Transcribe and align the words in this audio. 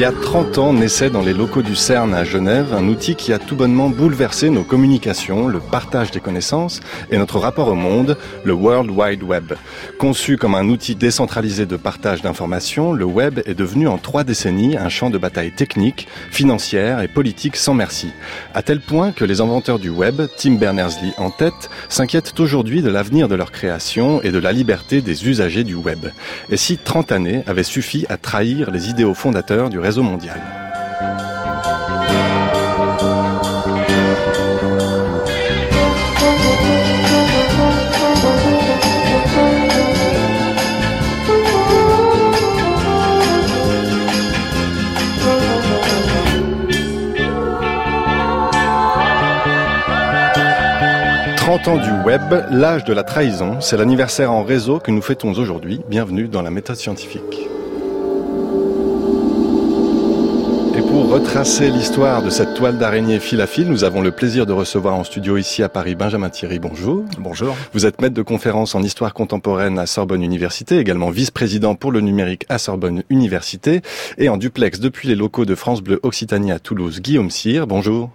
y 0.00 0.04
a 0.06 0.12
30 0.12 0.56
ans 0.56 0.72
naissait 0.72 1.10
dans 1.10 1.20
les 1.20 1.34
locaux 1.34 1.60
du 1.60 1.76
CERN 1.76 2.14
à 2.14 2.24
Genève 2.24 2.72
un 2.72 2.88
outil 2.88 3.16
qui 3.16 3.34
a 3.34 3.38
tout 3.38 3.54
bonnement 3.54 3.90
bouleversé 3.90 4.48
nos 4.48 4.62
communications, 4.62 5.46
le 5.46 5.60
partage 5.60 6.10
des 6.10 6.20
connaissances 6.20 6.80
et 7.10 7.18
notre 7.18 7.38
rapport 7.38 7.68
au 7.68 7.74
monde, 7.74 8.16
le 8.44 8.54
World 8.54 8.90
Wide 8.90 9.22
Web. 9.22 9.52
Conçu 9.98 10.38
comme 10.38 10.54
un 10.54 10.66
outil 10.70 10.94
décentralisé 10.94 11.66
de 11.66 11.76
partage 11.76 12.22
d'informations, 12.22 12.94
le 12.94 13.04
web 13.04 13.40
est 13.44 13.54
devenu 13.54 13.88
en 13.88 13.98
trois 13.98 14.24
décennies 14.24 14.78
un 14.78 14.88
champ 14.88 15.10
de 15.10 15.18
bataille 15.18 15.52
technique, 15.52 16.08
financière 16.30 17.02
et 17.02 17.08
politique 17.08 17.56
sans 17.56 17.74
merci. 17.74 18.08
À 18.54 18.62
tel 18.62 18.80
point 18.80 19.12
que 19.12 19.26
les 19.26 19.42
inventeurs 19.42 19.78
du 19.78 19.90
web, 19.90 20.22
Tim 20.38 20.54
Berners-Lee 20.54 21.12
en 21.18 21.28
tête, 21.28 21.68
s'inquiètent 21.90 22.40
aujourd'hui 22.40 22.80
de 22.80 22.88
l'avenir 22.88 23.28
de 23.28 23.34
leur 23.34 23.52
création 23.52 24.22
et 24.22 24.30
de 24.30 24.38
la 24.38 24.52
liberté 24.52 25.02
des 25.02 25.28
usagers 25.28 25.64
du 25.64 25.74
web. 25.74 26.06
Et 26.48 26.56
si 26.56 26.78
30 26.78 27.12
années 27.12 27.42
avaient 27.46 27.64
suffi 27.64 28.06
à 28.08 28.16
trahir 28.16 28.70
les 28.70 28.88
idéaux 28.88 29.12
fondateurs 29.12 29.68
du 29.68 29.78
réseau 29.78 29.89
mondial. 29.98 30.40
30 51.50 51.66
ans 51.66 51.78
du 51.78 51.90
web, 52.06 52.22
l'âge 52.52 52.84
de 52.84 52.92
la 52.92 53.02
trahison, 53.02 53.60
c'est 53.60 53.76
l'anniversaire 53.76 54.30
en 54.30 54.44
réseau 54.44 54.78
que 54.78 54.92
nous 54.92 55.02
fêtons 55.02 55.32
aujourd'hui. 55.32 55.80
Bienvenue 55.88 56.28
dans 56.28 56.42
la 56.42 56.50
méthode 56.50 56.76
scientifique. 56.76 57.48
Retracer 61.10 61.70
l'histoire 61.70 62.22
de 62.22 62.30
cette 62.30 62.54
toile 62.54 62.78
d'araignée 62.78 63.18
fil 63.18 63.40
à 63.40 63.48
fil, 63.48 63.68
nous 63.68 63.82
avons 63.82 64.00
le 64.00 64.12
plaisir 64.12 64.46
de 64.46 64.52
recevoir 64.52 64.94
en 64.94 65.02
studio 65.02 65.36
ici 65.36 65.60
à 65.64 65.68
Paris 65.68 65.96
Benjamin 65.96 66.30
Thierry. 66.30 66.60
Bonjour. 66.60 67.04
Bonjour. 67.18 67.56
Vous 67.72 67.84
êtes 67.84 68.00
maître 68.00 68.14
de 68.14 68.22
conférence 68.22 68.76
en 68.76 68.82
histoire 68.82 69.12
contemporaine 69.12 69.80
à 69.80 69.86
Sorbonne 69.86 70.22
Université, 70.22 70.78
également 70.78 71.10
vice-président 71.10 71.74
pour 71.74 71.90
le 71.90 72.00
numérique 72.00 72.46
à 72.48 72.58
Sorbonne 72.58 73.02
Université 73.10 73.82
et 74.18 74.28
en 74.28 74.36
duplex 74.36 74.78
depuis 74.78 75.08
les 75.08 75.16
locaux 75.16 75.44
de 75.44 75.56
France 75.56 75.82
Bleu 75.82 75.98
Occitanie 76.04 76.52
à 76.52 76.60
Toulouse. 76.60 77.00
Guillaume 77.00 77.30
Cyr, 77.30 77.66
bonjour. 77.66 78.10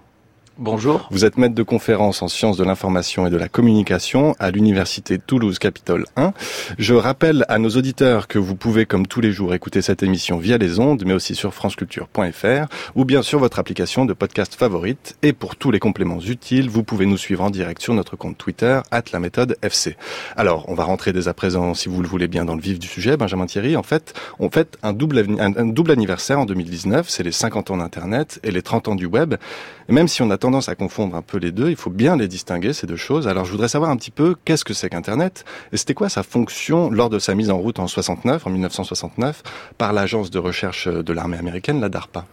Bonjour. 0.57 1.09
Vous 1.11 1.25
êtes 1.25 1.37
maître 1.37 1.53
de 1.53 1.63
conférence 1.63 2.21
en 2.21 2.29
sciences 2.29 2.55
de 2.55 2.63
l'information 2.63 3.27
et 3.27 3.29
de 3.29 3.35
la 3.35 3.49
communication 3.49 4.37
à 4.39 4.51
l'université 4.51 5.19
Toulouse 5.19 5.59
Capitole 5.59 6.05
1. 6.15 6.31
Je 6.77 6.93
rappelle 6.93 7.43
à 7.49 7.59
nos 7.59 7.71
auditeurs 7.71 8.29
que 8.29 8.39
vous 8.39 8.55
pouvez, 8.55 8.85
comme 8.85 9.05
tous 9.05 9.19
les 9.19 9.33
jours, 9.33 9.53
écouter 9.53 9.81
cette 9.81 10.01
émission 10.01 10.37
via 10.37 10.57
les 10.57 10.79
ondes, 10.79 11.03
mais 11.05 11.11
aussi 11.11 11.35
sur 11.35 11.53
franceculture.fr 11.53 12.67
ou 12.95 13.03
bien 13.03 13.21
sur 13.21 13.39
votre 13.39 13.59
application 13.59 14.05
de 14.05 14.13
podcast 14.13 14.55
favorite. 14.55 15.17
Et 15.23 15.33
pour 15.33 15.57
tous 15.57 15.71
les 15.71 15.79
compléments 15.79 16.21
utiles, 16.21 16.69
vous 16.69 16.83
pouvez 16.83 17.05
nous 17.05 17.17
suivre 17.17 17.43
en 17.43 17.49
direct 17.49 17.81
sur 17.81 17.93
notre 17.93 18.15
compte 18.15 18.37
Twitter, 18.37 18.79
at 18.91 19.03
la 19.11 19.19
méthode 19.19 19.57
FC. 19.61 19.97
Alors, 20.37 20.63
on 20.69 20.73
va 20.73 20.85
rentrer 20.85 21.11
dès 21.11 21.27
à 21.27 21.33
présent, 21.33 21.73
si 21.73 21.89
vous 21.89 22.01
le 22.01 22.07
voulez 22.07 22.29
bien, 22.29 22.45
dans 22.45 22.55
le 22.55 22.61
vif 22.61 22.79
du 22.79 22.87
sujet. 22.87 23.17
Benjamin 23.17 23.45
Thierry, 23.45 23.75
en 23.75 23.83
fait, 23.83 24.13
on 24.39 24.49
fête 24.49 24.77
un 24.83 24.93
double, 24.93 25.91
anniversaire 25.91 26.39
en 26.39 26.45
2019. 26.45 27.09
C'est 27.09 27.23
les 27.23 27.33
50 27.33 27.71
ans 27.71 27.77
d'Internet 27.77 28.39
et 28.43 28.51
les 28.51 28.61
30 28.61 28.87
ans 28.87 28.95
du 28.95 29.05
web. 29.05 29.35
Même 29.89 30.07
si 30.07 30.21
on 30.21 30.31
tendance 30.45 30.69
à 30.69 30.75
confondre 30.75 31.15
un 31.15 31.23
peu 31.23 31.39
les 31.39 31.51
deux, 31.51 31.71
il 31.71 31.75
faut 31.75 31.89
bien 31.89 32.15
les 32.15 32.27
distinguer, 32.27 32.71
ces 32.71 32.85
deux 32.85 32.97
choses. 32.97 33.27
Alors 33.27 33.45
je 33.45 33.51
voudrais 33.51 33.67
savoir 33.67 33.89
un 33.89 33.97
petit 33.97 34.11
peu 34.11 34.35
qu'est-ce 34.45 34.63
que 34.63 34.75
c'est 34.75 34.91
qu'Internet 34.91 35.43
et 35.71 35.77
c'était 35.77 35.95
quoi 35.95 36.07
sa 36.07 36.21
fonction 36.21 36.91
lors 36.91 37.09
de 37.09 37.17
sa 37.17 37.33
mise 37.33 37.49
en 37.49 37.57
route 37.57 37.79
en 37.79 37.87
69, 37.87 38.45
en 38.45 38.51
1969, 38.51 39.41
par 39.79 39.91
l'agence 39.91 40.29
de 40.29 40.37
recherche 40.37 40.87
de 40.87 41.13
l'armée 41.13 41.39
américaine, 41.39 41.81
la 41.81 41.89
DARPA? 41.89 42.27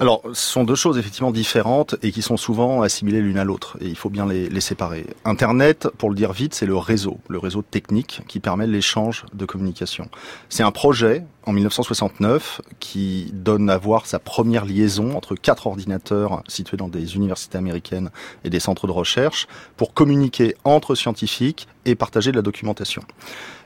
Alors, 0.00 0.22
ce 0.32 0.52
sont 0.52 0.64
deux 0.64 0.74
choses 0.74 0.98
effectivement 0.98 1.30
différentes 1.30 1.94
et 2.02 2.10
qui 2.10 2.22
sont 2.22 2.36
souvent 2.36 2.82
assimilées 2.82 3.20
l'une 3.20 3.38
à 3.38 3.44
l'autre. 3.44 3.76
Et 3.80 3.86
il 3.86 3.96
faut 3.96 4.10
bien 4.10 4.26
les, 4.26 4.48
les, 4.48 4.60
séparer. 4.60 5.06
Internet, 5.24 5.88
pour 5.98 6.10
le 6.10 6.16
dire 6.16 6.32
vite, 6.32 6.54
c'est 6.54 6.66
le 6.66 6.76
réseau, 6.76 7.18
le 7.28 7.38
réseau 7.38 7.62
technique 7.62 8.22
qui 8.26 8.40
permet 8.40 8.66
l'échange 8.66 9.24
de 9.32 9.44
communication. 9.44 10.08
C'est 10.48 10.64
un 10.64 10.72
projet 10.72 11.24
en 11.46 11.52
1969 11.52 12.60
qui 12.80 13.30
donne 13.32 13.70
à 13.70 13.78
voir 13.78 14.06
sa 14.06 14.18
première 14.18 14.64
liaison 14.64 15.16
entre 15.16 15.34
quatre 15.34 15.66
ordinateurs 15.66 16.42
situés 16.48 16.76
dans 16.76 16.88
des 16.88 17.16
universités 17.16 17.58
américaines 17.58 18.10
et 18.44 18.50
des 18.50 18.60
centres 18.60 18.86
de 18.86 18.92
recherche 18.92 19.46
pour 19.76 19.94
communiquer 19.94 20.56
entre 20.64 20.94
scientifiques 20.94 21.68
et 21.84 21.94
partager 21.94 22.30
de 22.30 22.36
la 22.36 22.42
documentation. 22.42 23.02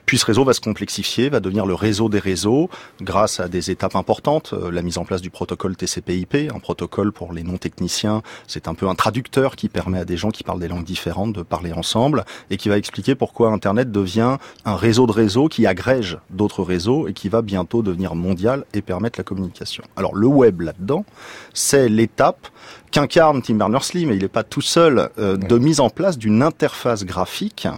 Puis 0.09 0.17
ce 0.17 0.25
réseau 0.25 0.43
va 0.43 0.55
se 0.55 0.63
complexifier, 0.63 1.29
va 1.29 1.39
devenir 1.39 1.67
le 1.67 1.75
réseau 1.75 2.09
des 2.09 2.19
réseaux 2.19 2.71
grâce 3.03 3.41
à 3.41 3.49
des 3.49 3.71
étapes 3.71 3.95
importantes, 3.95 4.55
euh, 4.55 4.71
la 4.71 4.81
mise 4.81 4.97
en 4.97 5.05
place 5.05 5.21
du 5.21 5.29
protocole 5.29 5.77
TCP/IP, 5.77 6.51
un 6.51 6.61
protocole 6.61 7.13
pour 7.13 7.35
les 7.35 7.43
non-techniciens, 7.43 8.23
c'est 8.47 8.69
un 8.69 8.75
peu 8.75 8.89
un 8.89 8.95
traducteur 8.95 9.55
qui 9.55 9.69
permet 9.69 9.99
à 9.99 10.07
des 10.07 10.17
gens 10.17 10.31
qui 10.31 10.45
parlent 10.45 10.61
des 10.61 10.69
langues 10.69 10.87
différentes 10.87 11.35
de 11.35 11.43
parler 11.43 11.75
ensemble 11.75 12.25
et 12.49 12.57
qui 12.57 12.71
va 12.71 12.79
expliquer 12.79 13.17
pourquoi 13.17 13.51
Internet 13.51 13.93
devient 13.93 14.39
un 14.65 14.77
réseau 14.77 15.07
de 15.07 15.13
réseaux 15.13 15.49
qui 15.49 15.67
agrège 15.67 16.17
d'autres 16.31 16.63
réseaux 16.63 17.07
et 17.07 17.13
qui 17.13 17.29
va 17.29 17.43
bientôt 17.43 17.83
devenir 17.83 18.15
mondial 18.15 18.65
et 18.73 18.81
permettre 18.81 19.21
la 19.21 19.25
communication. 19.25 19.85
Alors 19.95 20.15
le 20.15 20.27
web 20.27 20.63
là-dedans, 20.63 21.05
c'est 21.53 21.87
l'étape 21.91 22.49
qu'incarne 22.93 23.43
Tim 23.43 23.57
Berners-Lee, 23.57 24.07
mais 24.07 24.17
il 24.17 24.23
n'est 24.23 24.29
pas 24.29 24.43
tout 24.43 24.63
seul, 24.63 25.11
euh, 25.19 25.37
de 25.37 25.59
mise 25.59 25.81
en 25.81 25.91
place 25.91 26.17
d'une 26.17 26.43
interface 26.43 27.05
graphique 27.05 27.69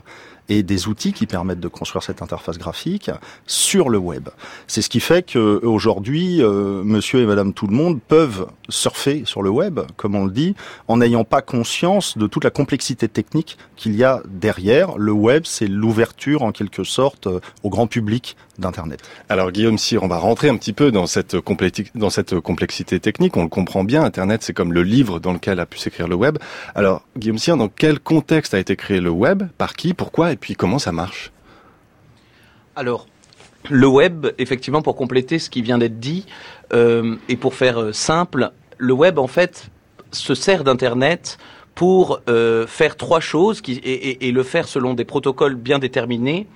et 0.51 0.63
des 0.63 0.89
outils 0.89 1.15
qui 1.15 1.27
permettent 1.27 1.61
de 1.61 1.69
construire 1.69 2.03
cette 2.03 2.21
interface 2.21 2.59
graphique 2.59 3.11
sur 3.47 3.89
le 3.89 3.97
web. 3.97 4.29
C'est 4.67 4.83
ce 4.83 4.91
qui 4.91 5.01
fait 5.01 5.23
que 5.23 5.65
aujourd'hui, 5.65 6.43
euh, 6.43 6.83
monsieur 6.85 7.21
et 7.21 7.27
madame 7.27 7.55
tout 7.55 7.69
le 7.69 7.75
monde 7.75 8.01
peuvent 8.07 8.49
surfer 8.69 9.23
sur 9.25 9.43
le 9.43 9.49
web, 9.51 9.81
comme 9.97 10.15
on 10.15 10.25
le 10.25 10.33
dit, 10.33 10.55
en 10.89 10.99
n'ayant 10.99 11.25
pas 11.25 11.41
conscience 11.41 12.19
de 12.19 12.27
toute 12.27 12.45
la 12.45 12.51
complexité 12.51 13.09
technique 13.09 13.57
qu'il 13.77 13.95
y 13.97 14.05
a 14.05 14.23
derrière. 14.29 14.99
Le 14.99 15.13
web, 15.13 15.45
c'est 15.47 15.69
l'ouverture 15.69 16.43
en 16.43 16.53
quelque 16.53 16.85
sorte 16.85 17.29
euh, 17.29 17.41
au 17.63 17.71
grand 17.71 17.87
public 17.87 18.37
d'Internet. 18.59 19.01
Alors 19.29 19.53
Guillaume 19.53 19.79
Cyr, 19.79 20.03
on 20.03 20.09
va 20.09 20.19
rentrer 20.19 20.49
un 20.49 20.57
petit 20.57 20.73
peu 20.73 20.91
dans 20.91 21.07
cette, 21.07 21.37
dans 21.95 22.11
cette 22.11 22.39
complexité 22.41 23.01
technique. 23.01 23.37
On 23.37 23.43
le 23.43 23.49
comprend 23.49 23.85
bien, 23.85 24.03
Internet, 24.05 24.43
c'est 24.43 24.53
comme 24.53 24.73
le 24.73 24.83
livre 24.83 25.21
dans 25.21 25.33
lequel 25.33 25.61
a 25.61 25.67
pu 25.67 25.79
s'écrire 25.79 26.09
le 26.09 26.17
web. 26.17 26.39
Alors 26.75 27.03
Guillaume 27.17 27.39
Cyr, 27.39 27.57
dans 27.57 27.69
quel 27.69 28.01
contexte 28.01 28.53
a 28.53 28.59
été 28.59 28.77
créé 28.77 29.01
le 29.01 29.11
web? 29.11 29.45
Par 29.57 29.75
qui? 29.75 29.95
Pourquoi? 29.95 30.33
Puis 30.41 30.55
comment 30.55 30.79
ça 30.79 30.93
marche? 30.93 31.31
Alors, 32.77 33.07
le 33.69 33.87
web, 33.87 34.29
effectivement, 34.39 34.83
pour 34.83 34.97
compléter 34.97 35.39
ce 35.39 35.51
qui 35.51 35.63
vient 35.63 35.79
d'être 35.79 36.01
dit, 36.01 36.27
euh, 36.73 37.17
et 37.29 37.37
pour 37.37 37.55
faire 37.55 37.81
euh, 37.81 37.93
simple, 37.93 38.51
le 38.79 38.93
web, 38.93 39.19
en 39.19 39.27
fait, 39.27 39.71
se 40.13 40.35
sert 40.35 40.65
d'Internet 40.65 41.39
pour 41.75 42.21
euh, 42.29 42.67
faire 42.67 42.97
trois 42.97 43.21
choses 43.21 43.63
et, 43.67 44.33
le 44.33 44.43
faire 44.43 44.67
selon 44.67 44.95
des 44.95 45.05
protocoles 45.05 45.55
bien 45.55 45.79
déterminés 45.79 46.47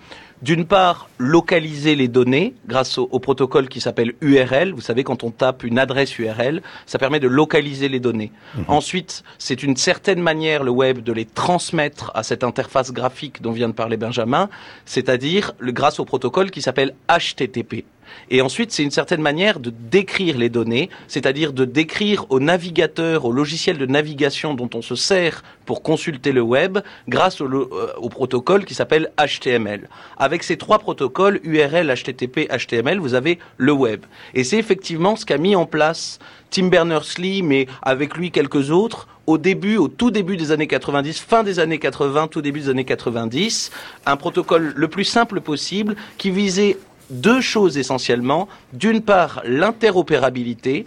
d'une 0.45 0.67
part, 0.67 1.09
localiser 1.17 1.97
les 1.97 2.07
données 2.07 2.53
grâce 2.69 2.99
au, 2.99 3.09
au 3.11 3.19
protocole 3.19 3.69
qui 3.69 3.81
s'appelle 3.81 4.13
URL. 4.21 4.75
Vous 4.75 4.83
savez, 4.83 5.03
quand 5.03 5.25
on 5.25 5.31
tape 5.31 5.65
une 5.65 5.79
adresse 5.79 6.19
URL, 6.19 6.61
ça 6.85 6.99
permet 6.99 7.19
de 7.19 7.29
localiser 7.29 7.89
les 7.89 7.99
données. 7.99 8.31
Mmh. 8.55 8.63
Ensuite, 8.69 9.25
c'est 9.39 9.63
une 9.63 9.77
certaine 9.77 10.21
manière, 10.21 10.63
le 10.63 10.71
web, 10.71 11.03
de 11.03 11.13
les 11.15 11.25
transmettre 11.25 12.13
à 12.15 12.23
cette 12.23 12.45
interface 12.45 12.93
graphique 12.93 13.41
dont 13.41 13.53
vient 13.53 13.69
de 13.69 13.75
parler 13.75 13.97
Benjamin, 13.97 14.51
c'est-à-dire 14.85 15.53
grâce 15.63 15.99
au 15.99 16.05
protocole 16.05 16.51
qui 16.51 16.61
s'appelle 16.61 16.95
HTTP. 17.09 17.87
Et 18.31 18.41
ensuite, 18.41 18.73
c'est 18.73 18.83
une 18.83 18.91
certaine 18.91 19.21
manière 19.21 19.61
de 19.61 19.71
décrire 19.71 20.39
les 20.39 20.49
données, 20.49 20.91
c'est-à-dire 21.09 21.53
de 21.53 21.65
décrire 21.65 22.27
au 22.31 22.41
navigateur, 22.41 23.25
au 23.25 23.33
logiciel 23.33 23.79
de 23.79 23.87
navigation 23.87 24.55
dont 24.55 24.71
on 24.75 24.83
se 24.83 24.95
sert 24.95 25.43
pour 25.67 25.83
consulter 25.83 26.33
le 26.33 26.43
web, 26.43 26.79
grâce 27.09 27.41
au, 27.41 27.47
euh, 27.47 28.09
protocole 28.11 28.65
qui 28.65 28.75
s'appelle 28.75 29.11
HTML. 29.19 29.89
Avec 30.17 30.43
ces 30.43 30.57
trois 30.57 30.79
protocoles, 30.79 31.41
URL, 31.43 31.93
HTTP, 31.93 32.49
HTML, 32.49 32.99
vous 32.99 33.15
avez 33.15 33.39
le 33.57 33.73
web. 33.73 34.05
Et 34.35 34.45
c'est 34.45 34.59
effectivement 34.59 35.17
ce 35.17 35.25
qu'a 35.25 35.39
mis 35.39 35.57
en 35.57 35.67
place 35.67 36.19
Tim 36.51 36.69
Berners-Lee, 36.69 37.43
mais 37.43 37.67
avec 37.83 38.17
lui 38.17 38.31
quelques 38.31 38.71
autres, 38.71 39.09
au 39.27 39.39
début, 39.39 39.77
au 39.77 39.89
tout 39.89 40.11
début 40.11 40.37
des 40.37 40.53
années 40.53 40.67
90, 40.67 41.19
fin 41.21 41.43
des 41.43 41.59
années 41.59 41.79
80, 41.79 42.29
tout 42.29 42.43
début 42.43 42.61
des 42.61 42.69
années 42.69 42.85
90, 42.85 43.71
un 44.07 44.17
protocole 44.17 44.73
le 44.77 44.89
plus 44.89 45.05
simple 45.05 45.41
possible 45.41 45.97
qui 46.19 46.31
visait 46.31 46.77
deux 47.11 47.41
choses 47.41 47.79
essentiellement. 47.79 48.49
D'une 48.73 49.01
part, 49.01 49.43
l'interopérabilité. 49.45 50.87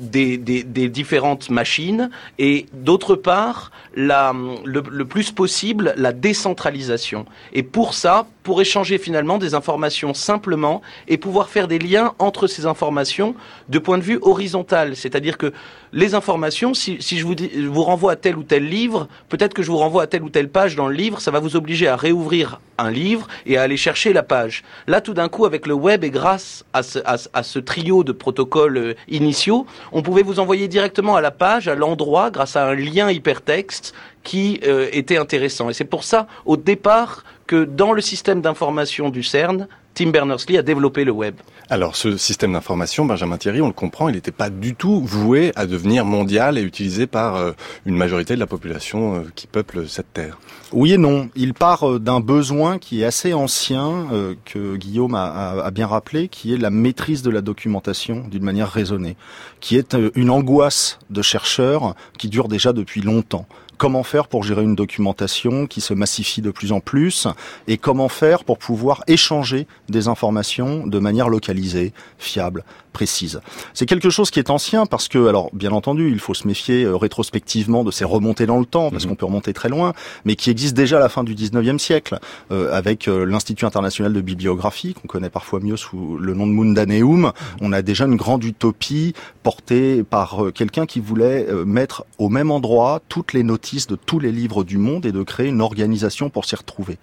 Des, 0.00 0.38
des, 0.38 0.64
des, 0.64 0.88
différentes 0.88 1.50
machines 1.50 2.10
et 2.40 2.66
d'autre 2.72 3.14
part 3.14 3.70
la, 3.94 4.34
le, 4.64 4.82
le, 4.90 5.04
plus 5.04 5.30
possible 5.30 5.94
la 5.96 6.12
décentralisation 6.12 7.26
et 7.52 7.62
pour 7.62 7.94
ça 7.94 8.26
pour 8.42 8.60
échanger 8.60 8.98
finalement 8.98 9.38
des 9.38 9.54
informations 9.54 10.12
simplement 10.12 10.82
et 11.06 11.16
pouvoir 11.16 11.48
faire 11.48 11.68
des 11.68 11.78
liens 11.78 12.12
entre 12.18 12.48
ces 12.48 12.66
informations 12.66 13.36
de 13.68 13.78
point 13.78 13.96
de 13.96 14.02
vue 14.02 14.18
horizontal 14.20 14.96
c'est-à-dire 14.96 15.38
que 15.38 15.52
les 15.94 16.14
informations, 16.14 16.74
si, 16.74 16.98
je, 17.00 17.24
vous 17.24 17.82
renvoie 17.84 18.12
à 18.12 18.16
tel 18.16 18.36
ou 18.36 18.42
tel 18.42 18.68
livre, 18.68 19.06
peut-être 19.28 19.54
que 19.54 19.62
je 19.62 19.70
vous 19.70 19.78
renvoie 19.78 20.02
à 20.02 20.06
telle 20.08 20.24
ou 20.24 20.28
telle 20.28 20.48
page 20.48 20.74
dans 20.74 20.88
le 20.88 20.94
livre, 20.94 21.20
ça 21.20 21.30
va 21.30 21.38
vous 21.38 21.54
obliger 21.54 21.86
à 21.86 21.94
réouvrir 21.94 22.60
un 22.78 22.90
livre 22.90 23.28
et 23.46 23.56
à 23.56 23.62
aller 23.62 23.76
chercher 23.76 24.12
la 24.12 24.24
page. 24.24 24.64
Là, 24.88 25.00
tout 25.00 25.14
d'un 25.14 25.28
coup, 25.28 25.46
avec 25.46 25.68
le 25.68 25.74
web 25.74 26.02
et 26.02 26.10
grâce 26.10 26.64
à 26.72 26.82
ce, 26.82 26.98
à, 27.04 27.16
à 27.32 27.42
ce 27.44 27.60
trio 27.60 28.02
de 28.02 28.10
protocoles 28.10 28.76
euh, 28.76 28.94
initiaux, 29.08 29.66
on 29.92 30.02
pouvait 30.02 30.22
vous 30.22 30.40
envoyer 30.40 30.66
directement 30.66 31.14
à 31.14 31.20
la 31.20 31.30
page, 31.30 31.68
à 31.68 31.76
l'endroit, 31.76 32.32
grâce 32.32 32.56
à 32.56 32.66
un 32.66 32.74
lien 32.74 33.08
hypertexte 33.08 33.94
qui 34.24 34.60
euh, 34.66 34.88
était 34.90 35.16
intéressant. 35.16 35.70
Et 35.70 35.74
c'est 35.74 35.84
pour 35.84 36.02
ça, 36.02 36.26
au 36.44 36.56
départ, 36.56 37.22
que 37.46 37.64
dans 37.64 37.92
le 37.92 38.00
système 38.00 38.40
d'information 38.40 39.10
du 39.10 39.22
CERN, 39.22 39.68
Tim 39.94 40.10
Berners-Lee 40.10 40.58
a 40.58 40.62
développé 40.62 41.04
le 41.04 41.12
web. 41.12 41.36
Alors 41.70 41.96
ce 41.96 42.16
système 42.16 42.52
d'information, 42.52 43.06
Benjamin 43.06 43.38
Thierry, 43.38 43.62
on 43.62 43.68
le 43.68 43.72
comprend, 43.72 44.08
il 44.08 44.16
n'était 44.16 44.32
pas 44.32 44.50
du 44.50 44.74
tout 44.74 45.00
voué 45.00 45.52
à 45.56 45.66
devenir 45.66 46.04
mondial 46.04 46.58
et 46.58 46.62
utilisé 46.62 47.06
par 47.06 47.36
euh, 47.36 47.52
une 47.86 47.96
majorité 47.96 48.34
de 48.34 48.40
la 48.40 48.46
population 48.46 49.14
euh, 49.14 49.20
qui 49.34 49.46
peuple 49.46 49.88
cette 49.88 50.12
terre. 50.12 50.38
Oui 50.72 50.92
et 50.92 50.98
non. 50.98 51.30
Il 51.36 51.54
part 51.54 51.88
euh, 51.88 51.98
d'un 51.98 52.20
besoin 52.20 52.78
qui 52.78 53.02
est 53.02 53.04
assez 53.04 53.32
ancien, 53.32 54.08
que 54.44 54.76
Guillaume 54.76 55.14
a, 55.14 55.64
a, 55.64 55.70
bien 55.70 55.86
rappelé, 55.86 56.28
qui 56.28 56.52
est 56.52 56.58
la 56.58 56.70
maîtrise 56.70 57.22
de 57.22 57.30
la 57.30 57.40
documentation 57.40 58.26
d'une 58.28 58.42
manière 58.42 58.70
raisonnée, 58.70 59.16
qui 59.60 59.76
est 59.76 59.96
une 60.14 60.30
angoisse 60.30 60.98
de 61.10 61.22
chercheurs 61.22 61.94
qui 62.18 62.28
dure 62.28 62.48
déjà 62.48 62.72
depuis 62.72 63.00
longtemps 63.00 63.46
comment 63.84 64.02
faire 64.02 64.28
pour 64.28 64.44
gérer 64.44 64.62
une 64.62 64.76
documentation 64.76 65.66
qui 65.66 65.82
se 65.82 65.92
massifie 65.92 66.40
de 66.40 66.50
plus 66.50 66.72
en 66.72 66.80
plus 66.80 67.28
et 67.68 67.76
comment 67.76 68.08
faire 68.08 68.42
pour 68.42 68.56
pouvoir 68.56 69.04
échanger 69.08 69.66
des 69.90 70.08
informations 70.08 70.86
de 70.86 70.98
manière 70.98 71.28
localisée, 71.28 71.92
fiable, 72.16 72.64
précise. 72.94 73.40
C'est 73.74 73.84
quelque 73.84 74.08
chose 74.08 74.30
qui 74.30 74.38
est 74.38 74.48
ancien 74.48 74.86
parce 74.86 75.08
que, 75.08 75.26
alors 75.26 75.50
bien 75.52 75.72
entendu, 75.72 76.10
il 76.10 76.20
faut 76.20 76.32
se 76.32 76.46
méfier 76.48 76.84
euh, 76.84 76.96
rétrospectivement 76.96 77.84
de 77.84 77.90
ces 77.90 78.04
remontées 78.06 78.46
dans 78.46 78.58
le 78.58 78.64
temps, 78.64 78.90
parce 78.90 79.04
mhm. 79.04 79.10
qu'on 79.10 79.16
peut 79.16 79.26
remonter 79.26 79.52
très 79.52 79.68
loin, 79.68 79.92
mais 80.24 80.36
qui 80.36 80.48
existe 80.48 80.74
déjà 80.74 80.96
à 80.96 81.00
la 81.00 81.10
fin 81.10 81.24
du 81.24 81.34
19e 81.34 81.78
siècle, 81.78 82.18
euh, 82.52 82.72
avec 82.72 83.08
euh, 83.08 83.26
l'Institut 83.26 83.66
international 83.66 84.14
de 84.14 84.20
bibliographie, 84.22 84.94
qu'on 84.94 85.08
connaît 85.08 85.28
parfois 85.28 85.60
mieux 85.60 85.76
sous 85.76 86.16
le 86.16 86.32
nom 86.32 86.46
de 86.46 86.52
Mundaneum. 86.52 87.32
On 87.60 87.72
a 87.72 87.82
déjà 87.82 88.06
une 88.06 88.16
grande 88.16 88.44
utopie 88.44 89.12
portée 89.42 90.04
par 90.04 90.44
quelqu'un 90.54 90.86
qui 90.86 91.00
voulait 91.00 91.46
mettre 91.66 92.04
au 92.18 92.28
même 92.28 92.50
endroit 92.50 93.02
toutes 93.08 93.32
les 93.32 93.42
notices 93.42 93.86
de 93.88 93.96
tous 93.96 94.20
les 94.20 94.32
livres 94.32 94.64
du 94.64 94.78
monde 94.78 95.04
et 95.04 95.12
de 95.12 95.22
créer 95.22 95.48
une 95.48 95.60
organisation 95.60 96.30
pour 96.30 96.44
s'y 96.44 96.54
retrouver. 96.54 96.96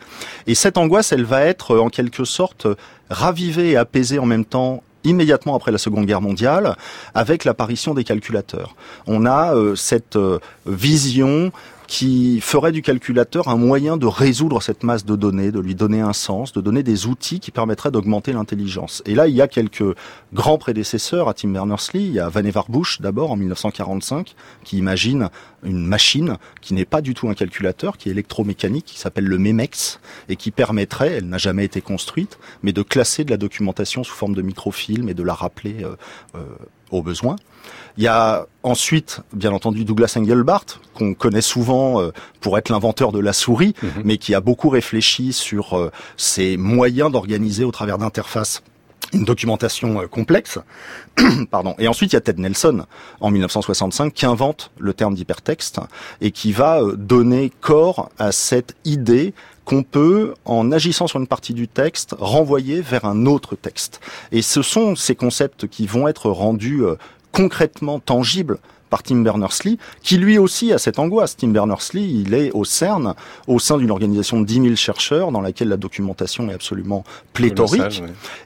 Et 0.48 0.56
cette 0.56 0.78
angoisse, 0.78 1.12
elle 1.12 1.26
va 1.26 1.42
être 1.42 1.78
en 1.78 1.90
quelque 1.90 2.24
sorte 2.24 2.68
ravivée 3.10 3.72
et 3.72 3.78
apaisée 3.78 4.20
en 4.20 4.26
même 4.26 4.46
temps 4.46 4.84
immédiatement 5.04 5.56
après 5.56 5.72
la 5.72 5.78
Seconde 5.78 6.06
Guerre 6.06 6.22
mondiale, 6.22 6.76
avec 7.14 7.46
l'apparition 7.46 7.94
des 7.94 8.04
calculateurs. 8.04 8.76
On 9.08 9.26
a 9.26 9.56
euh, 9.56 9.76
cette 9.76 10.16
euh, 10.16 10.40
vision 10.66 11.52
qui 11.92 12.40
ferait 12.40 12.72
du 12.72 12.82
calculateur 12.82 13.50
un 13.50 13.58
moyen 13.58 13.98
de 13.98 14.06
résoudre 14.06 14.62
cette 14.62 14.84
masse 14.84 15.04
de 15.04 15.18
données, 15.18 15.52
de 15.52 15.60
lui 15.60 15.76
donner 15.76 16.00
un 16.00 16.14
sens, 16.14 16.54
de 16.54 16.62
donner 16.62 16.84
des 16.84 17.06
outils 17.06 17.42
qui 17.42 17.52
permettraient 17.52 17.92
d'augmenter 17.92 18.32
l'intelligence. 18.32 19.04
Et 19.06 19.14
là, 19.14 19.28
il 19.28 19.36
y 19.36 19.42
a 19.42 19.50
quelques 19.50 19.98
grands 20.32 20.58
prédécesseurs 20.58 21.28
à 21.28 21.34
Tim 21.34 21.50
Berners-Lee. 21.50 22.06
Il 22.06 22.14
y 22.14 22.20
a 22.22 22.30
Vannevar 22.30 22.68
Bush, 22.70 23.02
d'abord, 23.02 23.32
en 23.32 23.36
1945, 23.36 24.36
qui 24.64 24.78
imagine 24.78 25.28
une 25.64 25.86
machine 25.86 26.38
qui 26.62 26.74
n'est 26.74 26.86
pas 26.86 27.02
du 27.02 27.14
tout 27.14 27.28
un 27.28 27.34
calculateur, 27.34 27.98
qui 27.98 28.08
est 28.08 28.14
électromécanique, 28.14 28.86
qui 28.86 28.98
s'appelle 28.98 29.26
le 29.26 29.38
MEMEX, 29.38 30.00
et 30.30 30.38
qui 30.38 30.52
permettrait, 30.52 31.12
elle 31.16 31.28
n'a 31.28 31.40
jamais 31.40 31.66
été 31.66 31.82
construite, 31.82 32.40
mais 32.64 32.72
de 32.72 32.84
classer 32.84 33.26
de 33.26 33.32
la 33.32 33.38
documentation 33.38 34.06
sous 34.06 34.16
forme 34.16 34.34
de 34.34 34.42
microfilm 34.42 35.10
et 35.10 35.14
de 35.14 35.24
la 35.24 35.34
rappeler 35.34 35.84
euh, 35.84 35.98
euh, 36.36 36.46
au 36.90 37.04
besoin. 37.04 37.36
Il 37.98 38.04
y 38.04 38.08
a 38.08 38.48
ensuite, 38.64 39.22
bien 39.34 39.52
entendu, 39.52 39.86
Douglas 39.86 40.14
Engelbart, 40.18 40.66
qu'on 40.94 41.14
connaît 41.14 41.42
souvent 41.42 42.02
euh, 42.02 42.12
pour 42.40 42.58
être 42.58 42.70
l'inventeur 42.70 43.12
de 43.12 43.20
la 43.20 43.34
souris, 43.34 43.74
mhm. 43.82 43.92
mais 44.04 44.18
qui 44.18 44.36
a 44.36 44.42
beaucoup 44.42 44.70
réfléchi 44.70 45.34
sur 45.34 45.78
euh, 45.78 45.92
ces 46.18 46.58
moyens 46.58 47.12
d'organiser 47.12 47.64
au 47.64 47.72
travers 47.72 47.98
d'interfaces 47.98 48.62
une 49.14 49.26
documentation 49.26 50.02
euh, 50.02 50.08
complexe. 50.08 50.60
Pardon. 51.52 51.76
Et 51.80 51.88
ensuite, 51.88 52.14
il 52.14 52.16
y 52.16 52.18
a 52.18 52.22
Ted 52.22 52.42
Nelson, 52.42 52.86
en 53.20 53.32
1965, 53.32 54.14
qui 54.14 54.26
invente 54.26 54.72
le 54.78 54.94
terme 54.94 55.16
d'hypertexte 55.16 55.80
et 56.22 56.32
qui 56.32 56.52
va 56.52 56.82
donner 56.96 57.52
corps 57.62 58.10
à 58.18 58.32
cette 58.32 58.76
idée 58.86 59.34
qu'on 59.66 59.84
peut, 59.84 60.34
en 60.46 60.72
agissant 60.72 61.08
sur 61.08 61.20
une 61.20 61.28
partie 61.28 61.54
du 61.54 61.68
texte, 61.68 62.16
renvoyer 62.18 62.82
vers 62.82 63.06
un 63.06 63.26
autre 63.26 63.56
texte. 63.56 64.02
Et 64.32 64.42
ce 64.42 64.62
sont 64.62 64.96
ces 64.96 65.16
concepts 65.16 65.68
qui 65.68 65.86
vont 65.86 66.08
être 66.08 66.30
rendus 66.30 66.82
concrètement 67.32 68.00
tangibles 68.00 68.58
par 68.90 69.04
Tim 69.04 69.22
Berners-Lee, 69.22 69.80
qui 70.04 70.18
lui 70.18 70.38
aussi 70.38 70.74
a 70.74 70.78
cette 70.78 71.00
angoisse. 71.00 71.38
Tim 71.38 71.48
Berners-Lee, 71.48 72.24
il 72.26 72.34
est 72.34 72.52
au 72.52 72.66
CERN, 72.66 73.16
au 73.48 73.58
sein 73.58 73.78
d'une 73.78 73.90
organisation 73.90 74.42
de 74.42 74.46
10 74.46 74.54
000 74.62 74.76
chercheurs 74.76 75.32
dans 75.32 75.42
laquelle 75.42 75.70
la 75.70 75.78
documentation 75.78 76.50
est 76.50 76.54
absolument 76.54 77.04
pléthorique. 77.34 78.04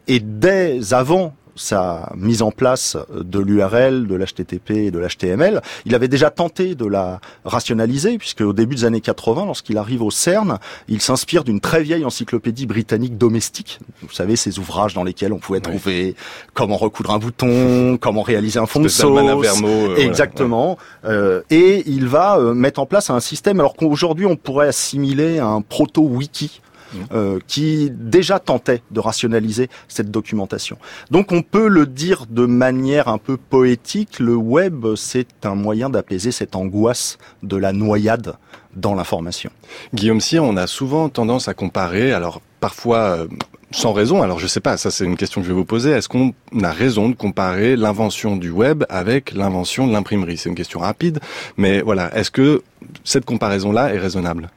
Et 0.08 0.20
dès 0.20 0.94
avant 0.94 1.34
sa 1.56 2.12
mise 2.16 2.42
en 2.42 2.52
place 2.52 2.98
de 3.14 3.40
l'URL, 3.40 4.08
de 4.08 4.16
l'HTTP 4.16 4.72
et 4.72 4.92
de 4.92 5.00
l'HTML, 5.00 5.62
il 5.86 5.96
avait 5.96 6.08
déjà 6.08 6.30
tenté 6.30 6.76
de 6.76 6.86
la 6.86 7.20
rationaliser, 7.46 8.18
puisque 8.18 8.42
au 8.42 8.54
début 8.54 8.76
des 8.76 8.86
années 8.86 9.02
80, 9.02 9.46
lorsqu'il 9.46 9.78
arrive 9.78 10.02
au 10.02 10.12
CERN, 10.12 10.60
il 10.88 11.02
s'inspire 11.02 11.44
d'une 11.44 11.60
très 11.60 11.82
vieille 11.82 12.06
encyclopédie 12.06 12.66
britannique 12.66 13.18
domestique. 13.18 13.80
Vous 14.02 14.14
savez, 14.14 14.36
ces 14.36 14.60
ouvrages 14.60 14.94
dans 14.94 15.04
lesquels 15.04 15.34
on 15.34 15.40
pouvait 15.40 15.62
trouver 15.62 16.16
comment 16.54 16.78
recoudre 16.78 17.12
un 17.12 17.20
bouton, 17.20 17.98
comment 18.02 18.22
réaliser 18.22 18.60
un 18.60 18.66
fond 18.66 18.82
de 18.82 18.88
sauce. 18.88 19.06
Euh, 19.18 19.96
Exactement. 19.98 20.78
Euh, 21.06 21.42
et 21.50 21.84
il 21.88 22.08
va 22.08 22.38
euh, 22.38 22.54
mettre 22.54 22.80
en 22.80 22.86
place 22.86 23.10
un 23.10 23.20
système, 23.20 23.60
alors 23.60 23.76
qu'aujourd'hui 23.76 24.26
on 24.26 24.36
pourrait 24.36 24.68
assimiler 24.68 25.40
un 25.40 25.62
proto-wiki 25.62 26.62
euh, 27.12 27.40
qui 27.48 27.92
déjà 27.92 28.40
tentait 28.40 28.82
de 28.92 29.00
rationaliser 29.00 29.70
cette 29.88 30.12
documentation. 30.12 30.78
Donc 31.12 31.32
on 31.32 31.42
peut 31.42 31.68
le 31.68 31.86
dire 31.86 32.26
de 32.30 32.46
manière 32.46 33.08
un 33.08 33.18
peu 33.18 33.38
poétique, 33.38 34.20
le 34.20 34.36
web 34.36 34.86
c'est 34.96 35.46
un 35.46 35.56
moyen 35.56 35.90
d'apaiser 35.90 36.32
cette 36.32 36.56
angoisse 36.56 37.18
de 37.44 37.58
la 37.58 37.74
noyade 37.74 38.38
dans 38.76 38.96
l'information. 38.96 39.50
Guillaume 39.94 40.22
Cyr, 40.22 40.44
on 40.44 40.58
a 40.58 40.68
souvent 40.68 41.10
tendance 41.10 41.48
à 41.48 41.54
comparer, 41.54 42.12
alors 42.12 42.42
parfois 42.60 42.98
euh, 42.98 43.28
sans 43.72 43.94
raison, 43.94 44.22
alors 44.22 44.40
je 44.40 44.48
sais 44.48 44.60
pas, 44.60 44.78
ça 44.78 44.92
c'est 44.92 45.06
une 45.06 45.18
question 45.18 45.42
que 45.42 45.48
je 45.48 45.52
vais 45.52 45.58
vous 45.58 45.66
poser, 45.66 45.92
est-ce 45.92 46.10
qu'on 46.10 46.34
a 46.62 46.72
raison 46.72 47.10
de 47.10 47.16
comparer 47.16 47.76
l'invention 47.76 48.38
du 48.38 48.50
web 48.50 48.84
avec 48.90 49.34
l'invention 49.34 49.88
de 49.88 49.94
l'imprimerie? 49.94 50.38
C'est 50.38 50.50
une 50.50 50.56
question 50.56 50.80
rapide, 50.80 51.20
mais 51.58 51.82
voilà, 51.82 52.16
est-ce 52.16 52.32
que 52.32 52.64
cette 53.04 53.26
comparaison-là 53.26 53.94
est 53.94 54.00
raisonnable? 54.00 54.50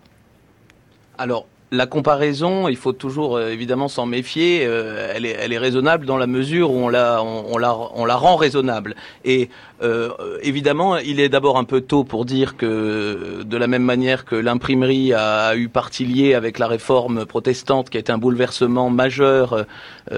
Alors, 1.17 1.47
la 1.71 1.87
comparaison, 1.87 2.69
il 2.69 2.77
faut 2.77 2.93
toujours 2.93 3.37
euh, 3.37 3.51
évidemment 3.51 3.89
s'en 3.89 4.07
méfier. 4.07 4.65
Euh, 4.65 5.13
elle, 5.15 5.27
est, 5.27 5.37
elle, 5.39 5.53
est, 5.53 5.59
raisonnable 5.59 6.07
dans 6.07 6.17
la 6.17 6.27
mesure 6.27 6.71
où 6.71 6.77
on 6.77 6.89
la, 6.89 7.23
on, 7.23 7.59
la, 7.59 7.77
on 7.95 8.05
la 8.07 8.17
rend 8.17 8.37
raisonnable. 8.37 8.97
Et 9.25 9.51
euh, 9.83 10.11
évidemment, 10.43 10.97
il 10.97 11.21
est 11.21 11.29
d'abord 11.29 11.59
un 11.59 11.65
peu 11.65 11.83
tôt 11.83 12.05
pour 12.05 12.25
dire 12.25 12.57
que, 12.57 13.43
de 13.45 13.57
la 13.57 13.67
même 13.67 13.83
manière 13.83 14.25
que 14.25 14.35
l'imprimerie 14.35 15.13
a, 15.13 15.55
eu 15.57 15.69
partie 15.69 16.07
liée 16.07 16.35
avec 16.35 16.59
la 16.59 16.67
réforme 16.67 17.27
protestante, 17.27 17.91
qui 17.91 17.99
a 17.99 18.01
été 18.01 18.13
un 18.13 18.19
bouleversement 18.19 18.91
majeur 18.91 19.67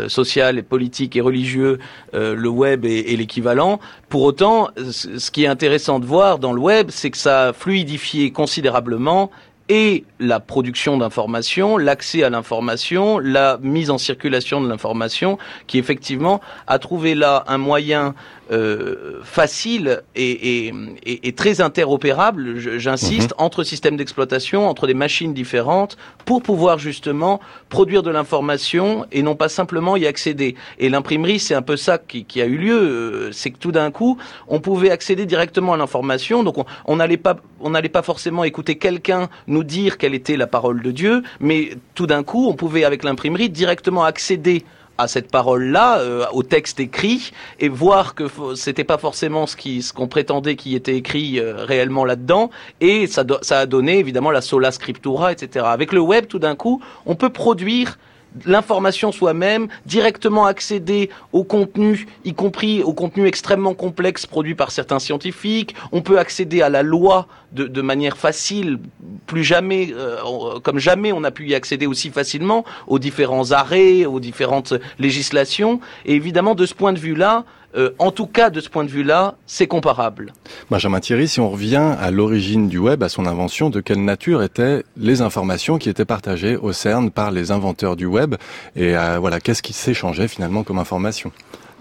social 0.09 0.59
et 0.59 0.63
politique 0.63 1.17
et 1.17 1.21
religieux, 1.21 1.79
le 2.13 2.49
web 2.49 2.85
est, 2.85 3.13
est 3.13 3.17
l'équivalent. 3.17 3.81
Pour 4.09 4.23
autant, 4.23 4.71
ce 4.77 5.31
qui 5.31 5.45
est 5.45 5.49
intéressant 5.49 5.99
de 5.99 6.07
voir 6.07 6.39
dans 6.39 6.53
le 6.53 6.61
web, 6.61 6.89
c'est 6.91 7.11
que 7.11 7.19
ça 7.19 7.49
a 7.49 7.53
fluidifié 7.53 8.31
considérablement 8.31 9.31
et 9.71 10.05
la 10.19 10.41
production 10.41 10.99
d'informations, 10.99 11.79
l'accès 11.79 12.25
à 12.25 12.29
l'information, 12.29 13.21
la 13.21 13.57
mise 13.63 13.91
en 13.91 13.99
circulation 13.99 14.61
de 14.61 14.69
l'information, 14.69 15.39
qui 15.69 15.79
effectivement 15.79 16.41
a 16.67 16.81
trouvé 16.81 17.15
là 17.15 17.45
un 17.47 17.57
moyen 17.57 18.17
euh, 18.51 19.21
facile 19.23 20.03
et, 20.17 20.67
et, 20.67 21.29
et, 21.29 21.33
très 21.33 21.61
interopérable, 21.61 22.59
j'insiste, 22.79 23.31
mhm. 23.39 23.45
entre 23.45 23.63
systèmes 23.63 23.97
d'exploitation, 23.97 24.69
entre 24.69 24.87
des 24.87 24.95
machines 24.95 25.33
différentes, 25.33 25.97
pour 26.25 26.43
pouvoir 26.43 26.79
justement 26.79 27.41
produire 27.69 28.03
de 28.03 28.11
l'information 28.11 29.07
et 29.13 29.23
non 29.23 29.37
pas 29.37 29.49
simplement 29.49 29.97
y 29.97 30.07
accéder. 30.07 30.57
Et 30.79 30.89
l'imprimerie, 30.89 31.39
c'est 31.39 31.55
un 31.55 31.63
peu 31.63 31.77
ça 31.77 31.99
qui, 31.99 32.25
qui 32.25 32.43
a 32.43 32.47
eu 32.47 32.57
lieu, 32.57 32.75
euh, 32.75 33.33
c'est 33.33 33.51
que 33.51 33.59
tout 33.59 33.73
d'un 33.73 33.91
coup, 33.91 34.19
on 34.49 34.61
pouvait 34.61 34.91
accéder 34.91 35.27
directement 35.27 35.75
à 35.75 35.77
l'information, 35.77 36.43
donc 36.43 36.57
on 36.87 36.97
n'allait 36.97 37.17
pas, 37.17 37.37
on 37.61 37.71
n'allait 37.71 37.89
pas 37.89 38.03
forcément 38.03 38.43
écouter 38.43 38.77
quelqu'un 38.77 39.29
nous 39.47 39.65
dire 39.65 39.97
quelle 39.97 40.15
était 40.15 40.37
la 40.37 40.47
parole 40.47 40.83
de 40.83 40.91
Dieu, 40.91 41.23
mais 41.39 41.71
tout 41.95 42.07
d'un 42.07 42.23
coup, 42.23 42.49
on 42.49 42.55
pouvait 42.55 42.85
avec 42.85 43.05
l'imprimerie 43.05 43.49
directement 43.49 44.05
accéder 44.05 44.65
à 45.01 45.09
cette 45.09 45.31
parole-là, 45.31 45.99
euh, 45.99 46.27
au 46.33 46.43
texte 46.43 46.81
écrit, 46.81 47.33
et 47.59 47.69
voir 47.69 48.15
que 48.15 48.25
c'était 48.55 48.85
pas 48.85 48.99
forcément 48.99 49.47
ce 49.47 49.93
qu'on 49.93 50.09
prétendait 50.09 50.57
qui 50.57 50.75
était 50.75 50.97
écrit 50.97 51.39
euh, 51.39 51.65
réellement 51.65 52.05
là-dedans, 52.05 52.51
et 52.81 53.07
ça 53.07 53.25
a 53.51 53.67
donné 53.67 53.99
évidemment 53.99 54.31
la 54.31 54.41
sola 54.41 54.71
scriptura, 54.73 55.33
etc. 55.33 55.67
Avec 55.69 55.93
le 55.93 56.01
web, 56.01 56.27
tout 56.27 56.39
d'un 56.39 56.55
coup, 56.55 56.81
on 57.07 57.15
peut 57.15 57.31
produire 57.31 57.99
l'information 58.47 59.13
soi-même, 59.13 59.69
directement 59.87 60.47
accéder 60.47 61.11
au 61.33 61.45
contenu, 61.45 62.07
y 62.25 62.35
compris 62.35 62.83
au 62.83 62.93
contenu 62.93 63.27
extrêmement 63.27 63.75
complexe 63.75 64.27
produit 64.27 64.55
par 64.55 64.71
certains 64.71 64.99
scientifiques. 64.99 65.75
On 65.93 66.03
peut 66.03 66.19
accéder 66.19 66.63
à 66.63 66.69
la 66.69 66.83
loi 66.83 67.27
de, 67.53 67.83
manière 67.83 68.17
facile, 68.17 68.79
plus 69.27 69.43
jamais, 69.43 69.93
euh, 69.93 70.61
comme 70.63 70.79
jamais 70.79 71.13
on 71.13 71.25
a 71.25 71.31
pu 71.33 71.49
y 71.49 71.55
accéder 71.55 71.87
aussi 71.87 72.11
facilement 72.11 72.65
aux 72.87 73.01
différents 73.01 73.51
arrêts, 73.51 74.07
aux 74.07 74.21
différentes 74.21 74.75
législations. 74.99 75.81
Et 76.05 76.15
évidemment, 76.15 76.55
de 76.55 76.65
ce 76.67 76.75
point 76.75 76.93
de 76.93 76.99
vue-là, 76.99 77.45
euh, 77.77 77.91
en 77.99 78.11
tout 78.11 78.27
cas, 78.27 78.51
de 78.51 78.61
ce 78.61 78.69
point 78.69 78.85
de 78.85 78.89
vue-là, 78.89 79.37
c'est 79.47 79.67
comparable. 79.67 80.33
Benjamin 80.71 81.01
Thierry, 81.01 81.29
si 81.29 81.41
on 81.41 81.51
revient 81.51 81.95
à 82.01 82.11
l'origine 82.11 82.69
du 82.69 82.79
web, 82.79 83.03
à 83.03 83.09
son 83.09 83.27
invention, 83.27 83.71
de 83.71 83.81
quelle 83.81 84.05
nature 84.05 84.43
étaient 84.43 84.83
les 84.97 85.23
informations 85.23 85.79
qui 85.79 85.89
étaient 85.89 86.05
partagées 86.05 86.57
au 86.57 86.73
CERN 86.73 87.11
par 87.11 87.31
les 87.31 87.51
inventeurs 87.51 87.97
du 87.97 88.07
web? 88.07 88.35
Et 88.77 88.97
euh, 88.97 89.19
voilà, 89.21 89.41
qu'est-ce 89.41 89.63
qui 89.63 89.73
s'échangeait 89.73 90.29
finalement 90.29 90.63
comme 90.63 90.79
information? 90.79 91.33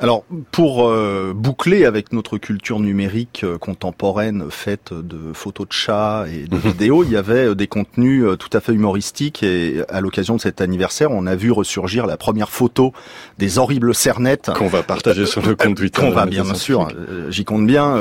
Alors, 0.01 0.23
pour 0.51 0.87
euh, 0.87 1.33
boucler 1.35 1.83
avec 1.83 2.13
notre 2.13 2.37
culture 2.37 2.79
numérique 2.79 3.41
euh, 3.43 3.57
contemporaine 3.57 4.45
faite 4.49 4.93
de 4.93 5.33
photos 5.33 5.67
de 5.67 5.73
chats 5.73 6.25
et 6.31 6.47
de 6.47 6.55
vidéos, 6.55 7.03
il 7.03 7.11
y 7.11 7.17
avait 7.17 7.47
euh, 7.47 7.55
des 7.55 7.67
contenus 7.67 8.23
tout 8.39 8.49
à 8.53 8.61
fait 8.61 8.71
humoristiques 8.71 9.43
et 9.43 9.83
à 9.89 9.99
l'occasion 9.99 10.37
de 10.37 10.41
cet 10.41 10.61
anniversaire, 10.61 11.11
on 11.11 11.27
a 11.27 11.35
vu 11.35 11.51
ressurgir 11.51 12.05
la 12.05 12.15
première 12.15 12.49
photo 12.49 12.93
des 13.37 13.59
horribles 13.59 13.93
cernettes 13.93 14.49
qu'on 14.55 14.67
va 14.67 14.83
partager 14.83 15.25
sur 15.25 15.45
le 15.45 15.55
compte 15.55 15.75
Twitter. 15.75 16.01
Qu'on 16.01 16.11
va 16.11 16.25
bien 16.25 16.53
sûr, 16.53 16.87
j'y 17.29 17.43
compte 17.43 17.67
bien, 17.67 17.97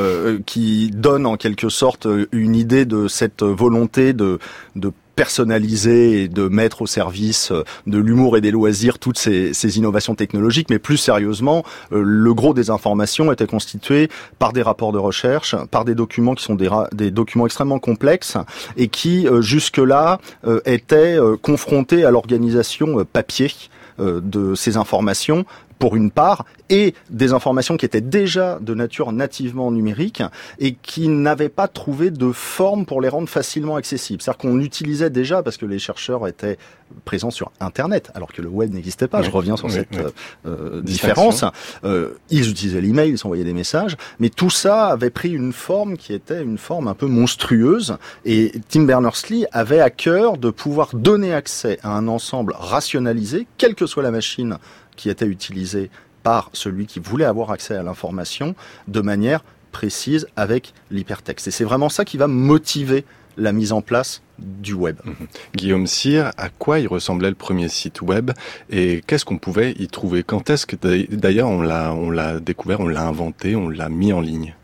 qui 0.47 0.90
donne 0.93 1.26
en 1.26 1.37
quelque 1.37 1.69
sorte 1.69 2.07
une 2.31 2.55
idée 2.55 2.85
de 2.85 3.09
cette 3.09 3.43
volonté 3.43 4.12
de 4.12 4.38
de 4.76 4.93
personnaliser 5.18 6.22
et 6.22 6.28
de 6.28 6.46
mettre 6.46 6.82
au 6.82 6.87
service 6.87 7.50
euh, 7.50 7.64
de 7.88 7.98
l'humour 7.98 8.37
et 8.37 8.40
des 8.40 8.52
loisirs 8.52 9.00
toutes 9.00 9.18
ces, 9.18 9.76
innovations 9.76 10.14
technologiques. 10.14 10.70
Mais 10.70 10.78
plus 10.78 10.96
sérieusement, 10.96 11.64
euh, 11.90 12.02
le 12.04 12.34
gros 12.34 12.54
des 12.54 12.70
informations 12.70 13.32
était 13.32 13.48
constitué 13.48 14.10
par 14.38 14.52
des 14.52 14.62
rapports 14.62 14.92
de 14.92 14.98
recherche, 14.98 15.56
par 15.72 15.84
des 15.84 15.96
documents 15.96 16.37
qui 16.37 16.44
sont 16.44 16.54
des, 16.54 16.70
des 16.92 17.10
documents 17.10 17.46
extrêmement 17.46 17.80
complexes 17.80 18.37
et 18.76 18.87
qui 18.87 19.26
euh, 19.26 19.42
jusque-là 19.42 20.20
étaient 20.64 21.18
confrontés 21.42 22.04
à 22.04 22.10
l'organisation 22.10 23.04
papier 23.12 23.50
de 23.98 24.54
ces 24.54 24.76
informations 24.76 25.44
pour 25.78 25.97
une 25.97 26.11
part, 26.11 26.44
et 26.70 26.94
des 27.11 27.32
informations 27.32 27.76
qui 27.76 27.87
étaient 27.87 28.00
déjà 28.00 28.58
de 28.61 28.75
nature 28.75 29.12
nativement 29.12 29.70
numérique 29.70 30.23
et 30.58 30.75
qui 30.75 31.08
n'avaient 31.08 31.49
pas 31.49 31.68
trouvé 31.68 32.11
de 32.11 32.32
forme 32.32 32.85
pour 32.85 33.00
les 33.00 33.08
rendre 33.08 33.28
facilement 33.28 33.76
accessibles. 33.76 34.23
C'est-à-dire 34.23 34.38
qu'on 34.38 34.61
utilisait 34.61 35.11
déjà, 35.11 35.42
parce 35.42 35.56
que 35.56 35.66
les 35.66 35.78
chercheurs 35.78 36.26
étaient 36.28 36.58
présents 37.04 37.30
sur 37.30 37.50
Internet, 37.61 38.11
alors 38.14 38.32
que 38.32 38.42
le 38.42 38.49
web 38.49 38.73
n'existait 38.73 39.08
pas. 39.08 39.23
Je 39.23 39.30
reviens 39.30 39.56
sur 39.56 39.70
cette 39.70 39.97
euh, 39.97 40.11
euh, 40.47 40.82
différence. 40.82 41.44
Euh, 41.85 42.14
ils 42.30 42.50
utilisaient 42.50 42.80
l'email, 42.80 43.11
ils 43.11 43.18
s'envoyaient 43.18 43.44
des 43.44 43.52
messages, 43.52 43.97
mais 44.18 44.30
tout 44.30 44.50
ça 44.50 44.87
avait 44.87 45.11
pris 45.11 45.30
une 45.30 45.52
forme 45.52 45.97
qui 45.97 46.12
était 46.12 46.42
une 46.42 46.58
forme 46.58 46.88
un 46.88 46.94
peu 46.94 47.06
monstrueuse. 47.06 47.97
Et 48.25 48.52
Tim 48.68 48.85
Berners-Lee 48.85 49.47
avait 49.52 49.80
à 49.80 49.90
cœur 49.90 50.38
de 50.38 50.50
pouvoir 50.50 50.90
donner 50.94 51.35
accès 51.35 51.78
à 51.82 51.97
un 51.97 52.08
ensemble 52.08 52.54
rationalisé, 52.58 53.47
quelle 53.58 53.75
que 53.75 53.87
soit 53.87 54.02
la 54.02 54.11
machine 54.11 54.58
qui 54.99 55.09
était 55.09 55.26
utilisé 55.26 55.90
par 56.23 56.50
celui 56.52 56.87
qui 56.87 56.99
voulait 56.99 57.25
avoir 57.25 57.50
accès 57.50 57.75
à 57.75 57.83
l'information 57.83 58.55
de 58.88 59.00
manière 59.00 59.43
précise 59.73 60.26
avec 60.37 60.75
l'hypertexte. 60.90 61.49
Et 61.49 61.50
c'est 61.50 61.64
vraiment 61.64 61.88
ça 61.88 62.05
qui 62.05 62.19
va 62.19 62.26
motiver 62.26 63.05
la 63.37 63.52
mise 63.52 63.73
en 63.73 63.81
place 63.81 64.21
du 64.38 64.75
web. 64.75 64.97
Mhm. 65.05 65.14
Guillaume 65.55 65.87
Cyr, 65.87 66.33
à 66.37 66.49
quoi 66.49 66.81
il 66.81 66.88
ressemblait 66.88 67.28
le 67.28 67.35
premier 67.37 67.69
site 67.69 68.02
web 68.02 68.33
et 68.71 69.02
qu'est-ce 69.07 69.25
qu'on 69.25 69.38
pouvait 69.38 69.73
y 69.78 69.87
trouver? 69.88 70.23
Quand 70.25 70.50
est-ce 70.50 70.67
que 70.67 70.76
d'ailleurs 71.14 71.49
on 71.49 71.62
l'a 71.62 71.95
on 71.95 72.11
l'a 72.11 72.40
découvert, 72.40 72.81
on 72.81 72.88
l'a 72.88 73.07
inventé, 73.07 73.57
on 73.57 73.69
l'a 73.69 73.88
mis 73.88 74.12
en 74.12 74.21
ligne? 74.21 74.55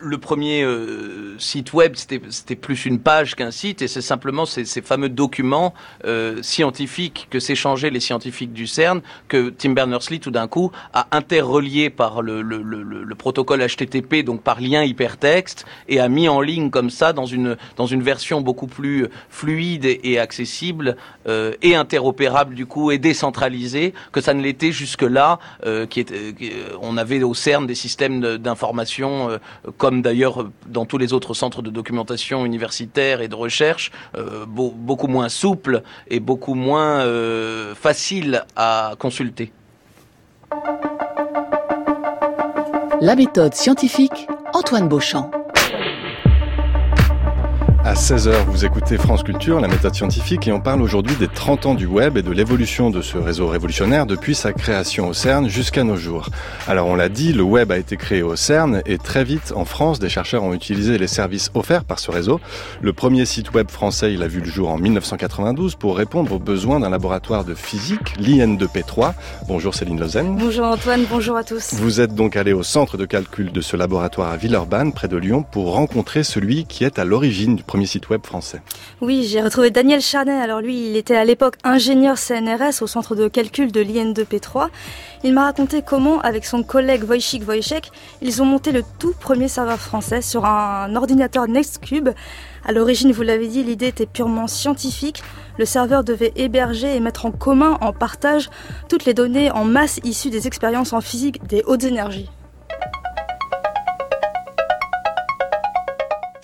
Le 0.00 0.18
premier 0.18 0.62
euh, 0.62 1.38
site 1.38 1.72
web, 1.72 1.94
c'était 1.96 2.56
plus 2.56 2.86
une 2.86 2.98
page 2.98 3.34
qu'un 3.34 3.50
site, 3.50 3.82
et 3.82 3.88
c'est 3.88 4.00
simplement 4.00 4.46
ces, 4.46 4.64
fameux 4.82 5.08
documents 5.08 5.74
euh, 6.04 6.42
scientifiques 6.42 7.28
que 7.30 7.38
s'échangeaient 7.38 7.90
les 7.90 8.00
scientifiques 8.00 8.52
du 8.52 8.66
CERN 8.66 9.02
que 9.28 9.50
Tim 9.50 9.70
Berners-Lee, 9.70 10.20
tout 10.20 10.30
d'un 10.30 10.48
coup, 10.48 10.72
a 10.92 11.06
interrelié 11.12 11.90
par 11.90 12.22
le, 12.22 12.42
le, 12.42 12.62
le, 12.62 12.82
le, 12.82 13.14
protocole 13.14 13.64
HTTP, 13.66 14.24
donc 14.24 14.42
par 14.42 14.60
lien 14.60 14.82
hypertexte, 14.82 15.66
et 15.88 16.00
a 16.00 16.08
mis 16.08 16.28
en 16.28 16.40
ligne 16.40 16.70
comme 16.70 16.90
ça 16.90 17.12
dans 17.12 17.26
une 17.26 17.56
version 18.02 18.40
beaucoup 18.40 18.66
plus 18.66 19.08
fluide 19.28 19.84
et, 19.84 20.18
accessible 20.18 20.96
euh, 21.26 21.52
et 21.62 21.74
interopérable 21.74 22.54
du 22.54 22.66
coup 22.66 22.90
et 22.90 22.98
décentralisée 22.98 23.94
que 24.12 24.20
ça 24.20 24.34
ne 24.34 24.42
l'était 24.42 24.72
jusque 24.72 25.02
là. 25.02 25.38
Euh, 25.66 25.86
qui 25.86 26.00
était, 26.00 26.34
on 26.80 26.96
avait 26.96 27.22
au 27.22 27.34
CERN 27.34 27.66
des 27.66 27.74
systèmes 27.74 28.38
d'information 28.38 29.38
comme 29.76 29.89
comme 29.90 30.02
d'ailleurs 30.02 30.48
dans 30.68 30.84
tous 30.84 30.98
les 30.98 31.12
autres 31.12 31.34
centres 31.34 31.62
de 31.62 31.70
documentation 31.70 32.46
universitaire 32.46 33.22
et 33.22 33.26
de 33.26 33.34
recherche, 33.34 33.90
euh, 34.16 34.46
beaucoup 34.46 35.08
moins 35.08 35.28
souple 35.28 35.82
et 36.06 36.20
beaucoup 36.20 36.54
moins 36.54 37.00
euh, 37.00 37.74
facile 37.74 38.44
à 38.54 38.92
consulter. 39.00 39.50
La 43.00 43.16
méthode 43.16 43.52
scientifique, 43.56 44.28
Antoine 44.54 44.88
Beauchamp. 44.88 45.32
À 47.90 47.94
16h, 47.94 48.44
vous 48.46 48.64
écoutez 48.64 48.98
France 48.98 49.24
Culture, 49.24 49.58
la 49.58 49.66
méthode 49.66 49.96
scientifique, 49.96 50.46
et 50.46 50.52
on 50.52 50.60
parle 50.60 50.80
aujourd'hui 50.80 51.16
des 51.16 51.26
30 51.26 51.66
ans 51.66 51.74
du 51.74 51.86
web 51.86 52.16
et 52.16 52.22
de 52.22 52.30
l'évolution 52.30 52.88
de 52.88 53.02
ce 53.02 53.18
réseau 53.18 53.48
révolutionnaire 53.48 54.06
depuis 54.06 54.36
sa 54.36 54.52
création 54.52 55.08
au 55.08 55.12
CERN 55.12 55.48
jusqu'à 55.48 55.82
nos 55.82 55.96
jours. 55.96 56.28
Alors 56.68 56.86
on 56.86 56.94
l'a 56.94 57.08
dit, 57.08 57.32
le 57.32 57.42
web 57.42 57.72
a 57.72 57.78
été 57.78 57.96
créé 57.96 58.22
au 58.22 58.36
CERN 58.36 58.80
et 58.86 58.96
très 58.96 59.24
vite 59.24 59.52
en 59.56 59.64
France, 59.64 59.98
des 59.98 60.08
chercheurs 60.08 60.44
ont 60.44 60.54
utilisé 60.54 60.98
les 60.98 61.08
services 61.08 61.50
offerts 61.54 61.82
par 61.82 61.98
ce 61.98 62.12
réseau. 62.12 62.40
Le 62.80 62.92
premier 62.92 63.24
site 63.24 63.52
web 63.54 63.68
français, 63.68 64.14
il 64.14 64.22
a 64.22 64.28
vu 64.28 64.38
le 64.38 64.46
jour 64.46 64.70
en 64.70 64.78
1992 64.78 65.74
pour 65.74 65.96
répondre 65.96 66.30
aux 66.30 66.38
besoins 66.38 66.78
d'un 66.78 66.90
laboratoire 66.90 67.44
de 67.44 67.54
physique, 67.54 68.16
l'IN2P3. 68.20 69.14
Bonjour 69.48 69.74
Céline 69.74 69.98
Lausanne. 69.98 70.36
Bonjour 70.38 70.66
Antoine, 70.66 71.06
bonjour 71.10 71.36
à 71.36 71.42
tous. 71.42 71.74
Vous 71.74 72.00
êtes 72.00 72.14
donc 72.14 72.36
allé 72.36 72.52
au 72.52 72.62
centre 72.62 72.96
de 72.96 73.04
calcul 73.04 73.50
de 73.50 73.60
ce 73.60 73.76
laboratoire 73.76 74.30
à 74.30 74.36
Villeurbanne, 74.36 74.92
près 74.92 75.08
de 75.08 75.16
Lyon, 75.16 75.42
pour 75.42 75.72
rencontrer 75.72 76.22
celui 76.22 76.66
qui 76.66 76.84
est 76.84 77.00
à 77.00 77.04
l'origine 77.04 77.56
du 77.56 77.64
premier 77.64 77.79
site 77.86 78.10
web 78.10 78.24
français. 78.24 78.62
Oui, 79.00 79.26
j'ai 79.28 79.40
retrouvé 79.40 79.70
Daniel 79.70 80.00
Charnet. 80.00 80.40
Alors 80.40 80.60
lui, 80.60 80.90
il 80.90 80.96
était 80.96 81.16
à 81.16 81.24
l'époque 81.24 81.56
ingénieur 81.64 82.18
CNRS 82.18 82.82
au 82.82 82.86
centre 82.86 83.14
de 83.14 83.28
calcul 83.28 83.72
de 83.72 83.80
l'IN2P3. 83.80 84.68
Il 85.24 85.34
m'a 85.34 85.44
raconté 85.44 85.82
comment, 85.82 86.20
avec 86.20 86.44
son 86.44 86.62
collègue 86.62 87.04
Wojciech 87.08 87.46
Wojciech, 87.46 87.90
ils 88.22 88.40
ont 88.42 88.46
monté 88.46 88.72
le 88.72 88.82
tout 88.98 89.14
premier 89.18 89.48
serveur 89.48 89.78
français 89.78 90.22
sur 90.22 90.44
un 90.44 90.94
ordinateur 90.96 91.46
Nextcube. 91.46 92.10
À 92.64 92.72
l'origine, 92.72 93.12
vous 93.12 93.22
l'avez 93.22 93.48
dit, 93.48 93.62
l'idée 93.62 93.88
était 93.88 94.06
purement 94.06 94.46
scientifique. 94.46 95.22
Le 95.58 95.64
serveur 95.64 96.04
devait 96.04 96.32
héberger 96.36 96.94
et 96.94 97.00
mettre 97.00 97.26
en 97.26 97.32
commun, 97.32 97.78
en 97.80 97.92
partage, 97.92 98.50
toutes 98.88 99.04
les 99.04 99.14
données 99.14 99.50
en 99.50 99.64
masse 99.64 100.00
issues 100.04 100.30
des 100.30 100.46
expériences 100.46 100.92
en 100.92 101.00
physique 101.00 101.46
des 101.46 101.62
hautes 101.66 101.84
énergies. 101.84 102.30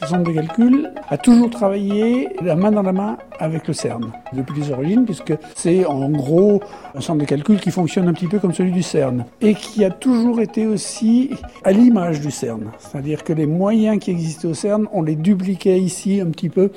Centre 0.07 0.25
de 0.25 0.33
calcul 0.33 0.91
a 1.09 1.19
toujours 1.19 1.51
travaillé 1.51 2.29
la 2.43 2.57
main 2.57 2.71
dans 2.71 2.83
la 2.83 2.93
main 2.93 3.19
avec 3.39 3.67
le 3.69 3.75
CERN 3.75 4.13
depuis 4.33 4.61
les 4.61 4.71
origines, 4.71 5.05
puisque 5.05 5.35
c'est 5.55 5.85
en 5.85 6.09
gros 6.11 6.61
un 6.95 7.01
centre 7.01 7.21
de 7.21 7.25
calcul 7.27 7.61
qui 7.61 7.71
fonctionne 7.71 8.09
un 8.09 8.13
petit 8.13 8.27
peu 8.27 8.39
comme 8.39 8.55
celui 8.55 8.73
du 8.73 8.83
CERN 8.83 9.25
et 9.41 9.55
qui 9.55 9.85
a 9.85 9.91
toujours 9.91 10.41
été 10.41 10.67
aussi 10.67 11.31
à 11.65 11.73
l'image 11.73 12.21
du 12.21 12.31
CERN. 12.31 12.71
C'est-à-dire 12.79 13.25
que 13.25 13.33
les 13.33 13.47
moyens 13.47 13.99
qui 13.99 14.11
existaient 14.11 14.49
au 14.49 14.55
CERN, 14.55 14.87
on 14.93 15.03
les 15.03 15.17
dupliquait 15.17 15.79
ici 15.79 16.21
un 16.21 16.31
petit 16.31 16.49
peu 16.49 16.71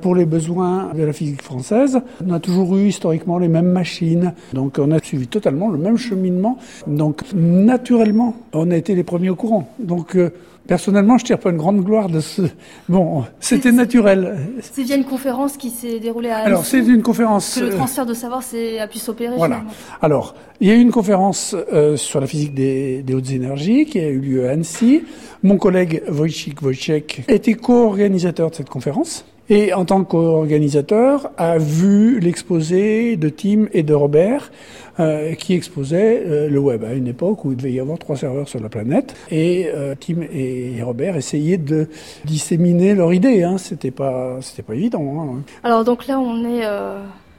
pour 0.00 0.14
les 0.14 0.26
besoins 0.26 0.90
de 0.94 1.02
la 1.02 1.12
physique 1.12 1.42
française. 1.42 2.00
On 2.26 2.32
a 2.32 2.40
toujours 2.40 2.76
eu 2.76 2.88
historiquement 2.88 3.38
les 3.38 3.48
mêmes 3.48 3.70
machines, 3.70 4.34
donc 4.52 4.78
on 4.78 4.90
a 4.90 4.98
suivi 4.98 5.26
totalement 5.26 5.68
le 5.68 5.78
même 5.78 5.96
cheminement. 5.96 6.58
Donc 6.86 7.22
naturellement, 7.34 8.36
on 8.52 8.70
a 8.70 8.76
été 8.76 8.94
les 8.94 9.04
premiers 9.04 9.30
au 9.30 9.36
courant. 9.36 9.68
Donc 9.78 10.16
euh, 10.16 10.30
Personnellement, 10.70 11.18
je 11.18 11.24
tire 11.24 11.38
pas 11.40 11.50
une 11.50 11.56
grande 11.56 11.82
gloire 11.82 12.08
de 12.08 12.20
ce. 12.20 12.42
Bon, 12.88 13.24
c'était 13.40 13.72
naturel. 13.72 14.38
C'est 14.60 14.84
via 14.84 14.94
une 14.94 15.04
conférence 15.04 15.56
qui 15.56 15.68
s'est 15.68 15.98
déroulée 15.98 16.30
à. 16.30 16.38
Alors, 16.38 16.64
c'est 16.64 16.78
une 16.78 17.02
conférence. 17.02 17.56
Que 17.56 17.64
le 17.64 17.72
euh, 17.72 17.76
transfert 17.76 18.06
de 18.06 18.14
savoir 18.14 18.42
a 18.80 18.86
pu 18.86 18.98
s'opérer. 18.98 19.34
Voilà. 19.36 19.62
Alors, 20.00 20.36
il 20.60 20.68
y 20.68 20.70
a 20.70 20.74
eu 20.74 20.80
une 20.80 20.92
conférence 20.92 21.56
euh, 21.72 21.96
sur 21.96 22.20
la 22.20 22.28
physique 22.28 22.54
des, 22.54 23.02
des, 23.02 23.14
hautes 23.14 23.32
énergies 23.32 23.84
qui 23.86 23.98
a 23.98 24.06
eu 24.06 24.20
lieu 24.20 24.48
à 24.48 24.52
Annecy. 24.52 25.02
Mon 25.42 25.56
collègue 25.56 26.04
Wojciech 26.08 26.62
Wojciech 26.62 27.22
était 27.26 27.54
co-organisateur 27.54 28.50
de 28.50 28.54
cette 28.54 28.70
conférence 28.70 29.24
et 29.50 29.74
en 29.74 29.84
tant 29.84 30.04
qu'organisateur 30.04 31.30
a 31.36 31.58
vu 31.58 32.20
l'exposé 32.20 33.16
de 33.16 33.28
Tim 33.28 33.66
et 33.72 33.82
de 33.82 33.92
Robert 33.92 34.50
euh, 35.00 35.34
qui 35.34 35.54
exposait 35.54 36.22
euh, 36.24 36.48
le 36.48 36.58
web 36.58 36.84
à 36.84 36.94
une 36.94 37.08
époque 37.08 37.44
où 37.44 37.50
il 37.50 37.56
devait 37.56 37.72
y 37.72 37.80
avoir 37.80 37.98
trois 37.98 38.16
serveurs 38.16 38.48
sur 38.48 38.60
la 38.60 38.68
planète 38.68 39.14
et 39.30 39.68
euh, 39.74 39.94
Tim 39.98 40.22
et 40.32 40.80
Robert 40.82 41.16
essayaient 41.16 41.58
de 41.58 41.88
disséminer 42.24 42.94
leur 42.94 43.12
idée 43.12 43.42
hein. 43.42 43.58
c'était 43.58 43.90
pas 43.90 44.38
c'était 44.40 44.62
pas 44.62 44.74
évident 44.74 45.34
hein. 45.34 45.42
alors 45.64 45.84
donc 45.84 46.06
là 46.06 46.20
on 46.20 46.44
est 46.44 46.64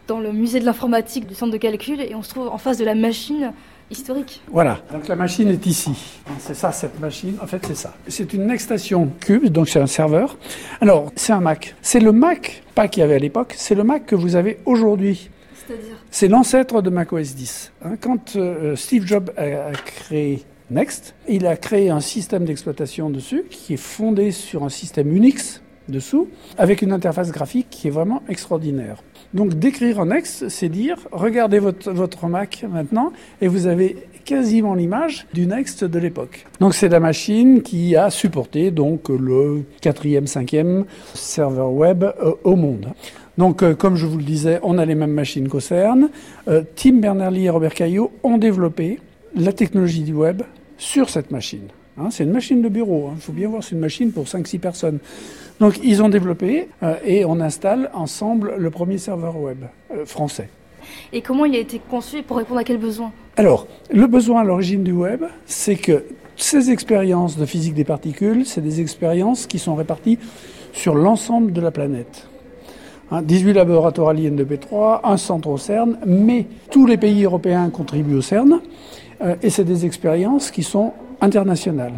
dans 0.08 0.20
le 0.20 0.34
musée 0.34 0.60
de 0.60 0.66
l'informatique 0.66 1.28
du 1.28 1.34
centre 1.34 1.54
de 1.54 1.58
calcul 1.58 2.02
et 2.02 2.14
on 2.14 2.24
se 2.24 2.30
trouve 2.32 2.50
en 2.50 2.58
face 2.58 2.78
de 2.78 2.86
la 2.86 2.96
machine 2.96 3.54
historique. 3.92 4.42
Voilà, 4.52 4.80
donc 4.92 5.08
la 5.08 5.16
machine 5.16 5.50
est 5.50 5.66
ici. 5.66 5.92
C'est 6.40 6.56
ça, 6.56 6.72
cette 6.72 7.00
machine. 7.00 7.36
En 7.42 7.48
fait, 7.48 7.64
c'est 7.66 7.76
ça. 7.76 7.94
C'est 8.08 8.34
une 8.34 8.48
Nextation 8.48 9.10
Cube, 9.20 9.48
donc 9.48 9.70
c'est 9.70 9.80
un 9.80 9.88
serveur. 9.88 10.38
Alors, 10.80 11.12
c'est 11.16 11.34
un 11.34 11.42
Mac. 11.42 11.76
C'est 11.82 12.00
le 12.00 12.12
Mac, 12.12 12.64
pas 12.74 12.88
qu'il 12.88 13.02
y 13.02 13.04
avait 13.04 13.16
à 13.16 13.20
l'époque, 13.20 13.54
c'est 13.58 13.76
le 13.76 13.84
Mac 13.84 14.06
que 14.06 14.16
vous 14.16 14.36
avez 14.36 14.60
aujourd'hui. 14.66 15.30
C'est-à-dire 15.54 15.96
C'est 16.10 16.28
l'ancêtre 16.28 16.82
de 16.82 16.90
Mac 16.90 17.14
OS 17.14 17.32
X. 17.40 17.72
Hein, 17.84 17.96
quand 18.00 18.36
euh, 18.36 18.76
Steve 18.76 19.06
Jobs 19.06 19.30
a, 19.38 19.42
a 19.42 19.72
créé 19.72 20.44
Next, 20.72 21.16
il 21.28 21.46
a 21.48 21.58
créé 21.58 21.90
un 21.90 22.00
système 22.00 22.46
d'exploitation 22.46 23.10
dessus 23.10 23.44
qui 23.50 23.74
est 23.74 23.78
fondé 23.78 24.32
sur 24.32 24.64
un 24.64 24.70
système 24.70 25.14
Unix 25.14 25.62
dessous, 25.90 26.30
avec 26.58 26.82
une 26.82 26.94
interface 26.94 27.32
graphique 27.32 27.68
qui 27.70 27.90
est 27.90 27.92
vraiment 27.92 28.24
extraordinaire. 28.30 29.04
Donc 29.34 29.54
décrire 29.54 30.00
en 30.00 30.08
Next, 30.08 30.50
c'est 30.50 30.70
dire, 30.70 30.98
regardez 31.12 31.60
votre, 31.60 31.92
votre 31.92 32.28
Mac 32.28 32.66
maintenant, 32.70 33.14
et 33.42 33.48
vous 33.48 33.68
avez 33.68 33.96
quasiment 34.26 34.76
l'image 34.76 35.26
du 35.34 35.48
Next 35.48 35.84
de 35.84 36.00
l'époque. 36.00 36.46
Donc 36.60 36.74
c'est 36.74 36.90
la 36.90 37.00
machine 37.00 37.62
qui 37.62 37.96
a 37.96 38.10
supporté 38.10 38.72
donc 38.72 39.10
le 39.10 39.64
quatrième, 39.82 40.28
cinquième 40.28 40.86
serveur 41.14 41.72
web 41.72 42.04
euh, 42.04 42.34
au 42.44 42.56
monde. 42.56 42.88
Donc, 43.38 43.64
euh, 43.64 43.74
comme 43.74 43.96
je 43.96 44.06
vous 44.06 44.18
le 44.18 44.24
disais, 44.24 44.60
on 44.62 44.78
a 44.78 44.86
les 44.86 44.96
mêmes 44.96 45.14
machines 45.14 45.48
qu'au 45.48 45.62
CERN. 45.62 46.10
Euh, 46.48 46.64
Tim 46.76 47.00
Berners-Lee 47.00 47.46
et 47.46 47.50
Robert 47.50 47.74
Caillot 47.74 48.12
ont 48.24 48.38
développé 48.38 49.00
la 49.36 49.54
technologie 49.54 50.04
du 50.04 50.14
web 50.14 50.44
sur 50.78 51.10
cette 51.10 51.32
machine. 51.32 51.68
Hein, 51.98 52.10
c'est 52.12 52.24
une 52.24 52.32
machine 52.32 52.62
de 52.62 52.70
bureau. 52.70 53.12
Il 53.16 53.22
faut 53.22 53.32
bien 53.32 53.48
voir, 53.48 53.64
c'est 53.64 53.74
une 53.74 53.82
machine 53.82 54.12
pour 54.12 54.26
5-6 54.26 54.60
personnes. 54.60 55.00
Donc, 55.62 55.80
ils 55.84 56.02
ont 56.02 56.10
développé 56.10 56.70
euh, 56.82 56.96
et 57.06 57.24
on 57.24 57.40
installe 57.40 57.92
ensemble 57.94 58.56
le 58.58 58.72
premier 58.72 58.98
serveur 58.98 59.38
web 59.38 59.60
euh, 59.94 60.08
français. 60.08 60.50
Et 61.14 61.22
comment 61.22 61.46
il 61.46 61.56
a 61.56 61.60
été 61.60 61.80
conçu 61.80 62.18
et 62.18 62.22
pour 62.24 62.38
répondre 62.38 62.60
à 62.60 62.64
quels 62.64 62.80
besoins 62.80 63.12
Alors, 63.38 63.68
le 63.94 64.08
besoin 64.08 64.42
à 64.42 64.44
l'origine 64.44 64.84
du 64.84 64.92
web, 64.92 65.24
c'est 65.46 65.76
que 65.76 66.04
ces 66.36 66.72
expériences 66.72 67.38
de 67.38 67.46
physique 67.46 67.76
des 67.76 67.84
particules, 67.84 68.44
c'est 68.48 68.62
des 68.62 68.82
expériences 68.82 69.46
qui 69.46 69.60
sont 69.60 69.76
réparties 69.76 70.18
sur 70.74 70.96
l'ensemble 70.96 71.54
de 71.54 71.62
la 71.62 71.70
planète. 71.70 72.28
Hein, 73.12 73.22
18 73.22 73.54
laboratoires 73.54 74.10
à 74.10 74.14
l'IN2P3, 74.16 75.02
un 75.04 75.18
centre 75.18 75.48
au 75.48 75.58
CERN, 75.60 76.00
mais 76.08 76.48
tous 76.72 76.88
les 76.88 76.98
pays 76.98 77.24
européens 77.24 77.70
contribuent 77.70 78.16
au 78.16 78.22
CERN, 78.22 78.62
euh, 79.22 79.36
et 79.44 79.52
c'est 79.52 79.66
des 79.66 79.86
expériences 79.86 80.50
qui 80.50 80.64
sont 80.64 80.94
internationales. 81.22 81.94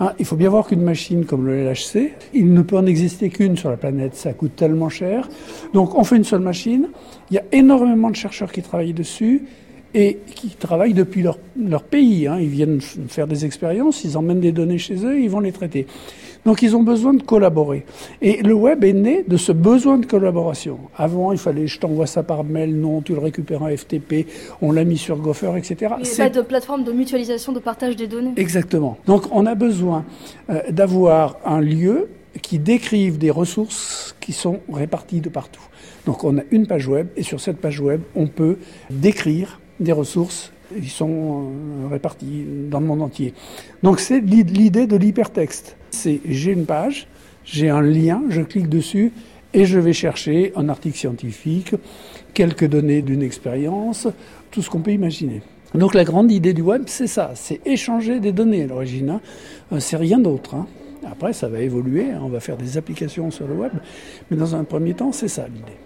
Hein, 0.00 0.12
il 0.18 0.24
faut 0.24 0.36
bien 0.36 0.48
voir 0.48 0.66
qu'une 0.66 0.82
machine 0.82 1.24
comme 1.24 1.46
le 1.46 1.70
LHC, 1.70 2.12
il 2.34 2.52
ne 2.52 2.62
peut 2.62 2.76
en 2.76 2.86
exister 2.86 3.28
qu'une 3.28 3.56
sur 3.56 3.70
la 3.70 3.76
planète, 3.76 4.14
ça 4.16 4.32
coûte 4.32 4.56
tellement 4.56 4.88
cher. 4.88 5.28
Donc 5.74 5.94
on 5.96 6.04
fait 6.04 6.16
une 6.16 6.24
seule 6.24 6.40
machine, 6.40 6.88
il 7.30 7.34
y 7.34 7.38
a 7.38 7.44
énormément 7.52 8.10
de 8.10 8.16
chercheurs 8.16 8.50
qui 8.50 8.62
travaillent 8.62 8.94
dessus, 8.94 9.42
et 9.94 10.18
qui 10.34 10.48
travaillent 10.48 10.94
depuis 10.94 11.22
leur, 11.22 11.38
pays. 11.82 12.26
Hein. 12.26 12.38
Ils 12.40 12.48
viennent 12.48 12.80
faire 12.80 13.26
des 13.26 13.44
expériences, 13.44 14.04
ils 14.04 14.16
emmènent 14.16 14.40
des 14.40 14.52
données 14.52 14.78
chez 14.78 15.04
eux, 15.04 15.20
ils 15.20 15.28
vont 15.28 15.40
les 15.40 15.52
traiter. 15.52 15.86
Donc 16.44 16.62
ils 16.62 16.74
ont 16.74 16.82
besoin 16.82 17.14
de 17.14 17.22
collaborer. 17.22 17.84
Et 18.20 18.42
le 18.42 18.52
web 18.54 18.82
est 18.82 18.92
né 18.92 19.24
de 19.28 19.36
ce 19.36 19.52
besoin 19.52 19.98
de 19.98 20.06
collaboration. 20.06 20.78
Avant, 20.96 21.30
il 21.32 21.38
fallait 21.38 21.68
je 21.68 21.78
t'envoie 21.78 22.06
ça 22.08 22.22
par 22.24 22.42
mail, 22.42 22.74
non, 22.80 23.00
tu 23.00 23.12
le 23.12 23.20
récupères 23.20 23.62
en 23.62 23.68
FTP, 23.68 24.26
on 24.60 24.72
l'a 24.72 24.84
mis 24.84 24.98
sur 24.98 25.18
Gopher, 25.18 25.52
etc. 25.56 25.76
Il 25.80 25.86
n'y 25.88 25.92
a 26.02 26.04
C'est- 26.04 26.22
pas 26.24 26.30
de 26.30 26.42
plateforme 26.42 26.82
de 26.82 26.90
mutualisation, 26.92 27.52
de 27.52 27.60
partage 27.60 27.94
des 27.94 28.08
données. 28.08 28.32
Exactement. 28.36 28.98
Donc 29.06 29.26
on 29.30 29.46
a 29.46 29.54
besoin 29.54 30.04
euh, 30.50 30.60
d'avoir 30.70 31.36
un 31.44 31.60
lieu 31.60 32.08
qui 32.40 32.58
décrive 32.58 33.18
des 33.18 33.30
ressources 33.30 34.16
qui 34.18 34.32
sont 34.32 34.60
réparties 34.72 35.20
de 35.20 35.28
partout. 35.28 35.60
Donc 36.06 36.24
on 36.24 36.38
a 36.38 36.42
une 36.50 36.66
page 36.66 36.88
web 36.88 37.06
et 37.16 37.22
sur 37.22 37.40
cette 37.40 37.58
page 37.58 37.78
web, 37.78 38.00
on 38.16 38.26
peut 38.26 38.56
décrire 38.90 39.60
des 39.78 39.92
ressources 39.92 40.52
qui 40.80 40.88
sont 40.88 41.08
euh, 41.12 41.88
réparties 41.90 42.44
dans 42.70 42.80
le 42.80 42.86
monde 42.86 43.02
entier. 43.02 43.32
Donc 43.84 44.00
c'est 44.00 44.20
l'i- 44.20 44.42
l'idée 44.42 44.86
de 44.88 44.96
l'hypertexte. 44.96 45.76
C'est 45.92 46.20
j'ai 46.26 46.52
une 46.52 46.66
page, 46.66 47.06
j'ai 47.44 47.68
un 47.70 47.80
lien, 47.82 48.22
je 48.30 48.40
clique 48.42 48.68
dessus 48.68 49.12
et 49.54 49.66
je 49.66 49.78
vais 49.78 49.92
chercher 49.92 50.52
un 50.56 50.68
article 50.68 50.96
scientifique, 50.96 51.74
quelques 52.34 52.66
données 52.66 53.02
d'une 53.02 53.22
expérience, 53.22 54.08
tout 54.50 54.62
ce 54.62 54.70
qu'on 54.70 54.80
peut 54.80 54.92
imaginer. 54.92 55.42
Donc 55.74 55.94
la 55.94 56.04
grande 56.04 56.32
idée 56.32 56.54
du 56.54 56.62
web, 56.62 56.84
c'est 56.86 57.06
ça, 57.06 57.32
c'est 57.34 57.60
échanger 57.66 58.20
des 58.20 58.32
données 58.32 58.62
à 58.64 58.66
l'origine. 58.66 59.10
hein. 59.10 59.20
Euh, 59.72 59.80
C'est 59.80 59.96
rien 59.96 60.18
d'autre. 60.18 60.54
hein. 60.54 60.66
Après, 61.10 61.32
ça 61.32 61.48
va 61.48 61.60
évoluer, 61.60 62.06
hein, 62.10 62.20
on 62.22 62.28
va 62.28 62.40
faire 62.40 62.56
des 62.56 62.76
applications 62.78 63.30
sur 63.30 63.46
le 63.46 63.54
web, 63.54 63.72
mais 64.30 64.36
dans 64.36 64.54
un 64.54 64.64
premier 64.64 64.94
temps, 64.94 65.12
c'est 65.12 65.28
ça 65.28 65.46
l'idée. 65.46 65.78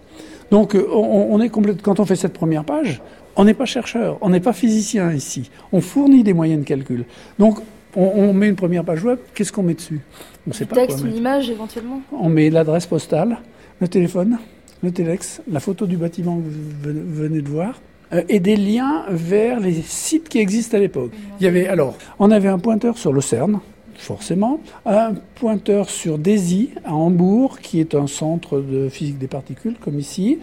Donc 0.51 0.75
euh, 0.75 0.87
on, 0.93 1.41
est 1.41 1.49
quand 1.49 1.99
on 1.99 2.05
fait 2.05 2.15
cette 2.15 2.33
première 2.33 2.63
page, 2.63 3.01
on 3.35 3.43
n'est 3.43 3.53
pas 3.53 3.65
chercheur, 3.65 4.17
on 4.21 4.29
n'est 4.29 4.39
pas 4.39 4.53
physicien 4.53 5.11
ici. 5.11 5.49
On 5.73 5.81
fournit 5.81 6.23
des 6.23 6.33
moyens 6.33 6.61
de 6.61 6.65
calcul. 6.65 7.05
Donc 7.39 7.59
on, 7.97 8.29
on 8.29 8.33
met 8.33 8.47
une 8.47 8.55
première 8.55 8.83
page 8.85 9.03
web, 9.03 9.19
qu'est-ce 9.33 9.51
qu'on 9.51 9.63
met 9.63 9.73
dessus? 9.73 9.99
On 10.45 10.51
ne 10.51 10.53
sait 10.53 10.63
Du 10.65 10.69
pas 10.69 10.75
texte, 10.77 11.03
une 11.03 11.15
image 11.17 11.49
éventuellement. 11.49 12.01
On 12.13 12.29
met 12.29 12.49
l'adresse 12.49 12.85
postale, 12.85 13.39
le 13.81 13.87
téléphone, 13.89 14.37
le 14.83 14.91
téléx, 14.91 15.41
la 15.51 15.59
photo 15.59 15.85
du 15.85 15.97
bâtiment 15.97 16.37
que 16.37 16.43
vous 16.43 16.93
venez- 17.13 17.41
de 17.41 17.49
voir, 17.49 17.81
euh, 18.13 18.21
et 18.29 18.39
des 18.39 18.55
liens 18.55 19.03
vers 19.09 19.59
les 19.59 19.73
sites 19.81 20.29
qui 20.29 20.37
existent 20.39 20.77
à 20.77 20.79
l'époque. 20.79 21.11
Il 21.39 21.43
y 21.43 21.47
avait 21.47 21.67
alors, 21.67 21.97
on 22.19 22.31
avait 22.31 22.47
un 22.47 22.59
pointeur 22.59 22.97
sur 22.97 23.11
le 23.11 23.19
CERN, 23.21 23.59
forcément, 23.97 24.59
un 24.85 25.13
pointeur 25.35 25.89
sur 25.89 26.17
DESY 26.19 26.69
à 26.85 26.93
Hambourg, 26.93 27.59
qui 27.59 27.79
est 27.79 27.95
un 27.95 28.07
centre 28.07 28.59
de 28.59 28.87
physique 28.89 29.17
des 29.17 29.27
particules, 29.27 29.75
comme 29.81 29.99
ici. 29.99 30.37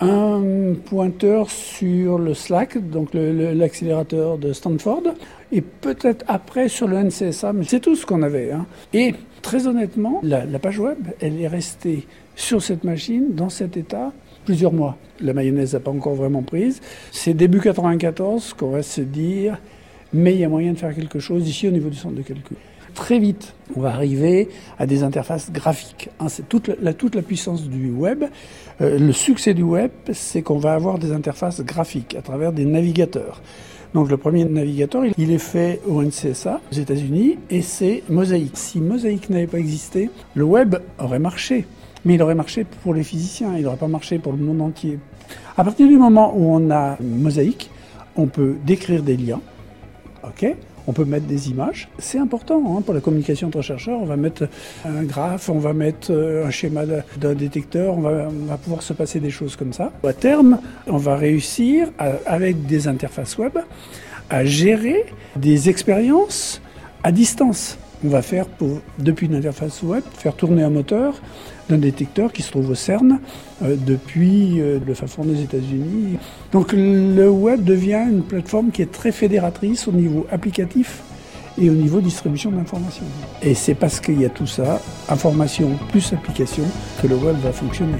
Un 0.00 0.74
pointeur 0.84 1.50
sur 1.50 2.18
le 2.18 2.34
SLAC, 2.34 2.90
donc 2.90 3.10
l'accélérateur 3.14 4.38
de 4.38 4.52
Stanford, 4.52 5.02
et 5.52 5.60
peut-être 5.60 6.24
après 6.28 6.68
sur 6.68 6.88
le 6.88 6.96
NCSA, 7.02 7.52
mais 7.52 7.64
c'est 7.64 7.80
tout 7.80 7.94
ce 7.94 8.04
qu'on 8.04 8.22
avait. 8.22 8.50
hein. 8.50 8.66
Et 8.92 9.14
très 9.40 9.66
honnêtement, 9.66 10.20
la, 10.22 10.44
la 10.44 10.58
page 10.58 10.78
web, 10.80 10.98
elle 11.20 11.40
est 11.40 11.48
restée 11.48 12.06
sur 12.34 12.60
cette 12.60 12.82
machine, 12.84 13.34
dans 13.34 13.48
cet 13.48 13.76
état, 13.76 14.12
plusieurs 14.44 14.72
mois. 14.72 14.96
La 15.20 15.32
mayonnaise 15.32 15.74
n'a 15.74 15.80
pas 15.80 15.92
encore 15.92 16.14
vraiment 16.14 16.42
prise. 16.42 16.80
C'est 17.12 17.32
début 17.34 17.60
94 17.60 18.54
qu'on 18.54 18.70
va 18.70 18.82
se 18.82 19.00
dire, 19.00 19.58
mais 20.12 20.34
il 20.34 20.40
y 20.40 20.44
a 20.44 20.48
moyen 20.48 20.72
de 20.72 20.78
faire 20.78 20.94
quelque 20.94 21.20
chose 21.20 21.48
ici 21.48 21.68
au 21.68 21.70
niveau 21.70 21.88
du 21.88 21.96
centre 21.96 22.16
de 22.16 22.22
calcul. 22.22 22.56
Très 22.94 23.18
vite, 23.18 23.54
on 23.76 23.80
va 23.80 23.88
arriver 23.90 24.48
à 24.78 24.86
des 24.86 25.02
interfaces 25.02 25.50
graphiques. 25.50 26.10
hein. 26.20 26.28
c'est 26.28 26.48
toute 26.48 26.68
la, 26.80 27.22
puissance 27.22 27.68
du 27.68 27.90
web. 27.90 28.24
Euh, 28.80 28.98
le 28.98 29.12
succès 29.12 29.52
du 29.52 29.62
web, 29.64 29.90
c'est 30.12 30.42
qu'on 30.42 30.58
va 30.58 30.74
avoir 30.74 30.98
des 30.98 31.12
interfaces 31.12 31.60
graphiques 31.60 32.14
à 32.14 32.22
travers 32.22 32.52
des 32.52 32.64
navigateurs. 32.64 33.42
Donc 33.94 34.10
le 34.10 34.16
premier 34.16 34.44
navigateur, 34.44 35.04
il 35.18 35.30
est 35.30 35.38
fait 35.38 35.80
au 35.86 36.02
NCSA, 36.02 36.60
aux 36.70 36.74
États-Unis, 36.74 37.38
et 37.50 37.62
c'est 37.62 38.02
Mosaic. 38.08 38.50
Si 38.54 38.80
Mosaic 38.80 39.28
n'avait 39.30 39.46
pas 39.46 39.58
existé, 39.58 40.10
le 40.34 40.44
web 40.44 40.76
aurait 40.98 41.18
marché. 41.18 41.66
Mais 42.04 42.14
il 42.14 42.22
aurait 42.22 42.34
marché 42.34 42.64
pour 42.82 42.94
les 42.94 43.02
physiciens, 43.04 43.56
il 43.56 43.64
n'aurait 43.64 43.76
pas 43.76 43.88
marché 43.88 44.18
pour 44.18 44.32
le 44.32 44.38
monde 44.38 44.60
entier. 44.60 44.98
À 45.56 45.64
partir 45.64 45.88
du 45.88 45.96
moment 45.96 46.32
où 46.36 46.54
on 46.54 46.70
a 46.70 46.96
Mosaic, 47.00 47.70
on 48.16 48.26
peut 48.26 48.56
décrire 48.64 49.02
des 49.02 49.16
liens, 49.16 49.40
ok? 50.22 50.54
On 50.86 50.92
peut 50.92 51.04
mettre 51.04 51.26
des 51.26 51.50
images. 51.50 51.88
C'est 51.98 52.18
important 52.18 52.62
hein, 52.76 52.82
pour 52.82 52.94
la 52.94 53.00
communication 53.00 53.48
entre 53.48 53.62
chercheurs. 53.62 54.00
On 54.00 54.04
va 54.04 54.16
mettre 54.16 54.48
un 54.84 55.02
graphe, 55.02 55.48
on 55.48 55.58
va 55.58 55.72
mettre 55.72 56.12
euh, 56.12 56.46
un 56.46 56.50
schéma 56.50 56.82
d'un 57.16 57.34
détecteur, 57.34 57.96
on 57.96 58.00
va, 58.00 58.56
pouvoir 58.62 58.82
se 58.82 58.92
passer 58.92 59.20
des 59.20 59.30
choses 59.30 59.56
comme 59.56 59.72
ça. 59.72 59.92
À 60.06 60.12
terme, 60.12 60.58
on 60.86 60.96
va 60.96 61.16
réussir, 61.16 61.88
avec 62.26 62.66
des 62.66 62.88
interfaces 62.88 63.38
web, 63.38 63.58
à 64.30 64.44
gérer 64.44 65.06
des 65.36 65.68
expériences 65.68 66.60
à 67.02 67.12
distance. 67.12 67.78
On 68.04 68.08
va 68.08 68.22
faire, 68.22 68.46
pour, 68.46 68.80
depuis 68.98 69.26
une 69.26 69.34
interface 69.34 69.82
web, 69.82 70.02
faire 70.16 70.34
tourner 70.34 70.62
un 70.62 70.70
moteur 70.70 71.20
d'un 71.68 71.78
détecteur 71.78 72.32
qui 72.32 72.42
se 72.42 72.50
trouve 72.50 72.70
au 72.70 72.74
CERN 72.74 73.20
euh, 73.62 73.76
depuis 73.76 74.60
euh, 74.60 74.78
le 74.84 74.94
fin 74.94 75.24
des 75.24 75.42
États-Unis. 75.42 76.18
Donc 76.52 76.72
le 76.72 77.28
web 77.28 77.64
devient 77.64 78.04
une 78.10 78.22
plateforme 78.22 78.70
qui 78.70 78.82
est 78.82 78.92
très 78.92 79.12
fédératrice 79.12 79.88
au 79.88 79.92
niveau 79.92 80.26
applicatif 80.30 81.02
et 81.58 81.70
au 81.70 81.74
niveau 81.74 82.00
distribution 82.00 82.50
d'informations. 82.50 83.04
Et 83.42 83.54
c'est 83.54 83.74
parce 83.74 84.00
qu'il 84.00 84.20
y 84.20 84.24
a 84.24 84.30
tout 84.30 84.46
ça, 84.46 84.80
information 85.08 85.70
plus 85.90 86.12
application, 86.12 86.64
que 87.00 87.06
le 87.06 87.16
web 87.16 87.36
va 87.42 87.52
fonctionner. 87.52 87.98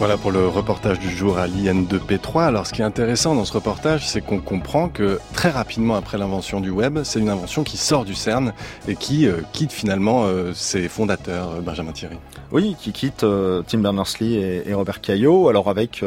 Voilà 0.00 0.16
pour 0.16 0.32
le 0.32 0.48
reportage 0.48 0.98
du 0.98 1.10
jour 1.10 1.36
à 1.36 1.46
l'IN2P3. 1.46 2.44
Alors 2.44 2.66
ce 2.66 2.72
qui 2.72 2.80
est 2.80 2.86
intéressant 2.86 3.34
dans 3.34 3.44
ce 3.44 3.52
reportage, 3.52 4.08
c'est 4.08 4.22
qu'on 4.22 4.40
comprend 4.40 4.88
que 4.88 5.20
très 5.34 5.50
rapidement 5.50 5.94
après 5.94 6.16
l'invention 6.16 6.62
du 6.62 6.70
web, 6.70 7.00
c'est 7.04 7.20
une 7.20 7.28
invention 7.28 7.64
qui 7.64 7.76
sort 7.76 8.06
du 8.06 8.14
CERN 8.14 8.54
et 8.88 8.96
qui 8.96 9.26
euh, 9.26 9.42
quitte 9.52 9.72
finalement 9.72 10.24
euh, 10.24 10.54
ses 10.54 10.88
fondateurs, 10.88 11.50
euh, 11.50 11.60
Benjamin 11.60 11.92
Thierry. 11.92 12.16
Oui, 12.50 12.76
qui 12.80 12.92
quitte 12.92 13.26
Tim 13.66 13.78
Berners-Lee 13.78 14.36
et, 14.36 14.70
et, 14.70 14.74
Robert 14.74 15.02
Caillot, 15.02 15.48
alors 15.48 15.68
avec 15.68 16.02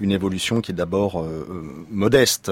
une 0.00 0.10
évolution 0.10 0.60
qui 0.60 0.72
est 0.72 0.74
d'abord 0.74 1.24
modeste, 1.92 2.50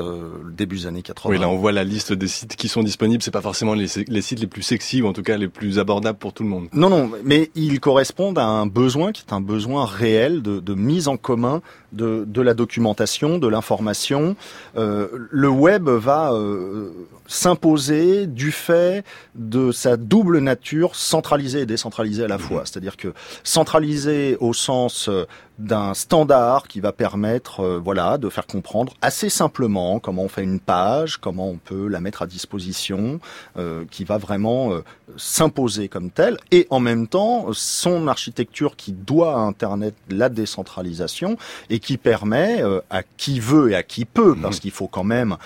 début 0.52 0.76
des 0.76 0.86
années 0.86 1.02
80. 1.02 1.34
Oui, 1.34 1.40
là 1.40 1.48
on 1.48 1.56
voit 1.56 1.72
la 1.72 1.82
liste 1.82 2.12
des 2.12 2.28
sites 2.28 2.54
qui 2.54 2.68
sont 2.68 2.84
disponibles. 2.84 3.24
C'est 3.24 3.32
pas 3.32 3.40
forcément 3.40 3.74
les, 3.74 3.86
les, 4.06 4.22
sites 4.22 4.38
les 4.38 4.46
plus 4.46 4.62
sexy 4.62 5.02
ou 5.02 5.08
en 5.08 5.12
tout 5.12 5.24
cas 5.24 5.36
les 5.36 5.48
plus 5.48 5.80
abordables 5.80 6.16
pour 6.16 6.32
tout 6.32 6.44
le 6.44 6.48
monde. 6.48 6.68
Non, 6.74 6.88
non, 6.90 7.10
mais 7.24 7.50
ils 7.56 7.80
correspondent 7.80 8.38
à 8.38 8.46
un 8.46 8.66
besoin 8.66 9.10
qui 9.10 9.24
est 9.26 9.32
un 9.32 9.40
besoin 9.40 9.84
réel 9.84 10.40
de, 10.40 10.60
de 10.60 10.73
mise 10.74 11.08
en 11.08 11.16
commun 11.16 11.62
de, 11.92 12.24
de, 12.26 12.42
la 12.42 12.54
documentation, 12.54 13.38
de 13.38 13.48
l'information. 13.48 14.36
Euh, 14.76 15.08
le 15.30 15.48
web 15.48 15.88
va 15.88 16.32
euh, 16.32 16.90
s'imposer 17.26 18.26
du 18.26 18.52
fait 18.52 19.04
de 19.34 19.72
sa 19.72 19.96
double 19.96 20.38
nature 20.38 20.96
centralisée 20.96 21.60
et 21.60 21.66
décentralisée 21.66 22.24
à 22.24 22.28
la 22.28 22.38
fois. 22.38 22.62
C'est-à-dire 22.64 22.96
que 22.96 23.12
centralisée 23.42 24.36
au 24.40 24.52
sens 24.52 25.08
euh, 25.08 25.26
d'un 25.58 25.94
standard 25.94 26.66
qui 26.66 26.80
va 26.80 26.92
permettre 26.92 27.60
euh, 27.60 27.80
voilà 27.82 28.18
de 28.18 28.28
faire 28.28 28.46
comprendre 28.46 28.94
assez 29.02 29.28
simplement 29.28 30.00
comment 30.00 30.22
on 30.22 30.28
fait 30.28 30.42
une 30.42 30.58
page, 30.58 31.18
comment 31.18 31.48
on 31.48 31.58
peut 31.58 31.86
la 31.86 32.00
mettre 32.00 32.22
à 32.22 32.26
disposition, 32.26 33.20
euh, 33.56 33.84
qui 33.90 34.04
va 34.04 34.18
vraiment 34.18 34.72
euh, 34.72 34.82
s'imposer 35.16 35.88
comme 35.88 36.10
telle 36.10 36.38
et 36.50 36.66
en 36.70 36.80
même 36.80 37.06
temps 37.06 37.46
son 37.52 38.08
architecture 38.08 38.74
qui 38.74 38.92
doit 38.92 39.34
à 39.34 39.38
internet 39.38 39.94
la 40.08 40.28
décentralisation 40.28 41.36
et 41.70 41.78
qui 41.78 41.98
permet 41.98 42.62
à 42.90 43.02
qui 43.02 43.38
veut 43.38 43.70
et 43.70 43.74
à 43.74 43.82
qui 43.82 44.04
peut 44.04 44.34
parce 44.40 44.60
qu'il 44.60 44.70
faut 44.70 44.88
quand 44.88 45.04
même 45.04 45.36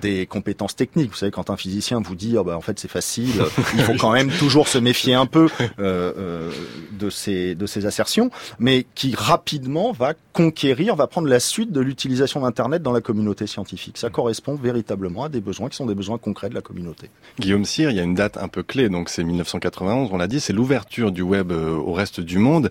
des 0.00 0.26
compétences 0.26 0.74
techniques. 0.74 1.10
Vous 1.10 1.16
savez 1.16 1.30
quand 1.30 1.50
un 1.50 1.56
physicien 1.56 2.00
vous 2.00 2.14
dit 2.14 2.36
oh, 2.36 2.44
bah, 2.44 2.56
en 2.56 2.60
fait 2.60 2.78
c'est 2.78 2.90
facile, 2.90 3.42
il 3.74 3.82
faut 3.82 3.94
quand 3.94 4.12
même 4.12 4.30
toujours 4.30 4.66
se 4.66 4.78
méfier 4.78 5.14
un 5.14 5.26
peu 5.26 5.48
de 5.78 7.10
ces 7.10 7.54
de 7.54 7.66
ces 7.66 7.86
assertions 7.86 8.30
mais 8.58 8.86
qui 8.94 9.14
rapidement 9.14 9.51
rapidement 9.52 9.92
va 9.92 10.14
conquérir, 10.32 10.96
va 10.96 11.06
prendre 11.06 11.28
la 11.28 11.38
suite 11.38 11.72
de 11.72 11.80
l'utilisation 11.82 12.40
d'Internet 12.40 12.82
dans 12.82 12.90
la 12.90 13.02
communauté 13.02 13.46
scientifique. 13.46 13.98
Ça 13.98 14.08
correspond 14.08 14.54
véritablement 14.54 15.24
à 15.24 15.28
des 15.28 15.42
besoins 15.42 15.68
qui 15.68 15.76
sont 15.76 15.84
des 15.84 15.94
besoins 15.94 16.16
concrets 16.16 16.48
de 16.48 16.54
la 16.54 16.62
communauté. 16.62 17.10
Guillaume 17.38 17.66
Cyr, 17.66 17.90
il 17.90 17.96
y 17.98 18.00
a 18.00 18.02
une 18.02 18.14
date 18.14 18.38
un 18.38 18.48
peu 18.48 18.62
clé, 18.62 18.88
donc 18.88 19.10
c'est 19.10 19.22
1991, 19.22 20.08
on 20.10 20.16
l'a 20.16 20.26
dit, 20.26 20.40
c'est 20.40 20.54
l'ouverture 20.54 21.12
du 21.12 21.20
web 21.20 21.52
euh, 21.52 21.76
au 21.76 21.92
reste 21.92 22.20
du 22.20 22.38
monde. 22.38 22.70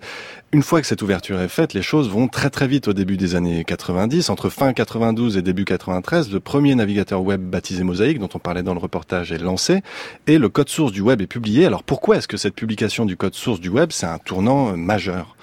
Une 0.50 0.64
fois 0.64 0.80
que 0.80 0.88
cette 0.88 1.02
ouverture 1.02 1.40
est 1.40 1.46
faite, 1.46 1.72
les 1.72 1.82
choses 1.82 2.08
vont 2.08 2.26
très 2.26 2.50
très 2.50 2.66
vite 2.66 2.88
au 2.88 2.94
début 2.94 3.16
des 3.16 3.36
années 3.36 3.62
90. 3.62 4.28
Entre 4.28 4.48
fin 4.48 4.72
92 4.72 5.36
et 5.36 5.42
début 5.42 5.64
93, 5.64 6.32
le 6.32 6.40
premier 6.40 6.74
navigateur 6.74 7.22
web 7.22 7.40
baptisé 7.40 7.84
Mosaic, 7.84 8.18
dont 8.18 8.28
on 8.34 8.40
parlait 8.40 8.64
dans 8.64 8.74
le 8.74 8.80
reportage, 8.80 9.30
est 9.30 9.38
lancé 9.38 9.82
et 10.26 10.36
le 10.36 10.48
code 10.48 10.68
source 10.68 10.90
du 10.90 11.00
web 11.00 11.20
est 11.20 11.28
publié. 11.28 11.64
Alors 11.64 11.84
pourquoi 11.84 12.16
est-ce 12.16 12.26
que 12.26 12.36
cette 12.36 12.56
publication 12.56 13.06
du 13.06 13.16
code 13.16 13.34
source 13.34 13.60
du 13.60 13.68
web, 13.68 13.92
c'est 13.92 14.06
un 14.06 14.18
tournant 14.18 14.76
majeur? 14.76 15.36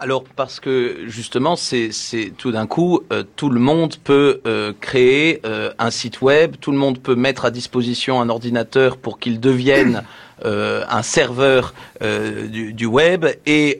Alors 0.00 0.24
parce 0.24 0.60
que 0.60 1.00
justement, 1.06 1.56
c'est 1.56 1.90
tout 2.36 2.50
d'un 2.50 2.66
coup, 2.66 3.00
euh, 3.12 3.22
tout 3.36 3.50
le 3.50 3.60
monde 3.60 3.96
peut 4.02 4.40
euh, 4.46 4.72
créer 4.80 5.40
euh, 5.44 5.72
un 5.78 5.90
site 5.90 6.22
web, 6.22 6.56
tout 6.58 6.72
le 6.72 6.78
monde 6.78 6.98
peut 6.98 7.14
mettre 7.14 7.44
à 7.44 7.50
disposition 7.50 8.20
un 8.20 8.30
ordinateur 8.30 8.96
pour 8.96 9.18
qu'il 9.18 9.40
devienne 9.40 10.02
un 10.42 11.02
serveur 11.02 11.74
du, 12.00 12.72
du, 12.72 12.86
web 12.86 13.26
et 13.44 13.76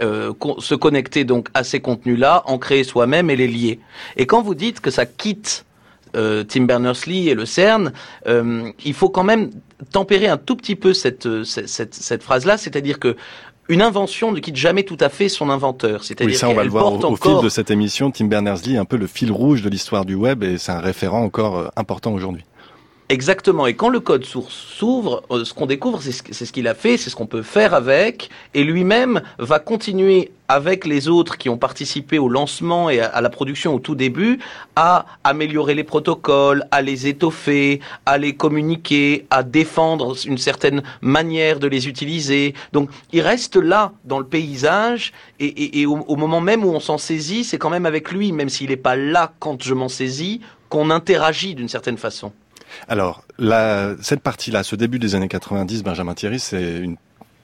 se 0.58 0.74
connecter 0.74 1.24
donc 1.24 1.48
à 1.54 1.64
ces 1.64 1.80
contenus-là, 1.80 2.42
en 2.44 2.58
créer 2.58 2.84
soi-même 2.84 3.30
et 3.30 3.36
les 3.36 3.48
lier. 3.48 3.80
Et 4.18 4.26
quand 4.26 4.42
vous 4.42 4.54
dites 4.54 4.80
que 4.80 4.90
ça 4.90 5.06
quitte 5.06 5.64
Tim 6.12 6.64
Berners-Lee 6.64 7.30
et 7.30 7.34
le 7.34 7.46
CERN, 7.46 7.92
il 8.26 8.92
faut 8.92 9.08
quand 9.08 9.24
même 9.24 9.48
tempérer 9.90 10.26
un 10.26 10.36
tout 10.36 10.54
petit 10.54 10.76
peu 10.76 10.92
cette, 10.92 11.44
cette, 11.44 11.94
cette 11.94 12.22
phrase-là, 12.22 12.58
c'est-à-dire 12.58 12.98
que 12.98 13.16
une 13.70 13.82
invention 13.82 14.32
ne 14.32 14.40
quitte 14.40 14.56
jamais 14.56 14.82
tout 14.82 14.96
à 15.00 15.08
fait 15.08 15.28
son 15.28 15.48
inventeur. 15.48 16.02
C'est-à-dire 16.02 16.32
oui, 16.34 16.38
ça, 16.38 16.48
on 16.48 16.54
va 16.54 16.64
le 16.64 16.70
voir 16.70 16.92
au, 16.92 17.16
fil 17.16 17.40
de 17.40 17.48
cette 17.48 17.70
émission. 17.70 18.10
Tim 18.10 18.26
Berners-Lee, 18.26 18.76
un 18.76 18.84
peu 18.84 18.96
le 18.96 19.06
fil 19.06 19.30
rouge 19.30 19.62
de 19.62 19.70
l'histoire 19.70 20.04
du 20.04 20.16
web, 20.16 20.42
et 20.42 20.58
c'est 20.58 20.72
un 20.72 20.80
référent 20.80 21.22
encore 21.22 21.56
euh, 21.56 21.68
important 21.76 22.12
aujourd'hui. 22.12 22.44
Exactement. 23.10 23.66
Et 23.66 23.74
quand 23.74 23.88
le 23.88 23.98
code 23.98 24.24
source 24.24 24.54
s'ouvre, 24.54 25.24
euh, 25.32 25.44
ce 25.44 25.52
qu'on 25.52 25.66
découvre, 25.66 26.00
c'est 26.00 26.12
ce 26.12 26.52
qu'il 26.52 26.68
a 26.68 26.74
fait, 26.74 26.96
c'est 26.96 27.10
ce 27.10 27.16
qu'on 27.16 27.26
peut 27.26 27.42
faire 27.42 27.74
avec, 27.74 28.30
et 28.54 28.62
lui-même 28.62 29.20
va 29.40 29.58
continuer 29.58 30.30
avec 30.46 30.86
les 30.86 31.08
autres 31.08 31.36
qui 31.36 31.48
ont 31.48 31.58
participé 31.58 32.20
au 32.20 32.28
lancement 32.28 32.88
et 32.88 33.00
à 33.00 33.20
la 33.20 33.28
production 33.28 33.74
au 33.74 33.80
tout 33.80 33.96
début, 33.96 34.38
à 34.76 35.06
améliorer 35.24 35.74
les 35.74 35.82
protocoles, 35.82 36.64
à 36.70 36.82
les 36.82 37.08
étoffer, 37.08 37.80
à 38.06 38.16
les 38.16 38.36
communiquer, 38.36 39.26
à 39.30 39.42
défendre 39.42 40.14
une 40.24 40.38
certaine 40.38 40.84
manière 41.00 41.58
de 41.58 41.66
les 41.66 41.88
utiliser. 41.88 42.54
Donc, 42.72 42.90
il 43.12 43.22
reste 43.22 43.56
là 43.56 43.90
dans 44.04 44.20
le 44.20 44.24
paysage, 44.24 45.12
et, 45.40 45.84
au, 45.84 45.98
au 45.98 46.14
moment 46.14 46.40
même 46.40 46.64
où 46.64 46.68
on 46.68 46.80
s'en 46.80 46.98
saisit, 46.98 47.42
c'est 47.42 47.58
quand 47.58 47.70
même 47.70 47.86
avec 47.86 48.12
lui, 48.12 48.30
même 48.30 48.48
s'il 48.48 48.70
n'est 48.70 48.76
pas 48.76 48.94
là 48.94 49.32
quand 49.40 49.60
je 49.64 49.74
m'en 49.74 49.88
saisis, 49.88 50.40
qu'on 50.68 50.90
interagit 50.90 51.56
d'une 51.56 51.68
certaine 51.68 51.98
façon. 51.98 52.30
Alors, 52.88 53.24
cette 54.00 54.20
partie-là, 54.20 54.62
ce 54.62 54.76
début 54.76 54.98
des 54.98 55.14
années 55.14 55.28
90, 55.28 55.82
Benjamin 55.82 56.14
Thierry, 56.14 56.38
c'est 56.38 56.78
une 56.78 56.96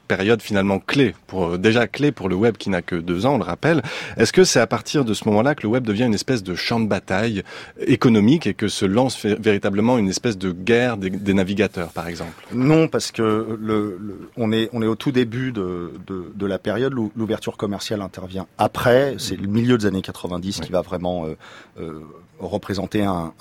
période 0.06 0.40
finalement 0.40 0.78
clé 0.78 1.14
pour 1.26 1.46
euh, 1.46 1.58
déjà 1.58 1.86
clé 1.86 2.12
pour 2.12 2.28
le 2.28 2.36
web 2.36 2.56
qui 2.56 2.70
n'a 2.70 2.82
que 2.82 2.96
deux 2.96 3.26
ans, 3.26 3.34
on 3.34 3.38
le 3.38 3.44
rappelle. 3.44 3.82
Est-ce 4.16 4.32
que 4.32 4.44
c'est 4.44 4.60
à 4.60 4.66
partir 4.66 5.04
de 5.04 5.14
ce 5.14 5.24
moment-là 5.28 5.54
que 5.54 5.62
le 5.62 5.68
web 5.68 5.84
devient 5.84 6.04
une 6.04 6.14
espèce 6.14 6.42
de 6.42 6.54
champ 6.54 6.80
de 6.80 6.86
bataille 6.86 7.42
économique 7.80 8.46
et 8.46 8.54
que 8.54 8.68
se 8.68 8.86
lance 8.86 9.24
véritablement 9.24 9.98
une 9.98 10.08
espèce 10.08 10.38
de 10.38 10.52
guerre 10.52 10.96
des, 10.96 11.34
navigateurs, 11.34 11.90
par 11.90 12.08
exemple? 12.08 12.32
Non, 12.52 12.88
parce 12.88 13.12
que 13.12 13.58
le, 13.60 14.30
on 14.36 14.52
est 14.52 14.70
on 14.72 14.80
est 14.80 14.86
au 14.86 14.94
tout 14.94 15.12
début 15.12 15.52
de 15.52 15.92
de, 16.06 16.32
de 16.34 16.46
la 16.46 16.58
période 16.58 16.94
où 16.94 17.12
l'ouverture 17.16 17.56
commerciale 17.56 18.00
intervient. 18.00 18.46
Après, 18.58 19.16
c'est 19.18 19.36
le 19.36 19.48
milieu 19.48 19.76
des 19.76 19.86
années 19.86 20.02
90 20.02 20.60
qui 20.60 20.72
va 20.72 20.80
vraiment 20.80 21.26
euh, 21.26 21.36
euh, 21.80 22.00
représenter 22.38 23.02
un, 23.02 23.32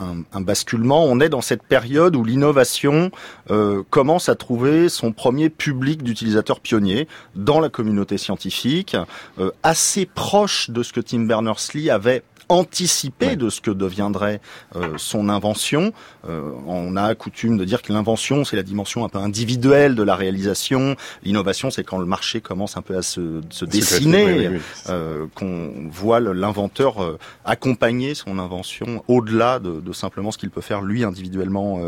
basculement. 0.42 1.04
On 1.04 1.20
est 1.20 1.30
dans 1.30 1.42
cette 1.42 1.64
période 1.64 2.16
où 2.16 2.24
l'innovation 2.24 3.12
euh, 3.50 3.84
commence 3.90 4.30
à 4.30 4.36
trouver 4.36 4.90
son 4.90 5.12
premier 5.12 5.50
public 5.50 6.04
d'utilisateurs 6.04 6.60
pionniers 6.60 7.08
dans 7.36 7.60
la 7.60 7.70
communauté 7.70 8.18
scientifique, 8.18 8.96
euh, 9.40 9.52
assez 9.64 10.06
proche 10.06 10.70
de 10.70 10.84
ce 10.84 10.94
que 10.94 11.02
Tim 11.02 11.22
Berners-Lee 11.22 11.90
avait 11.90 12.24
anticipé 12.50 13.36
de 13.36 13.50
ce 13.50 13.62
que 13.62 13.72
deviendrait 13.72 14.42
euh, 14.76 14.94
son 14.98 15.30
invention. 15.30 15.94
Euh, 16.28 16.52
on 16.68 16.96
a 16.96 17.14
coutume 17.16 17.58
de 17.58 17.66
dire 17.66 17.82
que 17.82 17.94
l'invention, 17.94 18.44
c'est 18.44 18.56
la 18.56 18.64
dimension 18.64 19.06
un 19.06 19.10
peu 19.10 19.18
individuelle 19.18 19.96
de 19.96 20.04
la 20.04 20.16
réalisation. 20.16 20.96
L'innovation, 21.24 21.72
c'est 21.72 21.84
quand 21.84 21.98
le 21.98 22.06
marché 22.06 22.42
commence 22.42 22.78
un 22.78 22.82
peu 22.82 22.98
à 22.98 23.02
se, 23.02 23.42
se 23.50 23.66
dessiner, 23.66 24.60
euh, 24.90 25.26
qu'on 25.36 25.90
voit 25.90 26.20
l'inventeur 26.20 27.04
euh, 27.04 27.18
accompagner 27.44 28.16
son 28.16 28.40
invention 28.40 29.04
au-delà 29.08 29.60
de, 29.60 29.80
de, 29.80 29.94
simplement 29.94 30.32
ce 30.32 30.38
qu'il 30.38 30.50
peut 30.50 30.62
faire 30.62 30.82
lui 30.82 31.04
individuellement 31.04 31.80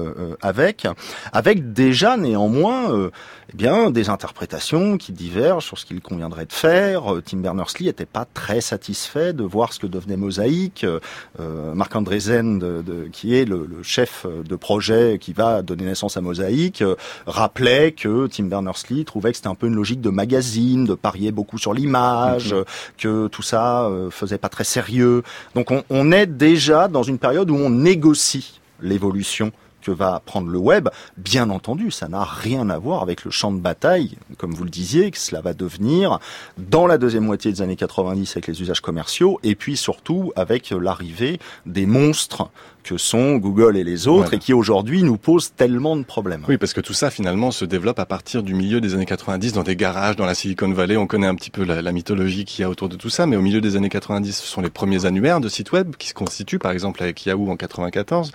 avec, 0.41 0.87
avec 1.33 1.73
déjà 1.73 2.15
néanmoins 2.15 3.09
eh 3.53 3.57
bien 3.57 3.91
des 3.91 4.09
interprétations 4.09 4.97
qui 4.97 5.11
divergent 5.11 5.65
sur 5.65 5.77
ce 5.77 5.85
qu'il 5.85 6.01
conviendrait 6.01 6.45
de 6.45 6.53
faire. 6.53 7.03
Tim 7.25 7.37
Berners-Lee 7.37 7.85
n'était 7.85 8.05
pas 8.05 8.25
très 8.25 8.61
satisfait 8.61 9.33
de 9.33 9.43
voir 9.43 9.73
ce 9.73 9.79
que 9.79 9.87
devenait 9.87 10.17
Mosaic 10.17 10.46
euh, 10.83 11.73
Marc 11.73 11.95
Andreessen, 11.95 12.59
de, 12.59 13.07
qui 13.11 13.35
est 13.35 13.45
le, 13.45 13.67
chef 13.83 14.25
de 14.25 14.55
projet 14.55 15.17
qui 15.19 15.33
va 15.33 15.61
donner 15.61 15.85
naissance 15.85 16.17
à 16.17 16.21
Mosaïque, 16.21 16.81
euh, 16.81 16.95
rappelait 17.25 17.91
que 17.91 18.27
Tim 18.27 18.45
Berners-Lee 18.45 19.05
trouvait 19.05 19.31
que 19.31 19.37
c'était 19.37 19.47
un 19.47 19.55
peu 19.55 19.67
une 19.67 19.75
logique 19.75 20.01
de 20.01 20.09
magazine, 20.09 20.85
de 20.85 20.93
parier 20.93 21.31
beaucoup 21.31 21.57
sur 21.57 21.73
l'image, 21.73 22.53
mhm. 22.53 22.63
que 22.97 23.27
tout 23.27 23.41
ça 23.41 23.85
euh, 23.85 24.09
faisait 24.09 24.37
pas 24.37 24.49
très 24.49 24.63
sérieux. 24.63 25.23
Donc 25.55 25.71
on, 25.71 25.83
on 25.89 26.11
est 26.11 26.27
déjà 26.27 26.87
dans 26.87 27.03
une 27.03 27.17
période 27.17 27.49
où 27.49 27.55
on 27.55 27.69
négocie 27.69 28.59
l'évolution 28.81 29.51
que 29.87 29.91
va 29.91 30.21
prendre 30.25 30.49
le 30.49 30.57
web, 30.57 30.89
bien 31.15 31.49
entendu, 31.49 31.91
ça 31.91 32.09
n'a 32.09 32.25
rien 32.25 32.69
à 32.69 32.77
voir 32.77 33.01
avec 33.01 33.23
le 33.23 33.31
champ 33.31 33.53
de 33.53 33.59
bataille, 33.59 34.17
comme 34.37 34.53
vous 34.53 34.65
le 34.65 34.69
disiez, 34.69 35.11
que 35.11 35.17
cela 35.17 35.39
va 35.39 35.53
devenir 35.53 36.19
dans 36.57 36.87
la 36.87 36.97
deuxième 36.97 37.23
moitié 37.23 37.53
des 37.53 37.61
années 37.61 37.77
90 37.77 38.31
avec 38.31 38.47
les 38.47 38.61
usages 38.61 38.81
commerciaux, 38.81 39.39
et 39.43 39.55
puis 39.55 39.77
surtout 39.77 40.33
avec 40.35 40.71
l'arrivée 40.71 41.39
des 41.65 41.85
monstres 41.85 42.49
que 42.87 42.97
sont 42.97 43.35
Google 43.35 43.75
et 43.75 43.83
les 43.83 44.07
autres 44.07 44.33
et 44.33 44.39
qui 44.39 44.53
aujourd'hui 44.53 45.03
nous 45.03 45.17
posent 45.17 45.51
tellement 45.53 45.97
de 45.97 46.03
problèmes. 46.03 46.43
Oui, 46.47 46.57
parce 46.57 46.73
que 46.73 46.79
tout 46.79 46.93
ça 46.93 47.09
finalement 47.09 47.51
se 47.51 47.65
développe 47.65 47.99
à 47.99 48.05
partir 48.05 48.43
du 48.43 48.53
milieu 48.53 48.79
des 48.79 48.93
années 48.93 49.05
90 49.05 49.53
dans 49.53 49.63
des 49.63 49.75
garages 49.75 50.15
dans 50.15 50.25
la 50.25 50.33
Silicon 50.33 50.71
Valley. 50.71 50.95
On 50.95 51.07
connaît 51.07 51.27
un 51.27 51.35
petit 51.35 51.49
peu 51.49 51.65
la, 51.65 51.91
mythologie 51.91 52.45
qu'il 52.45 52.61
y 52.61 52.65
a 52.65 52.69
autour 52.69 52.87
de 52.87 52.95
tout 52.95 53.09
ça, 53.09 53.25
mais 53.25 53.35
au 53.35 53.41
milieu 53.41 53.59
des 53.59 53.75
années 53.75 53.89
90, 53.89 54.31
ce 54.31 54.47
sont 54.47 54.61
les 54.61 54.69
premiers 54.69 55.05
annuaires 55.05 55.41
de 55.41 55.49
sites 55.49 55.71
web 55.71 55.95
qui 55.97 56.07
se 56.07 56.13
constituent, 56.13 56.59
par 56.59 56.71
exemple 56.71 57.03
avec 57.03 57.25
Yahoo 57.25 57.49
en 57.49 57.57
94, 57.57 58.31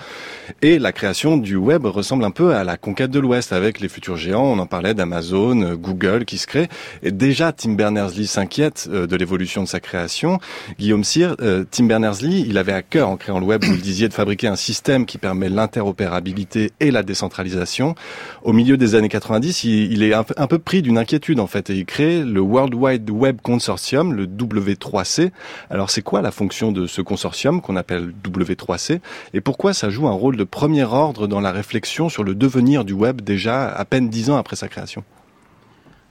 et 0.61 0.79
la 0.79 0.93
création 0.93 1.39
du 1.39 1.57
web 1.57 1.87
ressemble 1.87 2.25
un 2.25 2.31
peu 2.31 2.55
à 2.55 2.65
la 2.65 2.77
conquête 2.77 3.11
de 3.11 3.21
l'Ouest 3.21 3.53
avec 3.53 3.81
les 3.81 3.89
futurs 3.89 4.17
géants. 4.17 4.45
On 4.45 4.59
en 4.59 4.67
parlait 4.67 4.95
d'Amazon, 4.95 5.75
Google 5.75 6.25
qui 6.27 6.39
se 6.39 6.47
crée. 6.47 6.69
Et 7.03 7.11
déjà, 7.11 7.53
Tim 7.53 7.73
Berners-Lee 7.73 8.27
s'inquiète 8.27 8.89
euh, 8.93 9.07
de 9.07 9.17
l'évolution 9.17 9.63
de 9.63 9.69
sa 9.69 9.81
création. 9.81 10.39
Guillaume 10.79 11.05
Cyr, 11.05 11.37
euh, 11.41 11.65
Tim 11.71 11.85
Berners-Lee, 11.85 12.45
il 12.47 12.59
avait 12.59 12.73
à 12.73 12.83
cœur 12.83 13.09
en 13.09 13.17
créant 13.17 13.41
le 13.41 13.47
web, 13.47 13.65
vous 13.65 13.73
le 13.73 13.79
disiez, 13.79 14.09
de 14.09 14.15
fabriquer 14.15 14.42
un 14.49 14.57
système 14.57 15.07
qui 15.07 15.19
permet 15.19 15.49
l'interopérabilité 15.49 16.73
et 16.81 16.91
la 16.91 17.03
décentralisation. 17.03 17.95
Au 18.43 18.53
milieu 18.53 18.77
des 18.77 18.95
années 18.95 19.09
90, 19.09 19.65
il, 19.65 20.03
est 20.03 20.15
un, 20.15 20.25
peu 20.25 20.59
pris 20.59 20.83
d'une 20.83 20.99
inquiétude 20.99 21.41
en 21.41 21.47
fait 21.47 21.71
et 21.71 21.75
il 21.75 21.85
crée 21.85 22.23
le 22.23 22.41
World 22.41 22.75
Wide 22.75 23.11
Web 23.11 23.41
Consortium, 23.43 24.13
le 24.13 24.27
W3C. 24.27 25.31
Alors 25.71 25.91
c'est 25.91 26.03
quoi 26.03 26.23
la 26.23 26.31
fonction 26.31 26.73
de 26.73 26.87
ce 26.87 27.03
consortium 27.03 27.61
qu'on 27.61 27.77
appelle 27.77 28.13
W3C 28.23 29.01
et 29.35 29.41
pourquoi 29.41 29.75
ça 29.75 29.91
joue 29.91 30.09
un 30.09 30.13
rôle 30.13 30.37
de 30.37 30.45
premier 30.45 30.85
ordre 30.85 31.27
dans 31.27 31.41
la 31.41 31.53
réflexion 31.53 32.09
sur 32.09 32.25
le 32.25 32.35
devenir 32.35 32.85
du 32.85 32.93
web 32.93 33.21
déjà 33.21 33.69
à 33.69 33.85
peine 33.85 34.09
dix 34.09 34.31
ans 34.31 34.37
après 34.37 34.57
sa 34.57 34.69
création? 34.69 35.05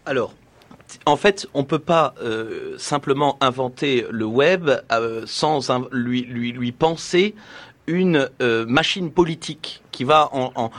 Alors, 0.05 0.33
en 1.05 1.15
fait, 1.15 1.47
on 1.53 1.59
ne 1.59 1.65
peut 1.65 1.79
pas 1.79 2.13
euh, 2.21 2.75
simplement 2.77 3.37
inventer 3.41 4.05
le 4.09 4.25
web 4.25 4.69
euh, 4.91 5.23
sans 5.25 5.69
lui 5.91 6.71
penser 6.71 7.35
une 7.91 8.29
euh, 8.41 8.65
machine 8.65 9.11
politique 9.11 9.81
qui 9.91 10.03
va 10.03 10.29
en, 10.33 10.71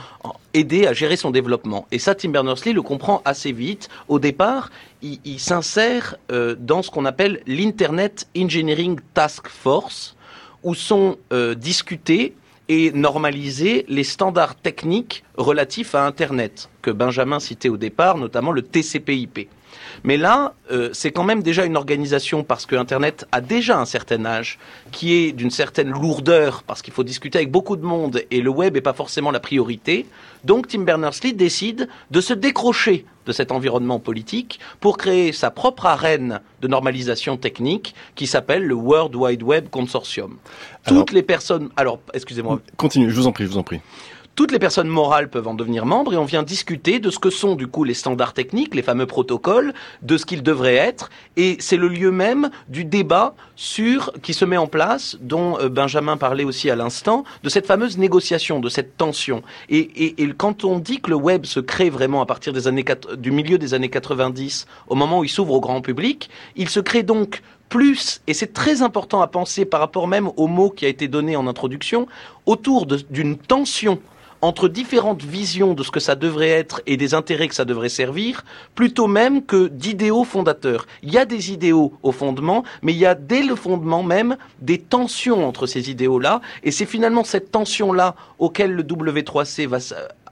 aider 0.53 0.87
à 0.87 0.93
gérer 0.93 1.15
son 1.15 1.31
développement. 1.31 1.87
Et 1.91 1.99
ça, 1.99 2.15
Tim 2.15 2.29
Berners-Lee 2.29 2.73
le 2.73 2.81
comprend 2.81 3.21
assez 3.25 3.51
vite. 3.51 3.89
Au 4.07 4.19
départ, 4.19 4.71
il, 5.01 5.39
s'insère 5.39 6.15
dans 6.57 6.81
ce 6.81 6.89
qu'on 6.89 7.05
appelle 7.05 7.41
l'Internet 7.45 8.27
Engineering 8.35 8.99
Task 9.13 9.47
Force, 9.47 10.15
où 10.63 10.73
sont 10.73 11.17
discutés 11.57 12.33
et 12.69 12.91
normalisés 12.91 13.85
les 13.87 14.03
standards 14.03 14.55
techniques 14.55 15.23
relatifs 15.37 15.95
à 15.95 16.05
Internet, 16.05 16.69
que 16.81 16.91
Benjamin 16.91 17.39
citait 17.39 17.69
au 17.69 17.77
départ, 17.77 18.17
notamment 18.17 18.51
le 18.51 18.61
TCP/IP. 18.61 19.47
Mais 20.03 20.17
là, 20.17 20.53
euh, 20.71 20.89
c'est 20.93 21.11
quand 21.11 21.23
même 21.23 21.43
déjà 21.43 21.65
une 21.65 21.77
organisation 21.77 22.43
parce 22.43 22.65
que 22.65 22.75
Internet 22.75 23.25
a 23.31 23.41
déjà 23.41 23.79
un 23.79 23.85
certain 23.85 24.25
âge, 24.25 24.59
qui 24.91 25.13
est 25.13 25.31
d'une 25.31 25.51
certaine 25.51 25.89
lourdeur, 25.89 26.63
parce 26.63 26.81
qu'il 26.81 26.93
faut 26.93 27.03
discuter 27.03 27.37
avec 27.37 27.51
beaucoup 27.51 27.75
de 27.75 27.85
monde 27.85 28.21
et 28.31 28.41
le 28.41 28.49
web 28.49 28.73
n'est 28.73 28.81
pas 28.81 28.93
forcément 28.93 29.31
la 29.31 29.39
priorité. 29.39 30.05
Donc 30.43 30.67
Tim 30.67 30.81
Berners-Lee 30.81 31.33
décide 31.33 31.87
de 32.11 32.21
se 32.21 32.33
décrocher 32.33 33.05
de 33.25 33.31
cet 33.31 33.51
environnement 33.51 33.99
politique 33.99 34.59
pour 34.79 34.97
créer 34.97 35.31
sa 35.31 35.51
propre 35.51 35.85
arène 35.85 36.41
de 36.61 36.67
normalisation 36.67 37.37
technique 37.37 37.95
qui 38.15 38.27
s'appelle 38.27 38.63
le 38.65 38.75
World 38.75 39.15
Wide 39.15 39.43
Web 39.43 39.69
Consortium. 39.69 40.37
Toutes 40.85 41.11
les 41.11 41.23
personnes. 41.23 41.69
Alors, 41.77 41.99
excusez-moi. 42.13 42.59
Continue, 42.75 43.09
je 43.09 43.15
vous 43.15 43.27
en 43.27 43.31
prie, 43.31 43.45
je 43.45 43.49
vous 43.49 43.57
en 43.57 43.63
prie. 43.63 43.79
Toutes 44.35 44.51
les 44.51 44.57
personnes 44.57 44.87
morales 44.87 45.29
peuvent 45.29 45.47
en 45.47 45.53
devenir 45.53 45.85
membres 45.85 46.15
et 46.15 46.17
on 46.17 46.25
vient 46.25 46.41
discuter 46.41 46.99
de 46.99 47.11
ce 47.11 47.19
que 47.19 47.29
sont 47.29 47.53
du 47.53 47.67
coup 47.67 47.83
les 47.83 47.93
standards 47.93 48.33
techniques, 48.33 48.73
les 48.73 48.81
fameux 48.81 49.05
protocoles, 49.05 49.75
de 50.01 50.17
ce 50.17 50.25
qu'ils 50.25 50.41
devraient 50.41 50.73
être. 50.73 51.11
Et 51.37 51.57
c'est 51.59 51.77
le 51.77 51.87
lieu 51.87 52.09
même 52.09 52.49
du 52.67 52.83
débat 52.83 53.35
sur 53.55 54.11
qui 54.23 54.33
se 54.33 54.43
met 54.43 54.57
en 54.57 54.65
place, 54.65 55.17
dont 55.21 55.59
euh, 55.59 55.69
Benjamin 55.69 56.17
parlait 56.17 56.45
aussi 56.45 56.71
à 56.71 56.75
l'instant, 56.75 57.25
de 57.43 57.49
cette 57.49 57.67
fameuse 57.67 57.99
négociation, 57.99 58.59
de 58.59 58.69
cette 58.69 58.97
tension. 58.97 59.43
Et, 59.69 60.15
quand 60.35 60.63
on 60.63 60.79
dit 60.79 60.99
que 60.99 61.11
le 61.11 61.15
web 61.15 61.45
se 61.45 61.59
crée 61.59 61.91
vraiment 61.91 62.19
à 62.19 62.25
partir 62.25 62.53
des 62.53 62.67
années 62.67 62.85
du 63.17 63.29
milieu 63.29 63.59
des 63.59 63.75
années 63.75 63.89
90, 63.89 64.65
au 64.87 64.95
moment 64.95 65.19
où 65.19 65.23
il 65.23 65.29
s'ouvre 65.29 65.53
au 65.53 65.61
grand 65.61 65.81
public, 65.81 66.31
il 66.55 66.69
se 66.69 66.79
crée 66.79 67.03
donc 67.03 67.43
plus, 67.69 68.21
et 68.25 68.33
c'est 68.33 68.53
très 68.53 68.81
important 68.81 69.21
à 69.21 69.27
penser 69.27 69.65
par 69.65 69.79
rapport 69.79 70.07
même 70.07 70.29
au 70.37 70.47
mot 70.47 70.71
qui 70.71 70.85
a 70.85 70.89
été 70.89 71.07
donné 71.07 71.35
en 71.35 71.45
introduction, 71.45 72.07
autour 72.47 72.87
d'une 72.87 73.37
tension 73.37 73.99
entre 74.43 74.67
différentes 74.67 75.23
visions 75.23 75.73
de 75.73 75.83
ce 75.83 75.89
que 75.89 76.01
ça 76.01 76.15
devrait 76.15 76.49
être 76.49 76.81
et 76.85 76.97
des 76.97 77.13
intérêts 77.13 77.47
que 77.47 77.55
ça 77.55 77.63
devrait 77.63 77.87
servir, 77.87 78.43
plutôt 78.75 79.07
même 79.07 79.45
que 79.45 79.67
d'idéaux 79.69 80.25
fondateurs. 80.25 80.85
Il 81.01 81.13
y 81.13 81.17
a 81.17 81.23
des 81.23 81.53
idéaux 81.53 81.93
au 82.03 82.11
fondement, 82.11 82.65
mais 82.81 82.91
il 82.91 82.99
y 82.99 83.05
a 83.05 83.15
dès 83.15 83.41
le 83.41 83.55
fondement 83.55 84.03
même 84.03 84.35
des 84.59 84.79
tensions 84.79 85.47
entre 85.47 85.65
ces 85.65 85.89
idéaux-là, 85.89 86.41
et 86.61 86.71
c'est 86.71 86.85
finalement 86.85 87.23
cette 87.23 87.51
tension-là 87.51 88.15
auquel 88.37 88.73
le 88.73 88.83
W3C 88.83 89.65
va, 89.65 89.77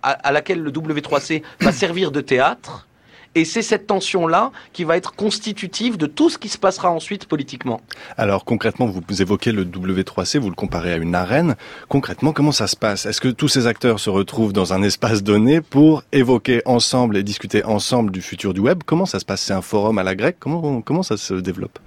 à 0.04 0.32
laquelle 0.34 0.62
le 0.62 0.72
W3C 0.72 1.42
va 1.62 1.72
servir 1.72 2.12
de 2.12 2.20
théâtre, 2.20 2.90
et 3.36 3.46
c'est 3.46 3.62
cette 3.62 3.88
tension-là 3.88 4.52
qui 4.74 4.84
va 4.84 4.98
être 4.98 5.16
constitutive 5.16 5.98
de 5.98 6.06
tout 6.06 6.30
ce 6.30 6.38
qui 6.38 6.50
se 6.50 6.58
passera 6.58 6.92
ensuite 6.92 7.26
politiquement. 7.26 7.82
Alors 8.18 8.46
concrètement, 8.46 8.88
vous 8.88 9.22
évoquez 9.22 9.52
le 9.52 9.66
W3C, 9.66 10.40
vous 10.40 10.50
le 10.50 10.56
comparez 10.56 10.94
à 10.94 10.98
une 10.98 11.16
arène. 11.16 11.56
Concrètement, 11.88 12.34
comment 12.34 12.52
ça 12.52 12.68
se 12.68 12.76
passe? 12.76 13.06
Est-ce 13.06 13.22
que 13.22 13.30
tous 13.30 13.48
ces 13.48 13.68
acteurs 13.68 14.00
se 14.00 14.10
retrouvent 14.10 14.54
dans 14.54 14.74
un 14.74 14.84
espace 14.84 15.24
donné 15.24 15.62
pour 15.62 16.04
évoquer 16.12 16.62
ensemble 16.66 17.18
et 17.18 17.24
discuter 17.24 17.64
ensemble 17.64 18.12
du 18.12 18.22
futur 18.22 18.54
du 18.54 18.60
web? 18.60 18.84
Comment 18.86 19.06
ça 19.06 19.20
se 19.20 19.26
passe? 19.26 19.42
C'est 19.42 19.54
un 19.54 19.62
forum 19.62 19.98
à 19.98 20.04
la 20.04 20.16
grecque? 20.16 20.38
Comment, 20.40 20.82
comment 20.82 21.04
ça 21.04 21.18
se 21.18 21.34
développe? 21.34 21.80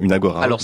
Une 0.00 0.12
agora? 0.12 0.42
Alors, 0.42 0.60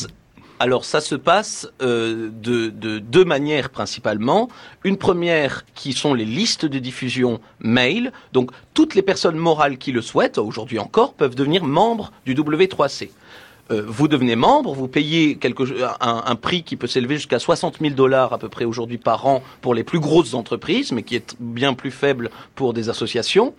alors 0.61 0.85
ça 0.85 1.01
se 1.01 1.14
passe 1.14 1.69
euh, 1.83 2.31
de, 2.33 2.69
deux 2.99 3.25
manières 3.25 3.71
principalement. 3.71 4.49
Une 4.85 4.97
première 4.97 5.64
qui 5.75 5.93
sont 5.93 6.14
les 6.14 6.25
listes 6.25 6.64
de 6.64 6.79
diffusion 6.79 7.40
mail. 7.61 8.12
Donc 8.33 8.51
toutes 8.73 8.95
les 8.95 9.03
personnes 9.03 9.37
morales 9.37 9.79
qui 9.79 9.93
le 9.93 10.03
souhaitent, 10.03 10.38
aujourd'hui 10.38 10.79
encore, 10.79 11.14
peuvent 11.14 11.35
devenir 11.35 11.64
membres 11.64 12.12
du 12.25 12.35
W3C. 12.35 13.11
Euh, 13.71 13.83
vous 13.87 14.09
devenez 14.09 14.37
membre, 14.37 14.75
vous 14.75 14.88
payez 14.88 15.38
un 16.01 16.37
prix 16.37 16.62
qui 16.64 16.77
peut 16.77 16.87
s'élever 16.87 17.17
jusqu'à 17.17 17.38
60 17.38 17.79
000 17.81 17.95
dollars 17.95 18.35
à 18.35 18.38
peu 18.38 18.51
près 18.51 18.67
aujourd'hui 18.67 18.99
par 18.99 19.27
an 19.27 19.43
pour 19.62 19.75
les 19.75 19.85
plus 19.85 20.01
grosses 20.01 20.35
entreprises, 20.35 20.93
mais 20.93 21.03
qui 21.03 21.17
est 21.17 21.35
bien 21.40 21.73
plus 21.73 21.90
faible 21.90 22.31
pour 22.55 22.75
des 22.75 22.90
associations. 22.90 23.55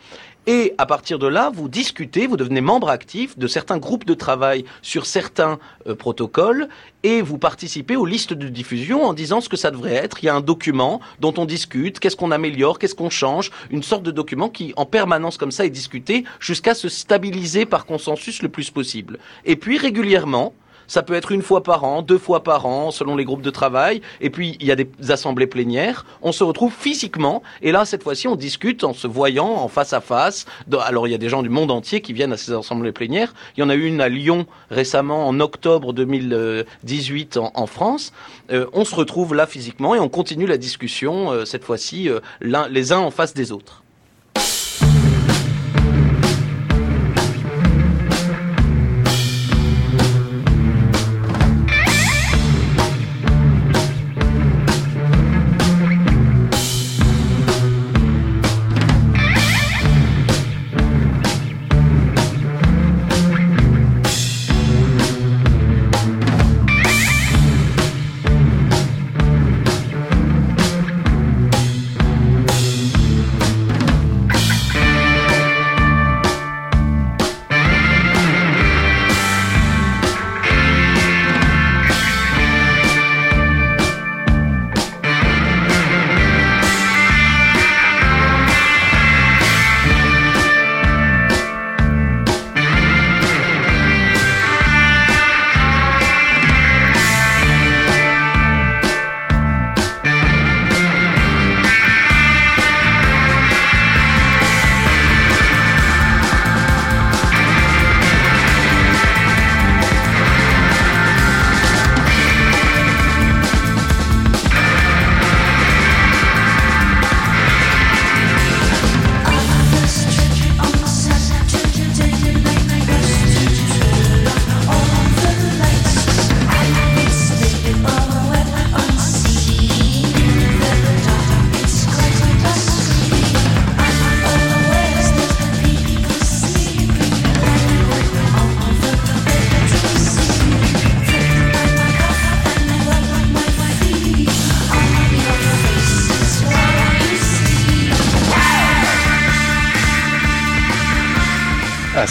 Et 0.47 0.75
à 0.77 0.85
partir 0.85 1.17
de 1.17 1.25
là, 1.25 1.49
vous 1.51 1.67
discutez, 1.67 2.27
vous 2.27 2.37
devenez 2.37 2.61
membre 2.61 2.89
actif 2.89 3.37
de 3.37 3.47
certains 3.47 3.79
groupes 3.79 4.05
de 4.05 4.13
travail 4.13 4.65
sur 4.83 5.07
certains 5.07 5.57
euh, 5.87 5.95
protocoles 5.95 6.69
et 7.01 7.23
vous 7.23 7.39
participez 7.39 7.95
aux 7.95 8.05
listes 8.05 8.33
de 8.33 8.47
diffusion 8.47 9.05
en 9.05 9.13
disant 9.13 9.41
ce 9.41 9.49
que 9.49 9.57
ça 9.57 9.71
devrait 9.71 9.93
être. 9.93 10.23
Il 10.23 10.27
y 10.27 10.29
a 10.29 10.35
un 10.35 10.41
document 10.41 11.01
dont 11.19 11.33
on 11.37 11.45
discute, 11.45 11.99
qu'est-ce 11.99 12.15
qu'on 12.15 12.31
améliore, 12.31 12.77
qu'est-ce 12.77 12.93
qu'on 12.93 13.09
change, 13.09 13.49
une 13.71 13.81
sorte 13.81 14.03
de 14.03 14.11
document 14.11 14.49
qui 14.49 14.73
en 14.75 14.85
permanence 14.85 15.37
comme 15.37 15.51
ça 15.51 15.65
est 15.65 15.71
discuté 15.71 16.25
jusqu'à 16.39 16.75
se 16.75 16.89
stabiliser 16.89 17.65
par 17.65 17.87
consensus 17.87 18.43
le 18.43 18.49
plus 18.49 18.69
possible. 18.69 19.17
Et 19.45 19.55
puis 19.55 19.79
régulièrement, 19.79 20.53
ça 20.87 21.03
peut 21.03 21.13
être 21.13 21.31
une 21.31 21.41
fois 21.41 21.63
par 21.63 21.83
an, 21.83 22.01
deux 22.01 22.17
fois 22.17 22.43
par 22.43 22.65
an, 22.65 22.91
selon 22.91 23.15
les 23.15 23.25
groupes 23.25 23.41
de 23.41 23.49
travail. 23.49 24.01
Et 24.21 24.29
puis, 24.29 24.57
il 24.59 24.67
y 24.67 24.71
a 24.71 24.75
des 24.75 24.89
assemblées 25.09 25.47
plénières. 25.47 26.05
On 26.21 26.31
se 26.31 26.43
retrouve 26.43 26.73
physiquement. 26.73 27.43
Et 27.61 27.71
là, 27.71 27.85
cette 27.85 28.03
fois-ci, 28.03 28.27
on 28.27 28.35
discute 28.35 28.83
en 28.83 28.93
se 28.93 29.07
voyant 29.07 29.47
en 29.47 29.67
face 29.67 29.93
à 29.93 30.01
face. 30.01 30.45
Alors, 30.81 31.07
il 31.07 31.11
y 31.11 31.15
a 31.15 31.17
des 31.17 31.29
gens 31.29 31.43
du 31.43 31.49
monde 31.49 31.71
entier 31.71 32.01
qui 32.01 32.13
viennent 32.13 32.33
à 32.33 32.37
ces 32.37 32.51
assemblées 32.51 32.91
plénières. 32.91 33.33
Il 33.57 33.61
y 33.61 33.63
en 33.63 33.69
a 33.69 33.75
eu 33.75 33.85
une 33.85 34.01
à 34.01 34.09
Lyon 34.09 34.45
récemment, 34.69 35.27
en 35.27 35.39
octobre 35.39 35.93
2018 35.93 37.37
en, 37.37 37.65
France. 37.67 38.13
Euh, 38.51 38.67
on 38.73 38.85
se 38.85 38.95
retrouve 38.95 39.33
là 39.33 39.47
physiquement 39.47 39.95
et 39.95 39.99
on 39.99 40.09
continue 40.09 40.45
la 40.45 40.57
discussion, 40.57 41.31
euh, 41.31 41.45
cette 41.45 41.63
fois-ci, 41.63 42.09
euh, 42.09 42.19
les 42.41 42.93
uns 42.93 42.99
en 42.99 43.11
face 43.11 43.33
des 43.33 43.51
autres. 43.51 43.84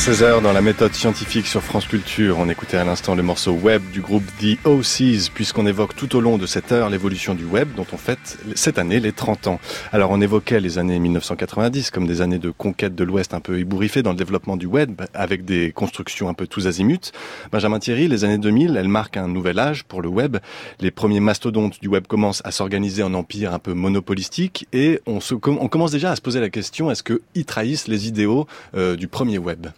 16h 0.05 0.43
dans 0.43 0.53
la 0.53 0.61
méthode 0.61 0.93
scientifique 0.93 1.47
sur 1.47 1.63
France 1.63 1.87
Culture, 1.87 2.37
on 2.39 2.51
écoutait 2.51 2.77
à 2.77 2.85
l'instant 2.85 3.15
le 3.15 3.23
morceau 3.23 3.53
web 3.53 3.83
du 3.91 4.03
groupe 4.03 4.23
The 4.39 4.59
OCs 4.67 5.31
puisqu'on 5.33 5.67
évoque 5.67 5.97
tout 5.97 6.15
au 6.15 6.21
long 6.21 6.37
de 6.37 6.45
cette 6.45 6.73
heure 6.73 6.91
l'évolution 6.91 7.35
du 7.35 7.47
web 7.47 7.71
dont 7.75 7.87
on 7.91 7.97
fête 7.97 8.37
cette 8.55 8.79
année 8.79 9.01
les 9.01 9.13
30 9.13 9.47
ans. 9.47 9.61
Alors 9.93 10.11
on 10.11 10.21
évoquait 10.21 10.61
les 10.61 10.77
années 10.77 10.99
1990 10.99 11.91
comme 11.91 12.07
des 12.07 12.21
années 12.21 12.39
de 12.39 12.51
conquête 12.51 12.95
de 12.95 13.03
l'Ouest 13.03 13.33
un 13.33 13.41
peu 13.41 13.59
ébouriffées 13.59 14.03
dans 14.03 14.11
le 14.11 14.19
développement 14.19 14.59
du 14.59 14.67
web 14.67 15.01
avec 15.15 15.47
des 15.47 15.73
constructions 15.73 16.29
un 16.29 16.35
peu 16.35 16.47
tous 16.47 16.67
azimuts. 16.67 17.13
Benjamin 17.51 17.79
Thierry, 17.79 18.07
les 18.07 18.25
années 18.25 18.37
2000, 18.37 18.77
elles 18.77 18.89
marquent 18.89 19.17
un 19.17 19.29
nouvel 19.29 19.59
âge 19.59 19.85
pour 19.85 20.03
le 20.03 20.11
web. 20.11 20.37
Les 20.81 20.91
premiers 20.91 21.21
mastodontes 21.21 21.81
du 21.81 21.89
web 21.89 22.07
commencent 22.07 22.43
à 22.45 22.51
s'organiser 22.51 23.03
en 23.03 23.15
empire 23.15 23.55
un 23.55 23.59
peu 23.59 23.73
monopolistique 23.73 24.69
et 24.75 25.01
on, 25.07 25.21
se, 25.21 25.35
on 25.35 25.69
commence 25.69 25.93
déjà 25.93 26.11
à 26.11 26.17
se 26.17 26.21
poser 26.21 26.41
la 26.41 26.51
question 26.51 26.91
est-ce 26.91 27.03
qu'ils 27.03 27.47
trahissent 27.47 27.89
les 27.89 28.07
idéaux 28.07 28.47
euh, 28.77 28.97
du 28.97 29.09
premier 29.09 29.39
web? 29.39 29.69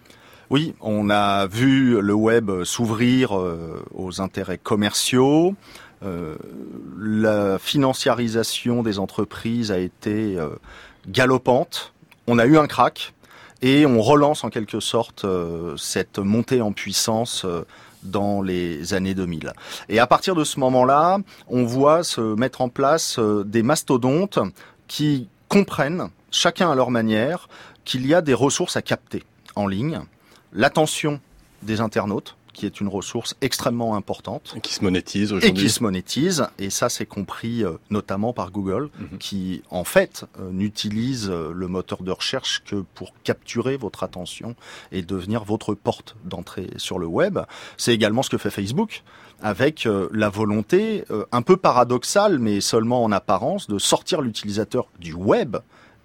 Oui, 0.49 0.75
on 0.81 1.11
a 1.11 1.47
vu 1.47 2.01
le 2.01 2.15
web 2.15 2.63
s'ouvrir 2.63 3.37
euh, 3.37 3.83
aux 3.93 4.21
intérêts 4.21 4.59
commerciaux. 4.59 5.57
Euh, 6.05 6.37
la 6.97 7.59
financiarisation 7.59 8.85
des 8.85 9.01
entreprises 9.01 9.73
a 9.73 9.79
été 9.79 10.39
euh, 10.39 10.51
galopante. 11.09 11.93
On 12.29 12.39
a 12.39 12.47
eu 12.47 12.59
un 12.59 12.69
crack 12.69 13.13
et 13.61 13.87
on 13.87 14.01
relance 14.01 14.45
en 14.45 14.51
quelque 14.51 14.79
sorte 14.79 15.27
cette 15.77 16.19
montée 16.19 16.61
en 16.61 16.73
puissance 16.73 17.47
dans 18.03 18.43
les 18.43 18.95
années 18.95 19.15
2000. 19.15 19.53
Et 19.89 19.99
à 19.99 20.07
partir 20.07 20.35
de 20.35 20.45
ce 20.45 20.61
moment-là, 20.61 21.19
on 21.49 21.65
voit 21.65 22.05
se 22.05 22.21
mettre 22.21 22.61
en 22.61 22.69
place 22.69 23.19
des 23.19 23.63
mastodontes 23.63 24.39
qui 24.89 25.29
comprennent, 25.49 26.11
chacun 26.31 26.71
à 26.71 26.75
leur 26.75 26.91
manière, 26.91 27.49
qu'il 27.85 28.07
y 28.07 28.13
a 28.13 28.21
des 28.21 28.35
ressources 28.35 28.77
à 28.77 28.83
capter 28.83 29.25
en 29.55 29.67
ligne 29.67 30.03
l'attention 30.53 31.21
des 31.63 31.81
internautes 31.81 32.37
qui 32.57 32.65
est 32.65 32.81
une 32.81 32.89
ressource 32.89 33.37
extrêmement 33.43 33.97
importante. 33.97 34.55
Et 34.57 34.61
qui 34.61 34.73
se 34.73 34.83
monétise 34.83 35.33
aujourd'hui. 35.33 35.51
Et 35.51 35.53
qui 35.53 35.69
se 35.69 35.83
monétise. 35.83 36.47
Et 36.59 36.71
ça, 36.71 36.89
c'est 36.89 37.05
compris 37.05 37.63
euh, 37.63 37.73
notamment 37.91 38.33
par 38.33 38.51
Google, 38.51 38.89
mhm. 38.99 39.19
qui, 39.19 39.63
en 39.71 39.85
fait, 39.85 40.25
euh, 40.41 40.51
n'utilise 40.51 41.29
euh, 41.29 41.53
le 41.55 41.69
moteur 41.69 42.03
de 42.03 42.11
recherche 42.11 42.63
que 42.65 42.83
pour 42.95 43.13
capturer 43.25 43.77
votre 43.77 44.03
attention 44.03 44.57
et 44.91 45.03
devenir 45.03 45.45
votre 45.45 45.75
porte 45.75 46.17
d'entrée 46.25 46.71
sur 46.79 46.99
le 46.99 47.07
web. 47.07 47.39
C'est 47.77 47.93
également 47.93 48.23
ce 48.23 48.31
que 48.31 48.39
fait 48.39 48.51
Facebook 48.51 49.03
avec 49.43 49.87
la 50.13 50.31
volonté 50.31 51.05
un 51.31 51.43
peu 51.43 51.59
paradoxale, 51.59 52.39
mais 52.39 52.63
seulement 52.63 53.05
en 53.05 53.13
apparence, 53.13 53.67
de 53.67 53.79
sortir 53.79 54.23
l'utilisateur 54.23 54.89
du 54.99 55.13
web 55.13 55.59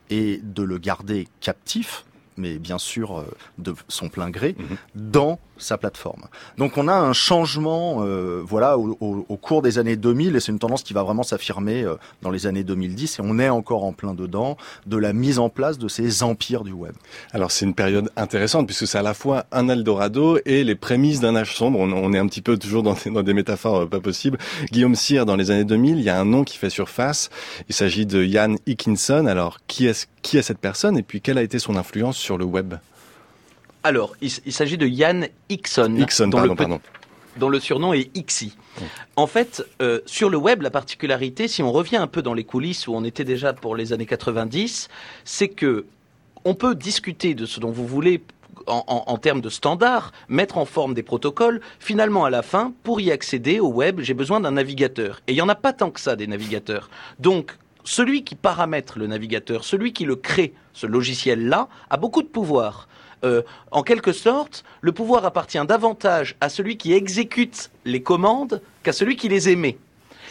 et 0.10 0.42
de 0.44 0.64
le 0.64 0.78
garder 0.78 1.30
captif 1.40 2.04
mais 2.38 2.60
bien 2.60 2.78
sûr 2.78 3.20
euh, 3.20 3.26
de 3.58 3.76
son 3.88 4.10
plein 4.10 4.30
gré, 4.30 4.56
dans 4.96 5.40
sa 5.62 5.78
plateforme. 5.78 6.24
Donc 6.58 6.78
on 6.78 6.88
a 6.88 6.94
un 6.94 7.14
changement, 7.14 8.04
euh, 8.04 8.42
voilà, 8.46 8.78
au, 8.78 8.98
au, 9.00 9.38
cours 9.38 9.62
des 9.62 9.80
années 9.80 9.96
2000, 9.96 10.36
et 10.36 10.40
c'est 10.40 10.52
une 10.52 10.60
tendance 10.60 10.84
qui 10.84 10.94
va 10.94 11.04
vraiment 11.04 11.24
s'affirmer 11.24 11.84
euh, 11.84 11.96
dans 12.22 12.30
les 12.30 12.48
années 12.48 12.64
2010, 12.64 13.20
et 13.20 13.22
on 13.24 13.40
est 13.40 13.50
encore 13.50 13.84
en 13.84 13.94
plein 13.94 14.14
dedans 14.14 14.58
de 14.86 14.98
la 14.98 15.14
mise 15.14 15.40
en 15.40 15.50
place 15.50 15.78
de 15.78 15.88
ces 15.88 16.24
empires 16.24 16.64
du 16.64 16.74
web. 16.74 16.94
Alors 17.32 17.52
c'est 17.52 17.66
une 17.66 17.74
période 17.74 18.10
intéressante 18.16 18.66
puisque 18.68 18.88
c'est 18.88 18.98
à 18.98 19.04
la 19.04 19.14
fois 19.14 19.46
un 19.52 19.70
Eldorado 19.70 20.38
et 20.46 20.64
les 20.64 20.76
prémices 20.76 21.20
d'un 21.20 21.36
âge 21.36 21.56
sombre. 21.56 21.80
On, 21.80 21.92
on, 21.92 22.14
est 22.14 22.20
un 22.20 22.28
petit 22.28 22.42
peu 22.42 22.58
toujours 22.58 22.84
dans 22.84 22.94
des, 22.94 23.10
dans 23.10 23.24
des 23.24 23.34
métaphores 23.34 23.88
pas 23.88 24.00
possibles. 24.00 24.38
Guillaume 24.72 24.96
Cyr, 24.96 25.26
dans 25.26 25.36
les 25.36 25.52
années 25.52 25.64
2000, 25.64 25.98
il 25.98 26.04
y 26.04 26.10
a 26.10 26.20
un 26.20 26.26
nom 26.26 26.44
qui 26.44 26.58
fait 26.58 26.70
surface. 26.70 27.30
Il 27.70 27.76
s'agit 27.76 28.06
de 28.06 28.24
Jan 28.24 28.56
Hickinson. 28.66 29.26
Alors 29.26 29.60
qui 29.68 29.88
est 29.88 30.08
qui 30.22 30.38
est 30.38 30.42
cette 30.42 30.60
personne 30.60 30.98
et 30.98 31.04
puis 31.04 31.22
quelle 31.22 31.38
a 31.38 31.44
été 31.44 31.60
son 31.60 31.76
influence 31.76 32.18
sur 32.18 32.38
le 32.38 32.46
web? 32.46 32.76
Alors, 33.84 34.16
il, 34.22 34.30
s'agit 34.30 34.78
de 34.78 34.86
Yann 34.86 35.28
Hickson, 35.50 35.90
dont, 36.28 36.42
le, 36.42 36.56
dont, 37.38 37.50
le, 37.50 37.60
surnom 37.60 37.94
est 37.94 38.16
Ixi. 38.16 38.56
En 39.16 39.26
fait, 39.26 39.64
euh, 39.82 40.02
sur 40.06 40.30
le 40.30 40.38
web, 40.38 40.62
la 40.62 40.70
particularité, 40.70 41.48
si 41.48 41.64
on 41.64 41.72
revient 41.72 41.98
un 41.98 42.08
peu 42.08 42.22
dans 42.22 42.36
les 42.36 42.44
coulisses 42.44 42.88
où 42.88 42.94
on 42.94 43.04
était 43.04 43.24
déjà 43.24 43.54
pour 43.54 43.76
les 43.76 43.92
années 43.92 44.06
90, 44.06 44.88
c'est 45.26 45.48
que 45.48 45.86
on 46.46 46.54
peut 46.54 46.76
discuter 46.76 47.34
de 47.34 47.46
ce 47.46 47.60
dont 47.60 47.72
vous 47.72 47.88
voulez 47.88 48.24
en, 48.68 48.84
en, 48.88 49.18
termes 49.18 49.42
de 49.42 49.50
standards, 49.50 50.12
mettre 50.28 50.58
en 50.58 50.66
forme 50.66 50.94
des 50.94 51.04
protocoles. 51.04 51.62
Finalement, 51.80 52.26
à 52.26 52.30
la 52.30 52.42
fin, 52.44 52.74
pour 52.84 53.02
y 53.02 53.12
accéder 53.12 53.60
au 53.60 53.70
web, 53.70 54.02
j'ai 54.02 54.14
besoin 54.14 54.40
d'un 54.40 54.52
navigateur. 54.52 55.22
Et 55.28 55.32
il 55.32 55.36
n'y 55.36 55.42
en 55.42 55.50
a 55.50 55.56
pas 55.56 55.74
tant 55.74 55.90
que 55.90 56.00
ça 56.00 56.16
des 56.16 56.28
navigateurs. 56.28 56.90
Donc, 57.20 57.58
celui 57.84 58.24
qui 58.24 58.36
paramètre 58.36 59.00
le 59.00 59.08
navigateur, 59.08 59.64
celui 59.64 59.94
qui 59.94 60.06
le 60.06 60.16
crée, 60.16 60.54
ce 60.74 60.86
logiciel-là, 60.86 61.68
a 61.90 61.98
beaucoup 61.98 62.22
de 62.22 62.28
pouvoir. 62.28 62.88
Euh, 63.24 63.42
en 63.72 63.84
quelque 63.84 64.12
sorte, 64.12 64.64
le 64.82 64.92
pouvoir 64.92 65.26
appartient 65.26 65.64
davantage 65.66 66.36
à 66.42 66.50
celui 66.50 66.78
qui 66.78 66.94
exécute 66.94 67.70
les 67.86 68.02
commandes 68.02 68.62
qu'à 68.84 68.94
celui 68.94 69.16
qui 69.16 69.30
les 69.30 69.50
émet. 69.50 69.78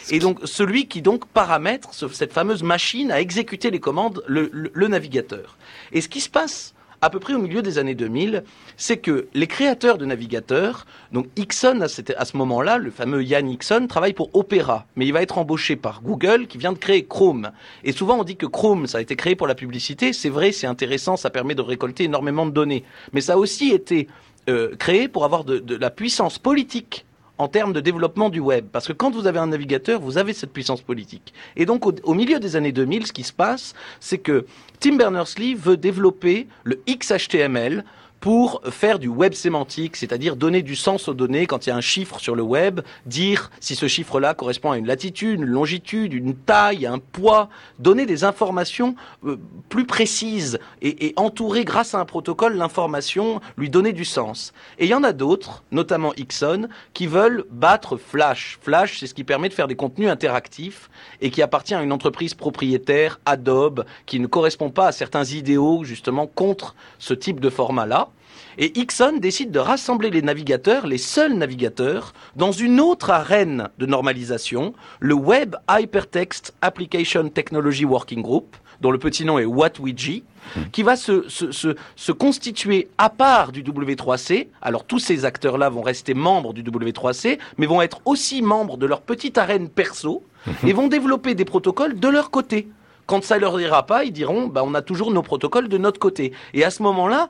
Et 0.09 0.19
donc 0.19 0.39
celui 0.45 0.87
qui 0.87 1.01
donc 1.01 1.25
paramètre 1.27 1.93
cette 1.93 2.33
fameuse 2.33 2.63
machine 2.63 3.11
à 3.11 3.21
exécuter 3.21 3.69
les 3.69 3.79
commandes, 3.79 4.23
le 4.27 4.87
navigateur. 4.87 5.57
Et 5.91 6.01
ce 6.01 6.09
qui 6.09 6.21
se 6.21 6.29
passe 6.29 6.73
à 7.01 7.09
peu 7.09 7.19
près 7.19 7.33
au 7.33 7.39
milieu 7.39 7.61
des 7.61 7.79
années 7.79 7.95
2000, 7.95 8.43
c'est 8.77 8.97
que 8.97 9.27
les 9.33 9.47
créateurs 9.47 9.97
de 9.97 10.05
navigateurs, 10.05 10.85
donc 11.11 11.27
Ixon 11.35 11.81
à, 11.81 11.87
ce 11.87 12.37
moment-là, 12.37 12.77
le 12.77 12.91
fameux 12.91 13.23
Yann 13.23 13.49
Ixon, 13.49 13.87
travaille 13.87 14.13
pour 14.13 14.29
Opera, 14.35 14.85
mais 14.95 15.07
il 15.07 15.11
va 15.11 15.21
être 15.21 15.37
embauché 15.37 15.75
par 15.75 16.01
Google 16.01 16.47
qui 16.47 16.57
vient 16.57 16.73
de 16.73 16.77
créer 16.77 17.05
Chrome. 17.05 17.51
Et 17.83 17.91
souvent 17.91 18.19
on 18.19 18.23
dit 18.23 18.35
que 18.35 18.45
Chrome, 18.45 18.85
ça 18.85 18.99
a 18.99 19.01
été 19.01 19.15
créé 19.15 19.35
pour 19.35 19.47
la 19.47 19.55
publicité, 19.55 20.13
c'est 20.13 20.29
vrai, 20.29 20.51
c'est 20.51 20.67
intéressant, 20.67 21.17
ça 21.17 21.29
permet 21.31 21.55
de 21.55 21.61
récolter 21.61 22.03
énormément 22.03 22.45
de 22.45 22.51
données, 22.51 22.83
mais 23.13 23.21
ça 23.21 23.33
a 23.33 23.37
aussi 23.37 23.71
été 23.71 24.07
euh, 24.49 24.75
créé 24.77 25.07
pour 25.07 25.25
avoir 25.25 25.43
de 25.43 25.75
la 25.75 25.89
puissance 25.89 26.37
politique 26.37 27.05
en 27.41 27.47
termes 27.47 27.73
de 27.73 27.79
développement 27.79 28.29
du 28.29 28.39
web. 28.39 28.67
Parce 28.71 28.87
que 28.87 28.93
quand 28.93 29.09
vous 29.09 29.25
avez 29.25 29.39
un 29.39 29.47
navigateur, 29.47 29.99
vous 29.99 30.19
avez 30.19 30.31
cette 30.33 30.53
puissance 30.53 30.81
politique. 30.81 31.33
Et 31.55 31.65
donc, 31.65 31.87
au, 31.87 32.13
milieu 32.13 32.39
des 32.39 32.55
années 32.55 32.71
2000, 32.71 33.07
ce 33.07 33.13
qui 33.13 33.23
se 33.23 33.33
passe, 33.33 33.73
c'est 33.99 34.19
que 34.19 34.45
Tim 34.79 34.95
Berners-Lee 34.95 35.55
veut 35.55 35.75
développer 35.75 36.47
le 36.63 36.79
XHTML, 36.87 37.83
pour 38.21 38.61
faire 38.69 38.99
du 38.99 39.07
web 39.07 39.33
sémantique, 39.33 39.97
c'est-à-dire 39.97 40.35
donner 40.35 40.61
du 40.61 40.75
sens 40.75 41.07
aux 41.07 41.15
données 41.15 41.47
quand 41.47 41.65
il 41.65 41.69
y 41.69 41.71
a 41.73 41.75
un 41.75 41.81
chiffre 41.81 42.19
sur 42.19 42.35
le 42.35 42.43
web, 42.43 42.81
dire 43.07 43.49
si 43.59 43.75
ce 43.75 43.87
chiffre-là 43.87 44.35
correspond 44.35 44.71
à 44.71 44.77
une 44.77 44.85
latitude, 44.85 45.39
une 45.39 45.45
longitude, 45.45 46.13
une 46.13 46.35
taille, 46.35 46.85
un 46.85 46.99
poids, 46.99 47.49
donner 47.79 48.05
des 48.05 48.23
informations 48.23 48.95
euh, 49.25 49.37
plus 49.69 49.85
précises 49.85 50.59
et, 50.83 51.07
et, 51.07 51.13
entourer 51.15 51.65
grâce 51.65 51.95
à 51.95 51.99
un 51.99 52.05
protocole 52.05 52.55
l'information, 52.55 53.41
lui 53.57 53.71
donner 53.71 53.91
du 53.91 54.05
sens. 54.05 54.53
Et 54.77 54.85
il 54.85 54.89
y 54.89 54.93
en 54.93 55.03
a 55.03 55.13
d'autres, 55.13 55.63
notamment 55.71 56.13
Ixon, 56.15 56.69
qui 56.93 57.07
veulent 57.07 57.45
battre 57.49 57.97
Flash. 57.97 58.59
Flash, 58.61 58.99
c'est 58.99 59.07
ce 59.07 59.15
qui 59.15 59.23
permet 59.23 59.49
de 59.49 59.53
faire 59.53 59.67
des 59.67 59.75
contenus 59.75 60.09
interactifs 60.09 60.91
et 61.21 61.31
qui 61.31 61.41
appartient 61.41 61.73
à 61.73 61.81
une 61.81 61.91
entreprise 61.91 62.35
propriétaire, 62.35 63.19
Adobe, 63.25 63.83
qui 64.05 64.19
ne 64.19 64.27
correspond 64.27 64.69
pas 64.69 64.87
à 64.87 64.91
certains 64.91 65.23
idéaux 65.23 65.83
justement 65.83 66.27
contre 66.27 66.75
ce 66.99 67.15
type 67.15 67.39
de 67.39 67.49
format-là. 67.49 68.10
Et 68.57 68.77
Ixon 68.79 69.17
décide 69.19 69.51
de 69.51 69.59
rassembler 69.59 70.09
les 70.09 70.21
navigateurs, 70.21 70.85
les 70.85 70.97
seuls 70.97 71.33
navigateurs, 71.33 72.13
dans 72.35 72.51
une 72.51 72.79
autre 72.79 73.09
arène 73.09 73.69
de 73.77 73.85
normalisation, 73.85 74.73
le 74.99 75.13
Web 75.13 75.55
Hypertext 75.69 76.53
Application 76.61 77.29
Technology 77.29 77.85
Working 77.85 78.21
Group, 78.21 78.57
dont 78.81 78.91
le 78.91 78.97
petit 78.97 79.23
nom 79.23 79.39
est 79.39 79.45
WhatWG, 79.45 80.23
qui 80.71 80.83
va 80.83 80.95
se, 80.95 81.29
se, 81.29 81.75
se, 81.95 82.11
constituer 82.11 82.89
à 82.97 83.09
part 83.09 83.51
du 83.51 83.63
W3C. 83.63 84.47
Alors 84.61 84.83
tous 84.85 84.99
ces 84.99 85.23
acteurs-là 85.23 85.69
vont 85.69 85.83
rester 85.83 86.13
membres 86.13 86.53
du 86.53 86.63
W3C, 86.63 87.37
mais 87.57 87.67
vont 87.67 87.81
être 87.81 88.01
aussi 88.05 88.41
membres 88.41 88.77
de 88.77 88.87
leur 88.87 89.01
petite 89.01 89.37
arène 89.37 89.69
perso 89.69 90.23
et 90.67 90.73
vont 90.73 90.87
développer 90.87 91.35
des 91.35 91.45
protocoles 91.45 91.99
de 91.99 92.07
leur 92.07 92.31
côté. 92.31 92.67
Quand 93.05 93.23
ça 93.23 93.37
leur 93.37 93.59
ira 93.59 93.85
pas, 93.85 94.03
ils 94.03 94.11
diront, 94.11 94.47
bah, 94.47 94.63
on 94.65 94.73
a 94.73 94.81
toujours 94.81 95.11
nos 95.11 95.21
protocoles 95.21 95.67
de 95.67 95.77
notre 95.77 95.99
côté. 95.99 96.31
Et 96.53 96.63
à 96.63 96.69
ce 96.69 96.83
moment-là, 96.83 97.29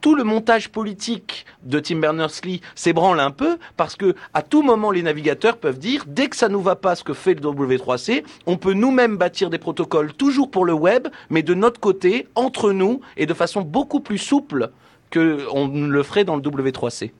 tout 0.00 0.14
le 0.14 0.24
montage 0.24 0.70
politique 0.70 1.46
de 1.62 1.80
Tim 1.80 1.96
Berners-Lee 1.96 2.60
s'ébranle 2.74 3.20
un 3.20 3.30
peu 3.30 3.58
parce 3.76 3.96
que 3.96 4.14
à 4.32 4.42
tout 4.42 4.62
moment, 4.62 4.90
les 4.90 5.02
navigateurs 5.02 5.56
peuvent 5.56 5.78
dire, 5.78 6.04
dès 6.06 6.28
que 6.28 6.36
ça 6.36 6.48
nous 6.48 6.62
va 6.62 6.76
pas 6.76 6.94
ce 6.94 7.04
que 7.04 7.12
fait 7.12 7.34
le 7.34 7.40
W3C, 7.40 8.24
on 8.46 8.56
peut 8.56 8.74
nous-mêmes 8.74 9.16
bâtir 9.16 9.50
des 9.50 9.58
protocoles 9.58 10.12
toujours 10.12 10.50
pour 10.50 10.64
le 10.64 10.72
web, 10.72 11.08
mais 11.30 11.42
de 11.42 11.54
notre 11.54 11.80
côté, 11.80 12.28
entre 12.34 12.72
nous 12.72 13.00
et 13.16 13.26
de 13.26 13.34
façon 13.34 13.62
beaucoup 13.62 14.00
plus 14.00 14.18
souple 14.18 14.70
qu'on 15.14 15.68
le 15.68 16.02
ferait 16.02 16.24
dans 16.24 16.36
le 16.36 16.42
W3C. 16.42 17.12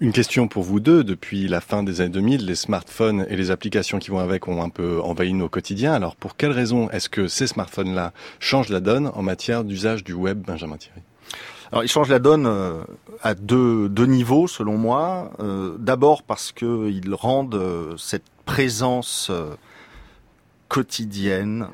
Une 0.00 0.12
question 0.12 0.48
pour 0.48 0.62
vous 0.62 0.80
deux. 0.80 1.02
Depuis 1.02 1.48
la 1.48 1.60
fin 1.60 1.82
des 1.82 2.00
années 2.00 2.10
2000, 2.10 2.46
les 2.46 2.54
smartphones 2.54 3.26
et 3.28 3.36
les 3.36 3.50
applications 3.50 3.98
qui 3.98 4.10
vont 4.10 4.18
avec 4.18 4.46
ont 4.46 4.62
un 4.62 4.68
peu 4.68 5.00
envahi 5.00 5.32
nos 5.32 5.48
quotidiens. 5.48 5.92
Alors, 5.94 6.14
pour 6.16 6.36
quelles 6.36 6.52
raisons 6.52 6.90
est-ce 6.90 7.08
que 7.08 7.26
ces 7.28 7.46
smartphones-là 7.46 8.12
changent 8.38 8.68
la 8.68 8.80
donne 8.80 9.10
en 9.14 9.22
matière 9.22 9.64
d'usage 9.64 10.04
du 10.04 10.12
web, 10.12 10.42
Benjamin 10.46 10.76
Thierry? 10.76 11.00
Alors, 11.72 11.84
ils 11.84 11.88
changent 11.88 12.08
la 12.08 12.18
donne 12.18 12.46
euh, 12.46 12.82
à 13.22 13.34
deux, 13.34 13.88
deux 13.88 14.06
niveaux, 14.06 14.46
selon 14.46 14.78
moi. 14.78 15.32
Euh, 15.40 15.76
d'abord 15.78 16.22
parce 16.22 16.52
qu'ils 16.52 17.14
rendent 17.14 17.54
euh, 17.54 17.96
cette 17.96 18.24
présence 18.46 19.30
quotidienne, 20.68 21.68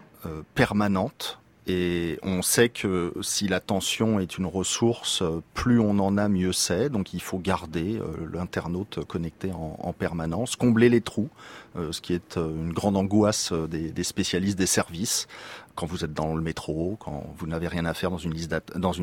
permanente, 0.55 1.39
Et 1.67 2.19
on 2.23 2.43
sait 2.43 2.69
que 2.69 3.15
si 3.23 3.49
l'attention 3.49 4.21
est 4.21 4.37
une 4.37 4.45
ressource, 4.45 5.23
plus 5.55 5.81
on 5.81 5.99
en 5.99 6.19
a, 6.19 6.29
mieux 6.29 6.53
c'est. 6.53 6.91
Donc 6.91 7.15
il 7.15 7.23
faut 7.23 7.39
garder 7.39 7.99
euh, 7.99 8.29
l'internaute 8.33 9.03
connecté 9.07 9.51
en, 9.53 9.93
permanence, 9.95 10.57
combler 10.57 10.91
les 10.91 11.01
trous, 11.01 11.31
euh, 11.77 11.91
ce 11.91 12.03
qui 12.03 12.13
est 12.13 12.37
euh, 12.37 12.51
une 12.51 12.73
grande 12.73 12.99
angoisse 12.99 13.53
des, 13.53 14.05
spécialistes 14.05 14.59
des 14.59 14.67
services 14.67 15.27
quand 15.75 15.87
vous 15.87 16.05
êtes 16.05 16.13
dans 16.13 16.35
le 16.35 16.43
métro, 16.43 16.99
quand 17.01 17.25
vous 17.39 17.47
n'avez 17.47 17.69
rien 17.69 17.87
à 17.87 17.95
faire 17.95 18.11
dans 18.11 18.19
une 18.19 18.35
liste 18.35 18.55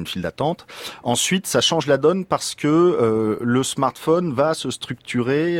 file 0.06 0.22
d'attente. 0.22 0.68
Ensuite, 1.04 1.48
ça 1.48 1.62
change 1.62 1.88
la 1.88 1.98
donne 1.98 2.26
parce 2.26 2.56
que 2.56 3.38
le 3.42 3.64
smartphone 3.64 4.32
va 4.32 4.54
se 4.54 4.72
structurer 4.72 5.60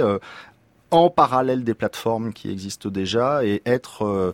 en 0.90 1.10
parallèle 1.10 1.66
des 1.66 1.74
plateformes 1.74 2.32
qui 2.32 2.50
existent 2.50 2.90
déjà 2.90 3.44
et 3.44 3.62
être 3.66 4.34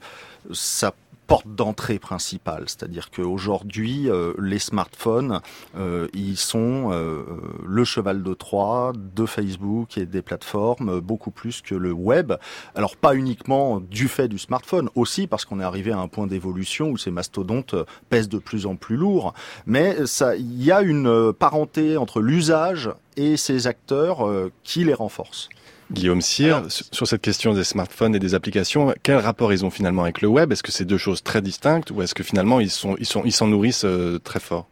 sa 0.51 0.93
porte 1.27 1.47
d'entrée 1.47 1.99
principale. 1.99 2.63
C'est-à-dire 2.67 3.11
qu'aujourd'hui, 3.11 4.09
euh, 4.09 4.33
les 4.39 4.59
smartphones, 4.59 5.41
euh, 5.77 6.07
ils 6.13 6.37
sont 6.37 6.89
euh, 6.91 7.23
le 7.65 7.83
cheval 7.83 8.23
de 8.23 8.33
Troie 8.33 8.93
de 8.95 9.25
Facebook 9.25 9.97
et 9.97 10.05
des 10.05 10.21
plateformes, 10.21 11.01
beaucoup 11.01 11.31
plus 11.31 11.61
que 11.61 11.75
le 11.75 11.91
web. 11.91 12.33
Alors 12.75 12.95
pas 12.95 13.13
uniquement 13.13 13.81
du 13.81 14.07
fait 14.07 14.27
du 14.27 14.39
smartphone, 14.39 14.89
aussi 14.95 15.27
parce 15.27 15.45
qu'on 15.45 15.59
est 15.59 15.63
arrivé 15.63 15.91
à 15.91 15.99
un 15.99 16.07
point 16.07 16.27
d'évolution 16.27 16.89
où 16.89 16.97
ces 16.97 17.11
mastodontes 17.11 17.75
pèsent 18.09 18.29
de 18.29 18.39
plus 18.39 18.65
en 18.65 18.75
plus 18.75 18.95
lourd. 18.95 19.33
Mais 19.65 19.97
il 20.37 20.63
y 20.63 20.71
a 20.71 20.81
une 20.81 21.33
parenté 21.33 21.97
entre 21.97 22.21
l'usage 22.21 22.89
et 23.17 23.35
ces 23.35 23.67
acteurs 23.67 24.27
qui 24.63 24.85
les 24.85 24.93
renforcent. 24.93 25.49
Guillaume 25.91 26.21
Cyr, 26.21 26.63
sur 26.69 27.07
cette 27.07 27.21
question 27.21 27.53
des 27.53 27.63
smartphones 27.63 28.13
et 28.15 28.19
des 28.19 28.35
applications, 28.35 28.93
quel 29.03 29.17
rapport 29.17 29.53
ils 29.53 29.63
ont 29.63 29.69
finalement 29.69 30.03
avec 30.03 30.21
le 30.21 30.27
web? 30.27 30.51
Est-ce 30.51 30.63
que 30.63 30.71
c'est 30.71 30.85
deux 30.85 30.97
choses 30.97 31.23
très 31.23 31.41
distinctes 31.41 31.91
ou 31.91 32.01
est-ce 32.01 32.13
que 32.13 32.23
finalement 32.23 32.59
ils 32.59 32.69
sont 32.69 32.95
ils 32.99 33.05
sont 33.05 33.23
ils 33.23 33.31
s'en 33.31 33.47
nourrissent 33.47 33.85
euh, 33.85 34.19
très 34.19 34.39
fort? 34.39 34.67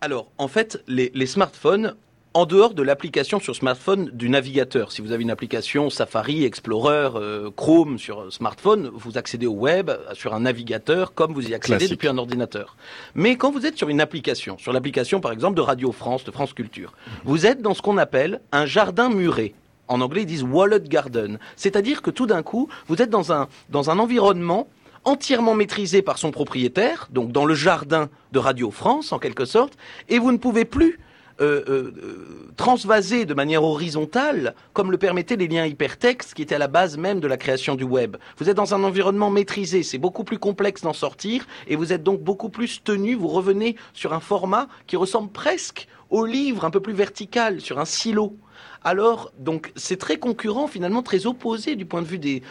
Alors, 0.00 0.26
en 0.38 0.48
fait, 0.48 0.82
les, 0.88 1.12
les 1.14 1.26
smartphones 1.26 1.94
en 2.34 2.46
dehors 2.46 2.74
de 2.74 2.82
l'application 2.82 3.40
sur 3.40 3.54
smartphone 3.54 4.10
du 4.12 4.28
navigateur. 4.28 4.90
Si 4.90 5.02
vous 5.02 5.12
avez 5.12 5.22
une 5.22 5.30
application 5.30 5.90
Safari, 5.90 6.44
Explorer, 6.44 7.10
euh, 7.14 7.50
Chrome 7.54 7.98
sur 7.98 8.32
smartphone, 8.32 8.90
vous 8.94 9.18
accédez 9.18 9.46
au 9.46 9.52
web 9.52 9.90
sur 10.14 10.34
un 10.34 10.40
navigateur 10.40 11.14
comme 11.14 11.34
vous 11.34 11.48
y 11.48 11.54
accédez 11.54 11.88
depuis 11.88 12.08
un 12.08 12.18
ordinateur. 12.18 12.76
Mais 13.14 13.36
quand 13.36 13.50
vous 13.50 13.66
êtes 13.66 13.76
sur 13.76 13.90
une 13.90 14.00
application, 14.00 14.56
sur 14.58 14.72
l'application 14.72 15.20
par 15.20 15.32
exemple 15.32 15.56
de 15.56 15.60
Radio 15.60 15.92
France, 15.92 16.24
de 16.24 16.30
France 16.30 16.52
Culture, 16.54 16.94
vous 17.24 17.46
êtes 17.46 17.60
dans 17.60 17.74
ce 17.74 17.82
qu'on 17.82 17.98
appelle 17.98 18.40
un 18.50 18.66
jardin 18.66 19.10
muré 19.10 19.54
en 19.88 20.00
anglais 20.00 20.22
ils 20.22 20.26
disent 20.26 20.44
walled 20.44 20.88
garden. 20.88 21.38
C'est-à-dire 21.56 22.02
que 22.02 22.10
tout 22.10 22.26
d'un 22.26 22.42
coup, 22.42 22.68
vous 22.88 23.02
êtes 23.02 23.10
dans 23.10 23.32
un, 23.32 23.48
dans 23.70 23.90
un 23.90 23.98
environnement 23.98 24.68
entièrement 25.04 25.54
maîtrisé 25.54 26.02
par 26.02 26.18
son 26.18 26.30
propriétaire, 26.30 27.08
donc 27.10 27.32
dans 27.32 27.44
le 27.44 27.54
jardin 27.54 28.08
de 28.32 28.38
Radio 28.38 28.70
France 28.70 29.12
en 29.12 29.18
quelque 29.18 29.44
sorte, 29.44 29.76
et 30.08 30.18
vous 30.18 30.32
ne 30.32 30.36
pouvez 30.36 30.64
plus 30.64 31.00
euh, 31.40 31.64
euh, 31.68 32.52
transvaser 32.56 33.24
de 33.24 33.34
manière 33.34 33.64
horizontale, 33.64 34.54
comme 34.74 34.92
le 34.92 34.98
permettaient 34.98 35.36
les 35.36 35.48
liens 35.48 35.66
hypertextes 35.66 36.34
qui 36.34 36.42
étaient 36.42 36.54
à 36.54 36.58
la 36.58 36.68
base 36.68 36.98
même 36.98 37.20
de 37.20 37.26
la 37.26 37.36
création 37.36 37.74
du 37.74 37.84
web. 37.84 38.16
Vous 38.36 38.48
êtes 38.48 38.56
dans 38.56 38.74
un 38.74 38.84
environnement 38.84 39.30
maîtrisé, 39.30 39.82
c'est 39.82 39.98
beaucoup 39.98 40.24
plus 40.24 40.38
complexe 40.38 40.82
d'en 40.82 40.92
sortir, 40.92 41.46
et 41.66 41.74
vous 41.74 41.92
êtes 41.92 42.02
donc 42.02 42.20
beaucoup 42.20 42.50
plus 42.50 42.84
tenu, 42.84 43.14
vous 43.14 43.28
revenez 43.28 43.76
sur 43.94 44.12
un 44.12 44.20
format 44.20 44.68
qui 44.86 44.96
ressemble 44.96 45.32
presque 45.32 45.88
au 46.10 46.26
livre 46.26 46.64
un 46.64 46.70
peu 46.70 46.80
plus 46.80 46.92
vertical, 46.92 47.60
sur 47.60 47.80
un 47.80 47.86
silo 47.86 48.36
alors 48.84 49.32
donc 49.38 49.72
c'est 49.76 49.98
très 49.98 50.18
concurrent, 50.18 50.66
finalement 50.66 51.02
très 51.02 51.26
opposé 51.26 51.76
du 51.76 51.84
point 51.84 52.02
de 52.02 52.06
vue 52.06 52.18
des, 52.18 52.42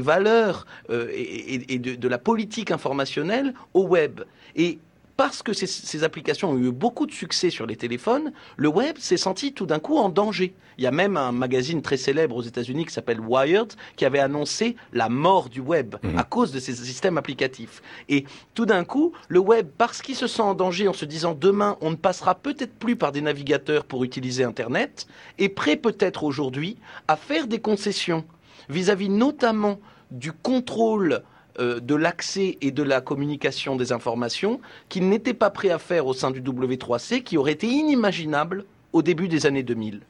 valeurs 0.00 0.66
euh, 0.90 1.08
et, 1.12 1.78
de, 1.78 1.94
de, 1.94 2.08
la 2.08 2.18
politique 2.18 2.70
informationnelle 2.70 3.54
au 3.74 3.86
web. 3.86 4.20
Et 4.56 4.78
parce 5.18 5.42
que 5.42 5.52
ces, 5.52 6.04
applications 6.04 6.52
ont 6.52 6.56
eu 6.56 6.70
beaucoup 6.70 7.04
de 7.04 7.10
succès 7.10 7.50
sur 7.50 7.66
les 7.66 7.74
téléphones, 7.74 8.32
le 8.56 8.68
web 8.68 8.98
s'est 8.98 9.16
senti 9.16 9.52
tout 9.52 9.66
d'un 9.66 9.80
coup 9.80 9.98
en 9.98 10.10
danger. 10.10 10.54
Il 10.78 10.84
y 10.84 10.86
a 10.86 10.92
même 10.92 11.16
un 11.16 11.32
magazine 11.32 11.82
très 11.82 11.96
célèbre 11.96 12.36
aux 12.36 12.42
États-Unis 12.42 12.86
qui 12.86 12.92
s'appelle 12.92 13.18
Wired 13.18 13.72
qui 13.96 14.04
avait 14.04 14.20
annoncé 14.20 14.76
la 14.92 15.08
mort 15.08 15.48
du 15.48 15.58
web 15.58 15.96
mhm. 16.04 16.16
à 16.16 16.22
cause 16.22 16.52
de 16.52 16.60
ces 16.60 16.72
systèmes 16.72 17.18
applicatifs. 17.18 17.82
Et 18.08 18.26
tout 18.54 18.64
d'un 18.64 18.84
coup, 18.84 19.12
le 19.26 19.40
web, 19.40 19.66
parce 19.76 20.02
qu'il 20.02 20.14
se 20.14 20.28
sent 20.28 20.40
en 20.40 20.54
danger 20.54 20.86
en 20.86 20.92
se 20.92 21.04
disant 21.04 21.34
demain 21.34 21.76
on 21.80 21.90
ne 21.90 21.96
passera 21.96 22.36
peut-être 22.36 22.74
plus 22.74 22.94
par 22.94 23.10
des 23.10 23.20
navigateurs 23.20 23.86
pour 23.86 24.04
utiliser 24.04 24.44
Internet, 24.44 25.08
est 25.38 25.48
prêt 25.48 25.74
peut-être 25.74 26.22
aujourd'hui 26.22 26.76
à 27.08 27.16
faire 27.16 27.48
des 27.48 27.58
concessions 27.58 28.24
vis-à-vis 28.68 29.08
notamment 29.08 29.80
du 30.12 30.30
contrôle 30.30 31.24
euh, 31.58 31.80
de 31.80 31.94
l'accès 31.94 32.58
et 32.60 32.70
de 32.70 32.82
la 32.82 33.00
communication 33.00 33.76
des 33.76 33.92
informations 33.92 34.60
qu'il 34.88 35.08
n'était 35.08 35.34
pas 35.34 35.50
prêt 35.50 35.70
à 35.70 35.78
faire 35.78 36.06
au 36.06 36.14
sein 36.14 36.30
du 36.30 36.40
W3C, 36.40 37.22
qui 37.22 37.36
aurait 37.36 37.52
été 37.52 37.66
inimaginable 37.66 38.64
au 38.92 39.02
début 39.02 39.28
des 39.28 39.46
années 39.46 39.62
2000. 39.62 40.00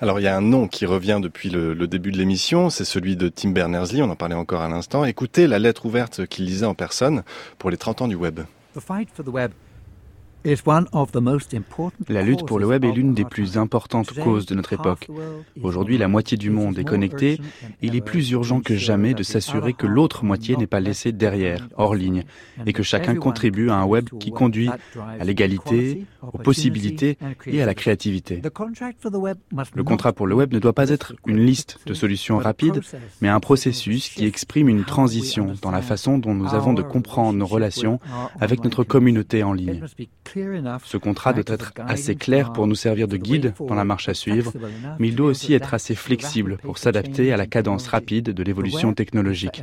Alors 0.00 0.18
il 0.18 0.24
y 0.24 0.26
a 0.26 0.36
un 0.36 0.40
nom 0.40 0.66
qui 0.66 0.86
revient 0.86 1.20
depuis 1.22 1.50
le, 1.50 1.72
le 1.72 1.86
début 1.86 2.10
de 2.10 2.18
l'émission, 2.18 2.68
c'est 2.68 2.84
celui 2.84 3.16
de 3.16 3.28
Tim 3.28 3.50
Berners-Lee, 3.50 4.02
on 4.02 4.10
en 4.10 4.16
parlait 4.16 4.34
encore 4.34 4.62
à 4.62 4.68
l'instant. 4.68 5.04
Écoutez 5.04 5.46
la 5.46 5.60
lettre 5.60 5.86
ouverte 5.86 6.26
qu'il 6.26 6.46
lisait 6.46 6.66
en 6.66 6.74
personne 6.74 7.22
pour 7.58 7.70
les 7.70 7.76
30 7.76 8.02
ans 8.02 8.08
du 8.08 8.16
web. 8.16 8.40
The 8.74 8.80
fight 8.80 9.08
for 9.14 9.24
the 9.24 9.28
web 9.28 9.52
la 10.44 12.22
lutte 12.22 12.46
pour 12.46 12.58
le 12.58 12.66
web 12.66 12.84
est 12.84 12.92
l'une 12.92 13.12
des 13.12 13.24
plus 13.24 13.58
importantes 13.58 14.14
causes 14.14 14.46
de 14.46 14.54
notre 14.54 14.72
époque. 14.72 15.08
Aujourd'hui, 15.62 15.98
la 15.98 16.08
moitié 16.08 16.36
du 16.36 16.50
monde 16.50 16.78
est 16.78 16.84
connecté. 16.84 17.40
Et 17.82 17.86
il 17.88 17.96
est 17.96 18.00
plus 18.00 18.30
urgent 18.30 18.60
que 18.60 18.76
jamais 18.76 19.14
de 19.14 19.22
s'assurer 19.22 19.72
que 19.72 19.86
l'autre 19.86 20.24
moitié 20.24 20.56
n'est 20.56 20.66
pas 20.66 20.80
laissée 20.80 21.12
derrière, 21.12 21.68
hors 21.76 21.94
ligne, 21.94 22.24
et 22.66 22.72
que 22.72 22.82
chacun 22.82 23.16
contribue 23.16 23.70
à 23.70 23.76
un 23.76 23.84
web 23.84 24.08
qui 24.20 24.30
conduit 24.30 24.70
à 25.18 25.24
l'égalité, 25.24 26.06
aux 26.32 26.38
possibilités 26.38 27.18
et 27.46 27.62
à 27.62 27.66
la 27.66 27.74
créativité. 27.74 28.40
Le 29.74 29.84
contrat 29.84 30.12
pour 30.12 30.26
le 30.26 30.34
web 30.34 30.52
ne 30.52 30.58
doit 30.58 30.72
pas 30.72 30.90
être 30.90 31.14
une 31.26 31.44
liste 31.44 31.78
de 31.86 31.94
solutions 31.94 32.38
rapides, 32.38 32.80
mais 33.20 33.28
un 33.28 33.40
processus 33.40 34.08
qui 34.08 34.24
exprime 34.24 34.68
une 34.68 34.84
transition 34.84 35.54
dans 35.62 35.70
la 35.70 35.82
façon 35.82 36.18
dont 36.18 36.34
nous 36.34 36.54
avons 36.54 36.74
de 36.74 36.82
comprendre 36.82 37.36
nos 37.36 37.46
relations 37.46 38.00
avec 38.40 38.62
notre 38.62 38.84
communauté 38.84 39.42
en 39.42 39.52
ligne. 39.52 39.82
Ce 40.84 40.96
contrat 40.96 41.32
doit 41.32 41.44
être 41.46 41.72
assez 41.76 42.14
clair 42.14 42.52
pour 42.52 42.66
nous 42.66 42.74
servir 42.74 43.08
de 43.08 43.16
guide 43.16 43.54
dans 43.58 43.74
la 43.74 43.84
marche 43.84 44.08
à 44.08 44.14
suivre, 44.14 44.52
mais 44.98 45.08
il 45.08 45.16
doit 45.16 45.28
aussi 45.28 45.54
être 45.54 45.74
assez 45.74 45.94
flexible 45.94 46.58
pour 46.62 46.78
s'adapter 46.78 47.32
à 47.32 47.36
la 47.36 47.46
cadence 47.46 47.86
rapide 47.88 48.30
de 48.32 48.42
l'évolution 48.42 48.92
technologique. 48.94 49.62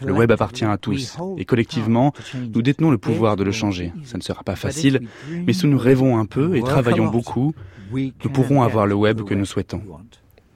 Le 0.00 0.12
web 0.12 0.30
appartient 0.30 0.64
à 0.64 0.78
tous, 0.78 1.16
et 1.38 1.44
collectivement, 1.44 2.12
nous 2.34 2.62
détenons 2.62 2.90
le 2.90 2.98
pouvoir 2.98 3.36
de 3.36 3.44
le 3.44 3.52
changer. 3.52 3.92
Ça 4.04 4.18
ne 4.18 4.22
sera 4.22 4.42
pas 4.42 4.56
facile, 4.56 5.00
mais 5.30 5.52
si 5.52 5.66
nous 5.66 5.78
rêvons 5.78 6.18
un 6.18 6.26
peu 6.26 6.56
et 6.56 6.62
travaillons 6.62 7.06
beaucoup, 7.06 7.54
nous 7.92 8.30
pourrons 8.32 8.62
avoir 8.62 8.86
le 8.86 8.94
web 8.94 9.22
que 9.22 9.34
nous 9.34 9.46
souhaitons. 9.46 9.82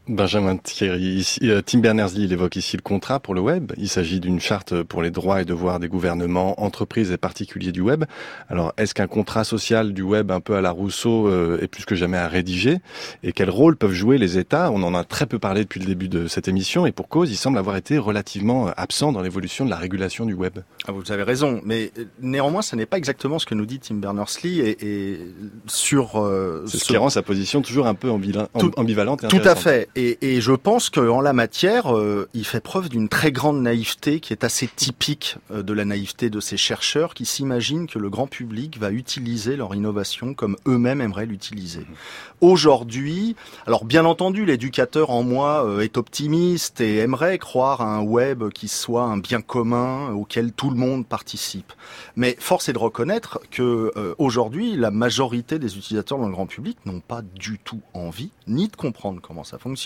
Benjamin 0.09 0.57
Thierry, 0.57 1.27
euh, 1.43 1.63
Tim 1.67 1.79
Berners-Lee 1.79 2.25
il 2.25 2.33
évoque 2.33 2.55
ici 2.55 2.77
le 2.77 2.83
contrat 2.83 3.19
pour 3.19 3.35
le 3.35 3.41
web. 3.41 3.73
Il 3.77 3.89
s'agit 3.89 4.21
d'une 4.21 4.39
charte 4.39 4.83
pour 4.83 5.03
les 5.03 5.11
droits 5.11 5.43
et 5.43 5.45
devoirs 5.45 5.81
des 5.81 5.89
gouvernements, 5.89 6.63
entreprises 6.63 7.11
et 7.11 7.17
particuliers 7.17 7.73
du 7.73 7.81
web. 7.81 8.05
Alors, 8.49 8.73
est-ce 8.79 8.95
qu'un 8.95 9.09
contrat 9.09 9.43
social 9.43 9.93
du 9.93 10.03
web 10.03 10.31
un 10.31 10.39
peu 10.41 10.55
à 10.55 10.61
la 10.61 10.71
Rousseau 10.71 11.27
euh, 11.27 11.59
est 11.61 11.67
plus 11.67 11.85
que 11.85 11.97
jamais 11.97 12.19
à 12.19 12.29
rédiger? 12.29 12.79
Et 13.25 13.33
quel 13.33 13.51
rôle 13.51 13.77
peuvent 13.77 13.93
jouer 13.93 14.17
les 14.17 14.39
États? 14.39 14.71
On 14.71 14.85
en 14.85 14.95
a 14.95 15.03
très 15.03 15.27
peu 15.27 15.41
parlé 15.41 15.63
depuis 15.63 15.81
le 15.81 15.87
début 15.87 16.09
de 16.09 16.29
cette 16.29 16.47
émission 16.47 16.87
et 16.87 16.93
pour 16.93 17.09
cause, 17.09 17.33
il 17.33 17.37
semble 17.37 17.59
avoir 17.59 17.77
été 17.77 17.99
relativement 17.99 18.69
absent 18.77 19.11
dans 19.11 19.23
l'évolution 19.23 19.65
de 19.65 19.71
la 19.71 19.77
régulation 19.77 20.25
du 20.25 20.35
web. 20.35 20.61
Ah, 20.87 20.93
vous 20.93 21.11
avez 21.11 21.25
raison, 21.25 21.61
mais 21.65 21.91
euh, 21.99 22.05
néanmoins, 22.21 22.63
ce 22.63 22.77
n'est 22.77 22.87
pas 22.87 22.97
exactement 22.97 23.41
ce 23.41 23.47
que 23.47 23.57
nous 23.57 23.67
dit 23.67 23.81
Tim 23.81 23.97
Berners-Lee 23.97 24.61
et, 24.61 25.19
sur... 25.67 26.25
C'est 26.67 26.79
ce 26.79 26.85
qui 26.85 26.97
rend 26.97 27.11
sa 27.11 27.23
position 27.23 27.61
toujours 27.61 27.89
un 27.89 27.95
peu 27.95 28.11
ambivalente 28.11 29.25
et 29.25 29.29
Tout 29.29 29.41
à 29.45 29.57
fait. 29.57 29.89
Et, 29.99 30.43
je 30.43 30.53
pense 30.53 30.91
qu'en 30.91 31.23
la 31.23 31.33
matière, 31.33 31.97
euh, 31.97 32.29
il 32.35 32.45
fait 32.45 32.61
preuve 32.61 32.91
d'une 32.91 33.09
très 33.09 33.33
grande 33.33 33.63
naïveté 33.63 34.21
qui 34.21 34.35
est 34.35 34.45
assez 34.45 34.69
typique 34.69 35.37
euh, 35.51 35.63
de 35.63 35.73
la 35.73 35.87
naïveté 35.87 36.29
de 36.29 36.39
ces 36.39 36.59
chercheurs 36.59 37.15
qui 37.15 37.25
s'imaginent 37.25 37.87
que 37.87 37.99
le 37.99 38.11
grand 38.11 38.27
public 38.27 38.79
va 38.79 38.91
utiliser 38.91 39.57
leur 39.57 39.75
innovation 39.75 40.35
comme 40.35 40.59
eux-mêmes 40.69 41.01
aimeraient 41.01 41.25
l'utiliser. 41.25 41.87
Aujourd'hui, 42.43 43.37
alors 43.67 43.87
bien 43.87 44.05
entendu, 44.05 44.45
l'éducateur 44.45 45.09
en 45.09 45.23
moi 45.23 45.65
euh, 45.65 45.81
est 45.81 45.97
optimiste 45.97 46.83
et 46.83 46.99
aimerait 46.99 47.39
croire 47.39 47.81
à 47.81 47.97
un 47.97 48.03
web 48.03 48.51
qui 48.51 48.69
soit 48.69 49.05
un 49.05 49.17
bien 49.17 49.41
commun 49.41 50.11
auquel 50.11 50.53
tout 50.53 50.69
le 50.69 50.77
monde 50.77 51.07
participe. 51.07 51.73
Mais 52.17 52.37
force 52.39 52.69
est 52.69 52.75
de 52.75 52.79
reconnaître 52.79 53.41
que 53.51 53.93
aujourd'hui, 54.19 54.77
la 54.77 54.91
majorité 54.91 55.59
des 55.59 55.79
utilisateurs 55.79 56.19
dans 56.19 56.27
le 56.27 56.33
grand 56.33 56.47
public 56.47 56.77
n'ont 56.85 57.01
pas 57.01 57.23
du 57.23 57.59
tout 57.59 57.81
envie 57.95 58.31
ni 58.47 58.69
de 58.69 58.77
comprendre 58.77 59.21
comment 59.23 59.45
ça 59.45 59.59
fonctionne 59.59 59.86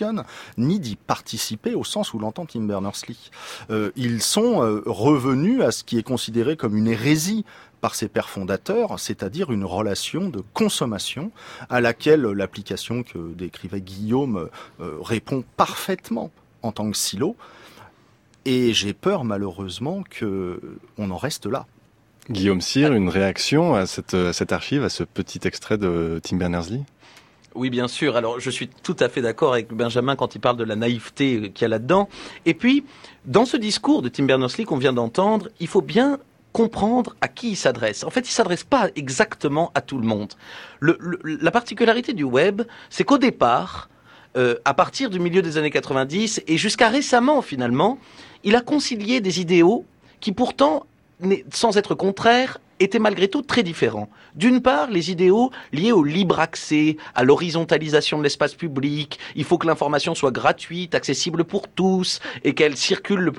ni 0.56 0.80
d'y 0.80 0.96
participer 0.96 1.74
au 1.74 1.84
sens 1.84 2.14
où 2.14 2.18
l'entend 2.18 2.46
Tim 2.46 2.62
Berners-Lee. 2.62 3.30
Euh, 3.70 3.90
ils 3.96 4.22
sont 4.22 4.62
euh, 4.62 4.82
revenus 4.86 5.62
à 5.62 5.70
ce 5.70 5.84
qui 5.84 5.98
est 5.98 6.02
considéré 6.02 6.56
comme 6.56 6.76
une 6.76 6.88
hérésie 6.88 7.44
par 7.80 7.94
ses 7.94 8.08
pères 8.08 8.28
fondateurs, 8.28 9.00
c'est-à-dire 9.00 9.50
une 9.52 9.64
relation 9.64 10.28
de 10.28 10.42
consommation 10.52 11.30
à 11.70 11.80
laquelle 11.80 12.22
l'application 12.22 13.02
que 13.02 13.32
décrivait 13.34 13.80
Guillaume 13.80 14.48
euh, 14.80 14.98
répond 15.00 15.44
parfaitement 15.56 16.30
en 16.62 16.72
tant 16.72 16.90
que 16.90 16.96
silo. 16.96 17.36
Et 18.44 18.72
j'ai 18.72 18.92
peur 18.92 19.24
malheureusement 19.24 20.02
que 20.08 20.60
on 20.98 21.10
en 21.10 21.16
reste 21.16 21.46
là. 21.46 21.66
Guillaume 22.30 22.60
Cyr, 22.60 22.92
une 22.92 23.08
réaction 23.08 23.74
à 23.74 23.86
cette, 23.86 24.14
à 24.14 24.32
cette 24.32 24.52
archive, 24.52 24.84
à 24.84 24.88
ce 24.88 25.04
petit 25.04 25.40
extrait 25.44 25.78
de 25.78 26.20
Tim 26.22 26.36
Berners-Lee? 26.36 26.84
Oui, 27.54 27.70
bien 27.70 27.88
sûr. 27.88 28.16
Alors, 28.16 28.38
je 28.38 28.50
suis 28.50 28.68
tout 28.68 28.96
à 29.00 29.08
fait 29.08 29.22
d'accord 29.22 29.52
avec 29.52 29.72
Benjamin 29.72 30.14
quand 30.14 30.34
il 30.34 30.40
parle 30.40 30.56
de 30.56 30.64
la 30.64 30.76
naïveté 30.76 31.50
qu'il 31.52 31.62
y 31.62 31.64
a 31.64 31.68
là-dedans. 31.68 32.08
Et 32.46 32.54
puis, 32.54 32.84
dans 33.24 33.44
ce 33.44 33.56
discours 33.56 34.02
de 34.02 34.08
Tim 34.08 34.24
Berners-Lee 34.24 34.64
qu'on 34.64 34.76
vient 34.76 34.92
d'entendre, 34.92 35.48
il 35.58 35.66
faut 35.66 35.82
bien 35.82 36.18
comprendre 36.52 37.16
à 37.20 37.28
qui 37.28 37.50
il 37.50 37.56
s'adresse. 37.56 38.04
En 38.04 38.10
fait, 38.10 38.28
il 38.28 38.32
s'adresse 38.32 38.64
pas 38.64 38.88
exactement 38.94 39.72
à 39.74 39.80
tout 39.80 39.98
le 39.98 40.06
monde. 40.06 40.32
La 40.80 41.50
particularité 41.50 42.12
du 42.12 42.24
web, 42.24 42.62
c'est 42.88 43.04
qu'au 43.04 43.18
départ, 43.18 43.88
euh, 44.36 44.56
à 44.64 44.74
partir 44.74 45.10
du 45.10 45.18
milieu 45.18 45.42
des 45.42 45.58
années 45.58 45.70
90 45.70 46.42
et 46.46 46.56
jusqu'à 46.56 46.88
récemment 46.88 47.42
finalement, 47.42 47.98
il 48.44 48.54
a 48.54 48.60
concilié 48.60 49.20
des 49.20 49.40
idéaux 49.40 49.84
qui 50.20 50.32
pourtant, 50.32 50.86
sans 51.52 51.76
être 51.76 51.94
contraires, 51.94 52.58
étaient 52.80 52.98
malgré 52.98 53.28
tout 53.28 53.42
très 53.42 53.62
différents. 53.62 54.08
D'une 54.34 54.62
part, 54.62 54.90
les 54.90 55.10
idéaux 55.10 55.50
liés 55.72 55.92
au 55.92 56.02
libre 56.02 56.40
accès, 56.40 56.96
à 57.14 57.22
l'horizontalisation 57.22 58.18
de 58.18 58.22
l'espace 58.22 58.54
public, 58.54 59.18
il 59.36 59.44
faut 59.44 59.58
que 59.58 59.66
l'information 59.66 60.14
soit 60.14 60.30
gratuite, 60.30 60.94
accessible 60.94 61.44
pour 61.44 61.68
tous, 61.68 62.20
et 62.42 62.54
qu'elle 62.54 62.76
circule 62.76 63.32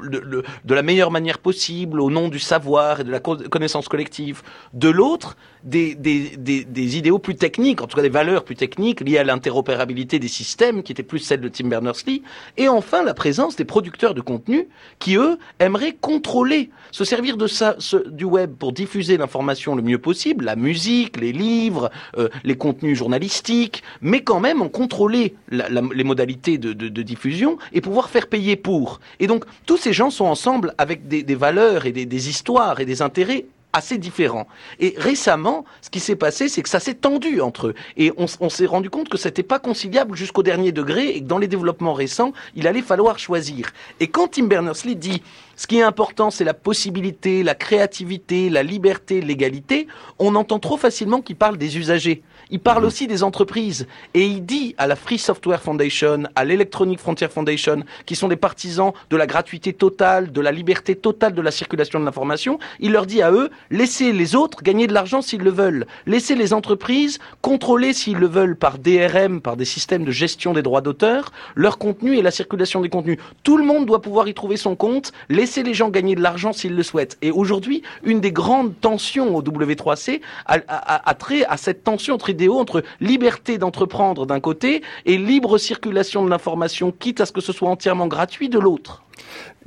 de 0.64 0.74
la 0.74 0.84
meilleure 0.84 1.12
manière 1.12 1.40
possible 1.40 2.00
au 2.00 2.12
nom 2.12 2.30
du 2.30 2.40
savoir 2.40 3.02
et 3.02 3.04
de 3.04 3.12
la 3.12 3.20
connaissance 3.20 3.88
collective. 3.88 4.44
De 4.74 4.90
l'autre, 4.90 5.36
des, 5.64 6.98
idéaux 6.98 7.20
plus 7.20 7.36
techniques, 7.36 7.82
en 7.82 7.88
tout 7.88 7.96
cas 7.96 8.02
des 8.04 8.10
valeurs 8.10 8.44
plus 8.44 8.56
techniques 8.56 9.02
liées 9.02 9.18
à 9.18 9.24
l'interopérabilité 9.24 10.20
des 10.20 10.28
systèmes, 10.28 10.84
qui 10.84 10.92
étaient 10.92 11.04
plus 11.04 11.20
celles 11.20 11.42
de 11.42 11.50
Tim 11.50 11.68
Berners-Lee, 11.68 12.22
et 12.58 12.70
enfin 12.70 13.04
la 13.04 13.16
présence 13.16 13.56
des 13.56 13.66
producteurs 13.66 14.14
de 14.14 14.22
contenu 14.22 14.68
qui, 15.00 15.16
eux, 15.16 15.38
aimeraient 15.60 15.98
contrôler, 16.00 16.70
se 16.92 17.04
servir 17.04 17.38
du 17.38 18.26
web 18.26 18.56
pour 18.56 18.72
diffuser 18.72 19.18
l'information 19.18 19.31
le 19.76 19.82
mieux 19.82 19.98
possible, 19.98 20.46
la 20.46 20.56
musique, 20.56 21.20
les 21.20 21.32
livres, 21.32 21.90
euh, 22.18 22.30
les 22.44 22.56
contenus 22.56 22.98
journalistiques, 22.98 23.84
mais 24.02 24.22
quand 24.22 24.40
même 24.40 24.62
en 24.62 24.70
contrôler 24.70 25.36
les 25.50 26.04
modalités 26.04 26.58
de, 26.58 27.02
diffusion 27.02 27.58
et 27.74 27.82
pouvoir 27.82 28.10
faire 28.10 28.28
payer 28.28 28.56
pour. 28.56 29.00
Et 29.20 29.28
donc 29.28 29.46
tous 29.66 29.78
ces 29.78 29.94
gens 29.94 30.10
sont 30.10 30.26
ensemble 30.26 30.74
avec 30.78 31.08
des, 31.08 31.36
valeurs 31.36 31.86
et 31.86 31.92
des 31.92 32.30
histoires 32.30 32.80
et 32.80 32.86
des 32.86 33.02
intérêts 33.02 33.46
assez 33.74 33.98
différents. 33.98 34.48
Et 34.80 34.94
récemment, 34.98 35.66
ce 35.82 35.90
qui 35.90 36.00
s'est 36.00 36.16
passé, 36.16 36.48
c'est 36.48 36.62
que 36.62 36.70
ça 36.70 36.80
s'est 36.80 36.96
tendu 36.96 37.42
entre 37.42 37.68
eux. 37.68 37.76
Et 37.98 38.12
on, 38.18 38.26
on 38.40 38.50
s'est 38.50 38.66
rendu 38.66 38.90
compte 38.90 39.10
que 39.10 39.18
c'était 39.18 39.44
pas 39.44 39.60
conciliable 39.60 40.16
jusqu'au 40.16 40.44
dernier 40.44 40.72
degré 40.72 41.10
et 41.10 41.22
que 41.22 41.28
dans 41.28 41.38
les 41.38 41.48
développements 41.48 41.94
récents, 41.94 42.34
il 42.56 42.68
allait 42.68 42.82
falloir 42.82 43.20
choisir. 43.20 43.72
Et 44.00 44.08
quand 44.08 44.30
Tim 44.30 44.46
Berners-Lee 44.46 44.96
dit 44.96 45.22
ce 45.62 45.68
qui 45.68 45.78
est 45.78 45.84
important, 45.84 46.32
c'est 46.32 46.44
la 46.44 46.56
possibilité, 46.56 47.44
la 47.44 47.54
créativité, 47.54 48.50
la 48.50 48.64
liberté, 48.64 49.22
l'égalité, 49.22 49.86
on 50.18 50.34
entend 50.34 50.58
trop 50.58 50.76
facilement 50.76 51.22
qu'il 51.22 51.36
parle 51.36 51.58
des 51.58 51.78
usagers. 51.78 52.24
Il 52.50 52.60
parle 52.60 52.84
aussi 52.84 53.06
des 53.06 53.22
entreprises. 53.22 53.86
Et 54.16 54.26
il 54.26 54.44
dit 54.44 54.74
à 54.80 54.88
la 54.88 54.96
Free 54.96 55.20
Software 55.20 55.62
Foundation, 55.62 56.24
à 56.36 56.46
l'Electronic 56.46 57.00
Frontier 57.00 57.28
Foundation, 57.28 57.84
qui 58.08 58.16
sont 58.16 58.28
des 58.28 58.38
partisans 58.38 58.92
de 59.12 59.18
la 59.18 59.28
gratuité 59.28 59.72
totale, 59.72 60.32
de 60.32 60.42
la 60.42 60.52
liberté 60.52 60.96
totale 60.96 61.34
de 61.34 61.42
la 61.42 61.52
circulation 61.52 62.00
de 62.00 62.06
l'information, 62.06 62.58
il 62.80 62.92
leur 62.92 63.06
dit 63.06 63.22
à 63.22 63.32
eux, 63.32 63.52
laissez 63.70 64.12
les 64.12 64.36
autres 64.36 64.64
gagner 64.64 64.88
de 64.88 64.94
l'argent 64.94 65.22
s'ils 65.22 65.42
le 65.42 65.52
veulent. 65.52 65.86
Laissez 66.06 66.36
les 66.36 66.54
entreprises 66.54 67.20
contrôler 67.42 67.94
s'ils 67.94 68.18
le 68.18 68.28
veulent 68.28 68.56
par 68.56 68.78
DRM, 68.78 69.42
par 69.42 69.58
des 69.58 69.66
systèmes 69.66 70.04
de 70.04 70.12
gestion 70.12 70.54
des 70.54 70.62
droits 70.62 70.82
d'auteur, 70.82 71.32
leur 71.56 71.78
contenu 71.78 72.18
et 72.18 72.22
la 72.22 72.32
circulation 72.32 72.82
des 72.82 72.90
contenus. 72.90 73.18
Tout 73.44 73.58
le 73.58 73.64
monde 73.64 73.86
doit 73.86 74.02
pouvoir 74.02 74.28
y 74.28 74.34
trouver 74.34 74.58
son 74.58 74.76
compte. 74.76 75.12
Laissez 75.30 75.64
les 75.64 75.74
gens 75.74 75.90
gagner 75.90 76.16
de 76.16 76.22
l'argent 76.22 76.54
s'ils 76.54 76.76
le 76.76 76.84
souhaitent. 76.84 77.18
Et 77.22 77.32
aujourd'hui, 77.32 77.84
une 78.04 78.20
des 78.20 78.32
grandes 78.32 78.74
tensions 78.80 79.36
au 79.36 79.44
W3C 79.44 80.22
a, 80.46 80.60
a 80.68 81.14
trait 81.14 81.46
à 81.46 81.58
cette 81.58 81.84
tension 81.84 82.16
entre 82.16 82.32
entre 82.62 82.84
liberté 83.00 83.58
d'entreprendre 83.58 84.26
d'un 84.26 84.40
côté 84.40 84.82
et 85.06 85.18
libre 85.18 85.58
circulation 85.58 86.24
de 86.24 86.30
l'information, 86.30 86.92
quitte 86.92 87.22
à 87.22 87.26
ce 87.26 87.32
que 87.32 87.42
ce 87.42 87.52
soit 87.52 87.70
entièrement 87.70 88.08
gratuit 88.08 88.50
de 88.50 88.60
l'autre. 88.60 89.04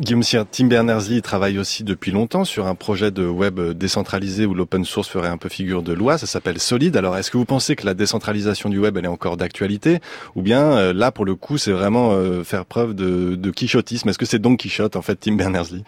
Guillaume 0.00 0.22
Tim 0.50 0.66
Berners-Lee 0.66 1.22
travaille 1.22 1.58
aussi 1.58 1.84
depuis 1.84 2.10
longtemps 2.10 2.44
sur 2.44 2.66
un 2.66 2.74
projet 2.74 3.10
de 3.10 3.26
web 3.26 3.60
décentralisé 3.60 4.44
où 4.44 4.54
l'open 4.54 4.84
source 4.84 5.08
ferait 5.08 5.28
un 5.28 5.36
peu 5.36 5.48
figure 5.48 5.82
de 5.82 5.92
loi. 5.92 6.18
Ça 6.18 6.26
s'appelle 6.26 6.58
Solid. 6.58 6.96
Alors, 6.96 7.16
est-ce 7.16 7.30
que 7.30 7.36
vous 7.36 7.44
pensez 7.44 7.76
que 7.76 7.86
la 7.86 7.94
décentralisation 7.94 8.68
du 8.68 8.78
web, 8.78 8.96
elle 8.96 9.04
est 9.04 9.08
encore 9.08 9.36
d'actualité 9.36 10.00
Ou 10.34 10.42
bien, 10.42 10.62
euh, 10.62 10.92
là, 10.92 11.12
pour 11.12 11.24
le 11.24 11.36
coup, 11.36 11.58
c'est 11.58 11.72
vraiment 11.72 12.12
euh, 12.12 12.42
faire 12.42 12.64
preuve 12.64 12.94
de, 12.94 13.36
de 13.36 13.50
quichotisme? 13.50 14.08
Est-ce 14.08 14.18
que 14.18 14.26
c'est 14.26 14.40
Don 14.40 14.56
Quichotte, 14.56 14.96
en 14.96 15.02
fait, 15.02 15.16
Tim 15.16 15.36
Berners-Lee? 15.36 15.84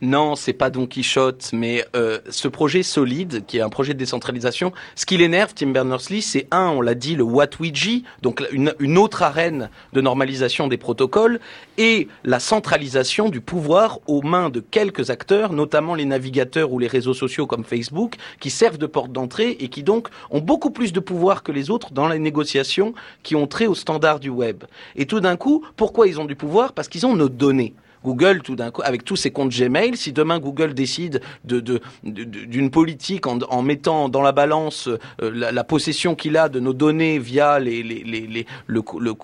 Non, 0.00 0.36
c'est 0.36 0.52
pas 0.52 0.70
Don 0.70 0.86
Quichotte, 0.86 1.50
mais 1.52 1.84
euh, 1.94 2.18
ce 2.28 2.48
projet 2.48 2.82
solide, 2.82 3.44
qui 3.46 3.58
est 3.58 3.60
un 3.60 3.68
projet 3.68 3.94
de 3.94 3.98
décentralisation, 3.98 4.72
ce 4.96 5.06
qui 5.06 5.16
l'énerve, 5.16 5.54
Tim 5.54 5.68
Berners-Lee, 5.68 6.20
c'est 6.20 6.46
un, 6.50 6.68
on 6.68 6.80
l'a 6.80 6.94
dit, 6.94 7.14
le 7.14 7.22
WhatWG, 7.22 8.02
donc 8.20 8.42
une, 8.50 8.74
une, 8.80 8.98
autre 8.98 9.22
arène 9.22 9.70
de 9.92 10.00
normalisation 10.00 10.68
des 10.68 10.76
protocoles, 10.76 11.40
et 11.78 12.08
la 12.24 12.40
centralisation 12.40 13.28
du 13.28 13.40
pouvoir 13.40 14.00
aux 14.06 14.22
mains 14.22 14.50
de 14.50 14.60
quelques 14.60 15.10
acteurs, 15.10 15.52
notamment 15.52 15.94
les 15.94 16.04
navigateurs 16.04 16.72
ou 16.72 16.78
les 16.78 16.88
réseaux 16.88 17.14
sociaux 17.14 17.46
comme 17.46 17.64
Facebook, 17.64 18.16
qui 18.40 18.50
servent 18.50 18.78
de 18.78 18.86
porte 18.86 19.12
d'entrée 19.12 19.56
et 19.60 19.68
qui 19.68 19.82
donc 19.82 20.08
ont 20.30 20.40
beaucoup 20.40 20.70
plus 20.70 20.92
de 20.92 21.00
pouvoir 21.00 21.42
que 21.42 21.52
les 21.52 21.70
autres 21.70 21.92
dans 21.92 22.08
les 22.08 22.18
négociations 22.18 22.94
qui 23.22 23.36
ont 23.36 23.46
trait 23.46 23.66
aux 23.66 23.74
standards 23.74 24.20
du 24.20 24.28
web. 24.28 24.64
Et 24.96 25.06
tout 25.06 25.20
d'un 25.20 25.36
coup, 25.36 25.64
pourquoi 25.76 26.08
ils 26.08 26.20
ont 26.20 26.24
du 26.24 26.36
pouvoir? 26.36 26.72
Parce 26.72 26.88
qu'ils 26.88 27.06
ont 27.06 27.14
nos 27.14 27.28
données. 27.28 27.74
Google, 28.04 28.42
tout 28.42 28.54
d'un 28.54 28.70
coup, 28.70 28.82
avec 28.84 29.04
tous 29.04 29.16
ses 29.16 29.30
comptes 29.30 29.50
Gmail, 29.50 29.96
si 29.96 30.12
demain 30.12 30.38
Google 30.38 30.74
décide 30.74 31.20
de, 31.44 31.80
d'une 32.02 32.70
politique 32.70 33.26
en, 33.26 33.38
en, 33.48 33.62
mettant 33.62 34.08
dans 34.08 34.22
la 34.22 34.32
balance 34.32 34.88
euh, 35.22 35.30
la, 35.32 35.64
possession 35.64 36.14
qu'il 36.14 36.36
a 36.36 36.48
de 36.48 36.60
nos 36.60 36.74
données 36.74 37.18
via 37.18 37.58
les, 37.58 37.82
les, 37.82 38.04
les, 38.04 38.46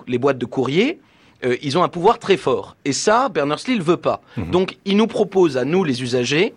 les 0.07 0.17
boîtes 0.17 0.37
de 0.39 0.45
courrier, 0.45 0.99
euh, 1.43 1.55
ils 1.61 1.77
ont 1.77 1.83
un 1.83 1.89
pouvoir 1.89 2.19
très 2.19 2.37
fort. 2.37 2.75
Et 2.85 2.93
ça, 2.93 3.29
Berners-Lee 3.29 3.77
ne 3.77 3.83
veut 3.83 3.97
pas. 3.97 4.21
Mhm. 4.37 4.51
Donc, 4.51 4.77
il 4.85 4.97
nous 4.97 5.07
propose 5.07 5.57
à 5.57 5.65
nous, 5.65 5.83
les 5.83 6.03
usagers, 6.03 6.53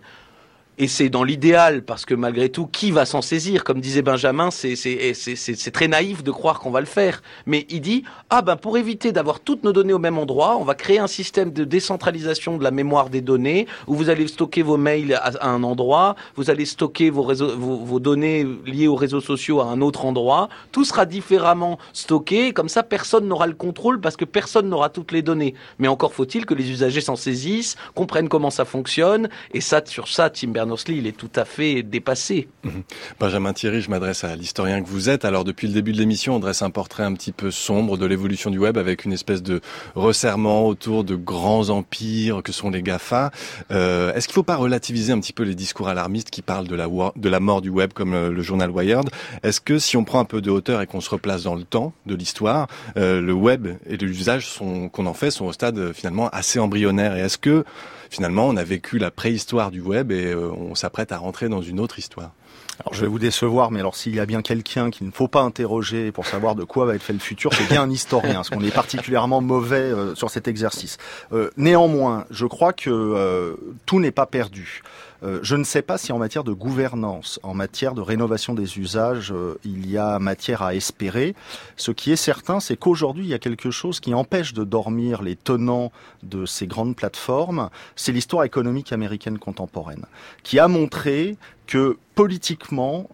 et 0.77 0.87
c'est 0.89 1.07
dans 1.07 1.23
l'idéal, 1.23 1.83
parce 1.83 2.05
que 2.05 2.13
malgré 2.13 2.49
tout, 2.49 2.67
qui 2.67 2.91
va 2.91 3.05
s'en 3.05 3.21
saisir 3.21 3.63
Comme 3.63 3.79
disait 3.79 4.01
Benjamin, 4.01 4.49
c'est 4.51 5.71
très 5.71 5.87
naïf 5.87 6.23
de 6.23 6.31
croire 6.31 6.59
qu'on 6.59 6.71
va 6.71 6.81
le 6.81 6.85
faire. 6.85 7.21
Mais 7.45 7.65
il 7.69 7.79
dit, 7.79 8.03
ah 8.29 8.41
ben 8.41 8.57
pour 8.57 8.77
éviter 8.77 9.13
d'avoir 9.13 9.39
toutes 9.39 9.63
nos 9.63 9.71
données 9.71 9.93
au 9.93 9.99
même 9.99 10.17
endroit, 10.17 10.57
on 10.57 10.63
va 10.63 10.75
créer 10.75 10.99
un 10.99 11.07
système 11.07 11.51
de 11.51 11.63
décentralisation 11.63 12.57
de 12.57 12.63
la 12.63 12.71
mémoire 12.71 13.09
des 13.09 13.21
données, 13.21 13.67
où 13.87 13.95
vous 13.95 14.09
allez 14.09 14.27
stocker 14.27 14.63
vos 14.63 14.75
mails 14.75 15.13
à, 15.13 15.47
un 15.47 15.63
endroit, 15.63 16.15
vous 16.35 16.49
allez 16.49 16.65
stocker 16.65 17.09
vos, 17.09 17.33
vos, 17.33 17.99
données 17.99 18.45
liées 18.65 18.87
aux 18.87 18.95
réseaux 18.95 19.21
sociaux 19.21 19.61
à 19.61 19.65
un 19.65 19.79
autre 19.81 20.05
endroit, 20.05 20.49
tout 20.73 20.83
sera 20.83 21.05
différemment 21.05 21.79
stocké, 21.93 22.51
comme 22.51 22.69
ça 22.69 22.83
personne 22.83 23.27
n'aura 23.27 23.47
le 23.47 23.53
contrôle, 23.53 24.01
parce 24.01 24.17
que 24.17 24.25
personne 24.25 24.67
n'aura 24.67 24.89
toutes 24.89 25.13
les 25.13 25.21
données. 25.21 25.55
Mais 25.79 25.87
encore 25.87 26.13
faut-il 26.13 26.45
que 26.45 26.53
les 26.53 26.69
usagers 26.69 27.01
s'en 27.01 27.15
saisissent, 27.15 27.75
comprennent 27.93 28.29
comment 28.29 28.49
ça 28.49 28.65
fonctionne, 28.65 29.29
et 29.53 29.61
ça, 29.61 29.81
sur 29.85 30.09
ça, 30.09 30.29
Tim 30.29 30.51
Il 30.87 31.07
est 31.07 31.15
tout 31.15 31.29
à 31.35 31.45
fait 31.45 31.83
dépassé. 31.83 32.47
Mhm. 32.63 32.83
Benjamin 33.19 33.53
Thierry, 33.53 33.81
je 33.81 33.89
m'adresse 33.89 34.23
à 34.23 34.35
l'historien 34.35 34.81
que 34.81 34.87
vous 34.87 35.09
êtes. 35.09 35.25
Alors, 35.25 35.43
depuis 35.43 35.67
le 35.67 35.73
début 35.73 35.91
de 35.91 35.97
l'émission, 35.97 36.35
on 36.35 36.39
dresse 36.39 36.61
un 36.61 36.69
portrait 36.69 37.03
un 37.03 37.13
petit 37.13 37.31
peu 37.31 37.51
sombre 37.51 37.97
de 37.97 38.05
l'évolution 38.05 38.49
du 38.49 38.57
web 38.57 38.77
avec 38.77 39.05
une 39.05 39.13
espèce 39.13 39.43
de 39.43 39.61
resserrement 39.95 40.67
autour 40.67 41.03
de 41.03 41.15
grands 41.15 41.69
empires 41.69 42.41
que 42.43 42.51
sont 42.51 42.69
les 42.69 42.81
GAFA. 42.81 43.31
Euh, 43.71 44.13
Est-ce 44.13 44.27
qu'il 44.27 44.33
ne 44.33 44.35
faut 44.35 44.43
pas 44.43 44.55
relativiser 44.55 45.13
un 45.13 45.19
petit 45.19 45.33
peu 45.33 45.43
les 45.43 45.55
discours 45.55 45.87
alarmistes 45.87 46.29
qui 46.29 46.41
parlent 46.41 46.67
de 46.67 46.75
la, 46.75 47.39
mort 47.39 47.61
du 47.61 47.69
web 47.69 47.93
comme 47.93 48.13
le, 48.13 48.41
journal 48.41 48.71
Wired? 48.71 49.09
Est-ce 49.43 49.61
que 49.61 49.77
si 49.79 49.97
on 49.97 50.03
prend 50.03 50.19
un 50.19 50.25
peu 50.25 50.41
de 50.41 50.49
hauteur 50.49 50.81
et 50.81 50.87
qu'on 50.87 51.01
se 51.01 51.09
replace 51.09 51.43
dans 51.43 51.55
le 51.55 51.63
temps 51.63 51.93
de 52.05 52.15
l'histoire, 52.15 52.67
euh, 52.97 53.21
le 53.21 53.33
web 53.33 53.67
et 53.87 53.97
l'usage 53.97 54.47
qu'on 54.57 55.05
en 55.05 55.13
fait 55.13 55.31
sont 55.31 55.45
au 55.45 55.53
stade 55.53 55.93
finalement 55.93 56.29
assez 56.29 56.59
embryonnaire 56.59 57.15
Et 57.15 57.21
est-ce 57.21 57.37
que 57.37 57.63
finalement, 58.09 58.47
on 58.47 58.57
a 58.57 58.63
vécu 58.63 58.97
la 58.97 59.11
préhistoire 59.11 59.71
du 59.71 59.81
web 59.81 60.11
et 60.11 60.27
euh, 60.27 60.51
on 60.51 60.75
s'apprête 60.75 61.11
à 61.11 61.17
rentrer 61.17 61.49
dans 61.49 61.61
une 61.61 61.79
autre 61.79 61.99
histoire. 61.99 62.31
Alors 62.79 62.93
je 62.93 63.01
vais 63.01 63.07
vous 63.07 63.19
décevoir, 63.19 63.71
mais 63.71 63.79
alors 63.79 63.95
s'il 63.95 64.13
y 64.13 64.19
a 64.19 64.25
bien 64.25 64.41
quelqu'un 64.41 64.89
qu'il 64.89 65.07
ne 65.07 65.11
faut 65.11 65.29
pas 65.29 65.41
interroger 65.41 66.11
pour 66.11 66.25
savoir 66.25 66.55
de 66.55 66.65
quoi 66.65 66.85
va 66.85 66.95
être 66.95 67.03
fait 67.03 67.13
le 67.13 67.19
futur, 67.19 67.53
c'est 67.53 67.69
bien 67.69 67.83
un 67.83 67.89
historien, 67.89 68.35
parce 68.35 68.49
qu'on 68.49 68.63
est 68.63 68.73
particulièrement 68.73 69.39
mauvais 69.39 69.77
euh, 69.77 70.13
sur 70.13 70.29
cet 70.29 70.49
exercice. 70.49 70.97
Euh, 71.31 71.49
néanmoins, 71.55 72.25
je 72.31 72.45
crois 72.45 72.73
que 72.73 73.57
tout 73.85 73.99
n'est 74.01 74.11
pas 74.11 74.25
perdu. 74.25 74.81
Euh, 75.23 75.39
je 75.41 75.55
ne 75.55 75.63
sais 75.63 75.81
pas 75.81 75.97
si 75.97 76.11
en 76.11 76.17
matière 76.17 76.43
de 76.43 76.51
gouvernance, 76.51 77.39
en 77.43 77.53
matière 77.53 77.93
de 77.93 78.01
rénovation 78.01 78.53
des 78.53 78.77
usages, 78.77 79.31
euh, 79.31 79.57
il 79.63 79.89
y 79.89 79.97
a 79.97 80.19
matière 80.19 80.61
à 80.61 80.75
espérer. 80.75 81.35
Ce 81.77 81.91
qui 81.91 82.11
est 82.11 82.17
certain, 82.17 82.59
c'est 82.59 82.77
qu'aujourd'hui, 82.77 83.25
il 83.25 83.29
y 83.29 83.33
a 83.33 83.39
quelque 83.39 83.71
chose 83.71 83.99
qui 83.99 84.13
empêche 84.13 84.53
de 84.53 84.63
dormir 84.63 85.21
les 85.21 85.35
tenants 85.35 85.91
de 86.23 86.45
ces 86.45 86.67
grandes 86.67 86.95
plateformes. 86.95 87.69
C'est 87.95 88.11
l'histoire 88.11 88.43
économique 88.43 88.91
américaine 88.91 89.39
contemporaine, 89.39 90.05
qui 90.43 90.59
a 90.59 90.67
montré 90.67 91.37
que 91.67 91.97
politiquement, 92.15 93.09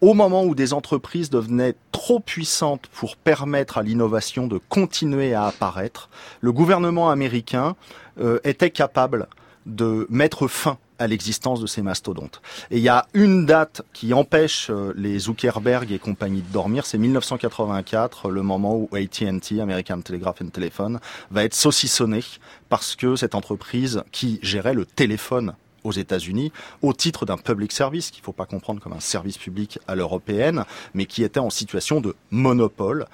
au 0.00 0.14
moment 0.14 0.44
où 0.44 0.54
des 0.54 0.72
entreprises 0.72 1.30
devenaient 1.30 1.74
trop 1.92 2.20
puissantes 2.20 2.86
pour 2.88 3.16
permettre 3.16 3.78
à 3.78 3.82
l'innovation 3.82 4.46
de 4.46 4.58
continuer 4.68 5.34
à 5.34 5.46
apparaître, 5.46 6.08
le 6.40 6.52
gouvernement 6.52 7.10
américain 7.10 7.74
euh, 8.20 8.38
était 8.44 8.70
capable 8.70 9.28
de 9.66 10.06
mettre 10.08 10.48
fin 10.48 10.78
à 10.98 11.06
l'existence 11.06 11.60
de 11.60 11.66
ces 11.66 11.82
mastodontes. 11.82 12.40
Et 12.70 12.78
il 12.78 12.82
y 12.82 12.88
a 12.88 13.06
une 13.14 13.46
date 13.46 13.82
qui 13.92 14.12
empêche 14.14 14.70
euh, 14.70 14.92
les 14.96 15.18
Zuckerberg 15.18 15.90
et 15.92 15.98
compagnie 15.98 16.42
de 16.42 16.52
dormir, 16.52 16.86
c'est 16.86 16.98
1984, 16.98 18.30
le 18.30 18.42
moment 18.42 18.76
où 18.76 18.88
AT&T, 18.92 19.60
American 19.60 20.00
Telegraph 20.00 20.42
and 20.42 20.48
Telephone, 20.48 21.00
va 21.30 21.44
être 21.44 21.54
saucissonné 21.54 22.20
parce 22.68 22.96
que 22.96 23.16
cette 23.16 23.34
entreprise 23.34 24.02
qui 24.12 24.38
gérait 24.42 24.74
le 24.74 24.84
téléphone 24.84 25.54
aux 25.84 25.92
États-Unis 25.92 26.52
au 26.82 26.92
titre 26.92 27.24
d'un 27.24 27.36
public 27.36 27.72
service 27.72 28.10
qu'il 28.10 28.22
ne 28.22 28.24
faut 28.24 28.32
pas 28.32 28.46
comprendre 28.46 28.80
comme 28.80 28.92
un 28.92 29.00
service 29.00 29.38
public 29.38 29.78
à 29.86 29.94
l'européenne, 29.94 30.64
mais 30.94 31.06
qui 31.06 31.22
était 31.22 31.40
en 31.40 31.50
situation 31.50 32.00
de 32.00 32.14
monopole, 32.30 33.06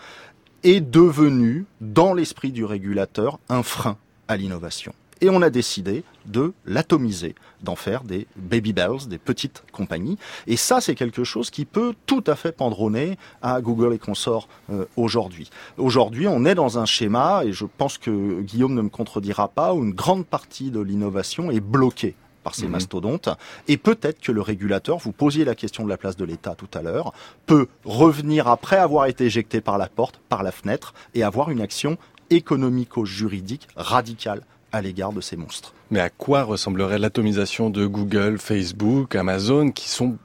est 0.62 0.80
devenu, 0.80 1.66
dans 1.80 2.14
l'esprit 2.14 2.50
du 2.50 2.64
régulateur, 2.64 3.38
un 3.48 3.62
frein 3.62 3.98
à 4.28 4.36
l'innovation. 4.36 4.94
Et 5.20 5.30
on 5.30 5.42
a 5.42 5.50
décidé 5.50 6.04
de 6.26 6.52
l'atomiser, 6.66 7.34
d'en 7.62 7.76
faire 7.76 8.04
des 8.04 8.26
baby 8.36 8.72
bells, 8.72 9.08
des 9.08 9.18
petites 9.18 9.62
compagnies. 9.72 10.18
Et 10.46 10.56
ça, 10.56 10.80
c'est 10.80 10.94
quelque 10.94 11.24
chose 11.24 11.50
qui 11.50 11.64
peut 11.64 11.94
tout 12.06 12.24
à 12.26 12.34
fait 12.34 12.52
pendronner 12.52 13.18
à 13.42 13.60
Google 13.60 13.94
et 13.94 13.98
consorts 13.98 14.48
euh, 14.70 14.84
aujourd'hui. 14.96 15.50
Aujourd'hui, 15.78 16.26
on 16.28 16.44
est 16.44 16.54
dans 16.54 16.78
un 16.78 16.86
schéma, 16.86 17.42
et 17.44 17.52
je 17.52 17.64
pense 17.64 17.98
que 17.98 18.40
Guillaume 18.40 18.74
ne 18.74 18.82
me 18.82 18.88
contredira 18.88 19.48
pas, 19.48 19.74
où 19.74 19.82
une 19.84 19.94
grande 19.94 20.26
partie 20.26 20.70
de 20.70 20.80
l'innovation 20.80 21.50
est 21.50 21.60
bloquée 21.60 22.14
par 22.44 22.54
ces 22.54 22.66
mhm. 22.66 22.72
mastodontes. 22.72 23.28
Et 23.66 23.76
peut-être 23.76 24.20
que 24.20 24.30
le 24.30 24.40
régulateur, 24.40 24.98
vous 24.98 25.12
posiez 25.12 25.44
la 25.44 25.56
question 25.56 25.82
de 25.82 25.88
la 25.88 25.96
place 25.96 26.16
de 26.16 26.24
l'État 26.24 26.54
tout 26.54 26.68
à 26.74 26.82
l'heure, 26.82 27.12
peut 27.46 27.66
revenir 27.84 28.46
après 28.46 28.76
avoir 28.76 29.06
été 29.06 29.24
éjecté 29.24 29.60
par 29.60 29.78
la 29.78 29.88
porte, 29.88 30.20
par 30.28 30.44
la 30.44 30.52
fenêtre, 30.52 30.94
et 31.14 31.24
avoir 31.24 31.50
une 31.50 31.60
action 31.60 31.96
économico-juridique 32.30 33.68
radicale 33.76 34.42
à 34.74 34.82
l'égard 34.82 35.12
de 35.12 35.20
ces 35.20 35.36
monstres. 35.36 35.72
Mais 35.90 36.00
à 36.00 36.10
quoi 36.10 36.42
ressemblerait 36.42 36.98
l'atomisation 36.98 37.70
de 37.70 37.86
Google, 37.86 38.38
Facebook, 38.38 39.14
Amazon, 39.14 39.70
qui 39.70 39.88
sont 39.88 40.16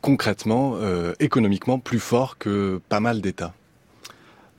concrètement, 0.00 0.76
euh, 0.76 1.12
économiquement 1.18 1.80
plus 1.80 1.98
forts 1.98 2.38
que 2.38 2.80
pas 2.88 3.00
mal 3.00 3.20
d'États? 3.20 3.52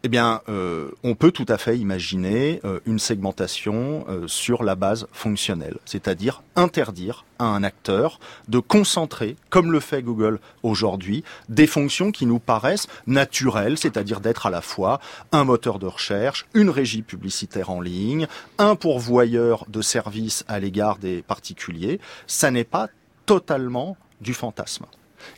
Eh 0.07 0.09
bien, 0.09 0.39
euh, 0.47 0.91
on 1.03 1.15
peut 1.15 1.31
tout 1.33 1.45
à 1.49 1.57
fait 1.57 1.77
imaginer 1.77 2.61
euh, 2.63 2.79
une 2.85 2.97
segmentation 2.97 4.05
euh, 4.07 4.25
sur 4.25 4.63
la 4.63 4.75
base 4.75 5.05
fonctionnelle, 5.11 5.79
c'est-à-dire 5.83 6.43
interdire 6.55 7.25
à 7.39 7.43
un 7.47 7.61
acteur 7.61 8.21
de 8.47 8.59
concentrer, 8.59 9.35
comme 9.49 9.69
le 9.69 9.81
fait 9.81 10.01
Google 10.01 10.39
aujourd'hui, 10.63 11.25
des 11.49 11.67
fonctions 11.67 12.13
qui 12.13 12.25
nous 12.25 12.39
paraissent 12.39 12.87
naturelles, 13.05 13.77
c'est-à-dire 13.77 14.21
d'être 14.21 14.45
à 14.45 14.49
la 14.49 14.61
fois 14.61 15.01
un 15.33 15.43
moteur 15.43 15.77
de 15.77 15.87
recherche, 15.87 16.45
une 16.53 16.69
régie 16.69 17.01
publicitaire 17.01 17.69
en 17.69 17.81
ligne, 17.81 18.27
un 18.59 18.75
pourvoyeur 18.77 19.65
de 19.67 19.81
services 19.81 20.45
à 20.47 20.61
l'égard 20.61 20.99
des 20.99 21.21
particuliers. 21.21 21.99
Ça 22.27 22.49
n'est 22.49 22.63
pas 22.63 22.87
totalement 23.25 23.97
du 24.21 24.33
fantasme. 24.33 24.85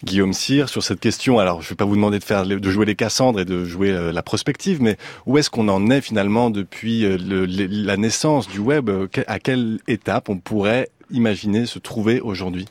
Guillaume 0.03 0.33
Cyr, 0.33 0.69
sur 0.69 0.83
cette 0.83 0.99
question. 0.99 1.39
Alors, 1.39 1.61
je 1.61 1.67
ne 1.67 1.69
vais 1.69 1.75
pas 1.75 1.85
vous 1.85 1.95
demander 1.95 2.19
de 2.19 2.69
jouer 2.69 2.85
les 2.85 2.95
Cassandres 2.95 3.39
et 3.39 3.45
de 3.45 3.65
jouer 3.65 3.91
euh, 3.91 4.11
la 4.11 4.23
prospective, 4.23 4.81
mais 4.81 4.97
où 5.25 5.37
est-ce 5.37 5.49
qu'on 5.49 5.67
en 5.67 5.89
est 5.89 6.01
finalement 6.01 6.49
depuis 6.49 7.05
euh, 7.05 7.17
la 7.19 7.97
naissance 7.97 8.47
du 8.47 8.59
web 8.59 8.89
À 9.27 9.39
quelle 9.39 9.79
étape 9.87 10.29
on 10.29 10.37
pourrait 10.37 10.89
imaginer 11.11 11.65
se 11.65 11.79
trouver 11.79 12.21
aujourd'hui? 12.21 12.65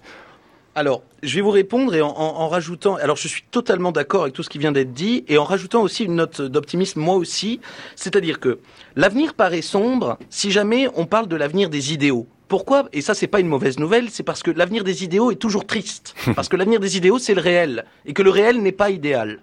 Alors, 0.78 1.02
je 1.24 1.34
vais 1.34 1.40
vous 1.40 1.50
répondre 1.50 1.92
et 1.96 2.02
en, 2.02 2.48
rajoutant, 2.48 2.94
alors 2.94 3.16
je 3.16 3.26
suis 3.26 3.42
totalement 3.50 3.90
d'accord 3.90 4.22
avec 4.22 4.34
tout 4.34 4.44
ce 4.44 4.48
qui 4.48 4.58
vient 4.58 4.70
d'être 4.70 4.92
dit 4.92 5.24
et 5.26 5.36
en 5.36 5.42
rajoutant 5.42 5.82
aussi 5.82 6.04
une 6.04 6.14
note 6.14 6.40
d'optimisme 6.40 7.00
moi 7.00 7.16
aussi, 7.16 7.58
c'est-à-dire 7.96 8.38
que 8.38 8.60
l'avenir 8.94 9.34
paraît 9.34 9.60
sombre 9.60 10.18
si 10.30 10.52
jamais 10.52 10.88
on 10.94 11.04
parle 11.04 11.26
de 11.26 11.34
l'avenir 11.34 11.68
des 11.68 11.92
idéaux. 11.92 12.28
Pourquoi? 12.48 12.88
Et 12.92 13.02
ça, 13.02 13.14
c'est 13.14 13.26
pas 13.26 13.40
une 13.40 13.48
mauvaise 13.48 13.78
nouvelle, 13.78 14.08
c'est 14.10 14.22
parce 14.22 14.42
que 14.42 14.50
l'avenir 14.50 14.82
des 14.82 15.04
idéaux 15.04 15.30
est 15.30 15.36
toujours 15.36 15.66
triste. 15.66 16.14
Parce 16.34 16.48
que 16.48 16.56
l'avenir 16.56 16.80
des 16.80 16.96
idéaux, 16.96 17.18
c'est 17.18 17.34
le 17.34 17.42
réel. 17.42 17.84
Et 18.06 18.14
que 18.14 18.22
le 18.22 18.30
réel 18.30 18.62
n'est 18.62 18.72
pas 18.72 18.90
idéal. 18.90 19.40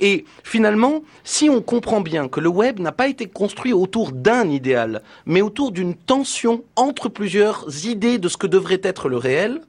Et 0.00 0.24
finalement, 0.42 1.02
si 1.22 1.48
on 1.48 1.60
comprend 1.60 2.00
bien 2.00 2.28
que 2.28 2.40
le 2.40 2.48
web 2.48 2.80
n'a 2.80 2.92
pas 2.92 3.08
été 3.08 3.26
construit 3.26 3.72
autour 3.72 4.12
d'un 4.12 4.48
idéal, 4.48 5.02
mais 5.26 5.42
autour 5.42 5.70
d'une 5.70 5.94
tension 5.94 6.64
entre 6.76 7.08
plusieurs 7.08 7.86
idées 7.86 8.18
de 8.18 8.28
ce 8.28 8.36
que 8.36 8.46
devrait 8.46 8.80
être 8.82 9.08
le 9.08 9.18
réel, 9.18 9.60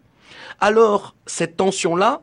alors 0.60 1.16
cette 1.26 1.58
tension-là, 1.58 2.22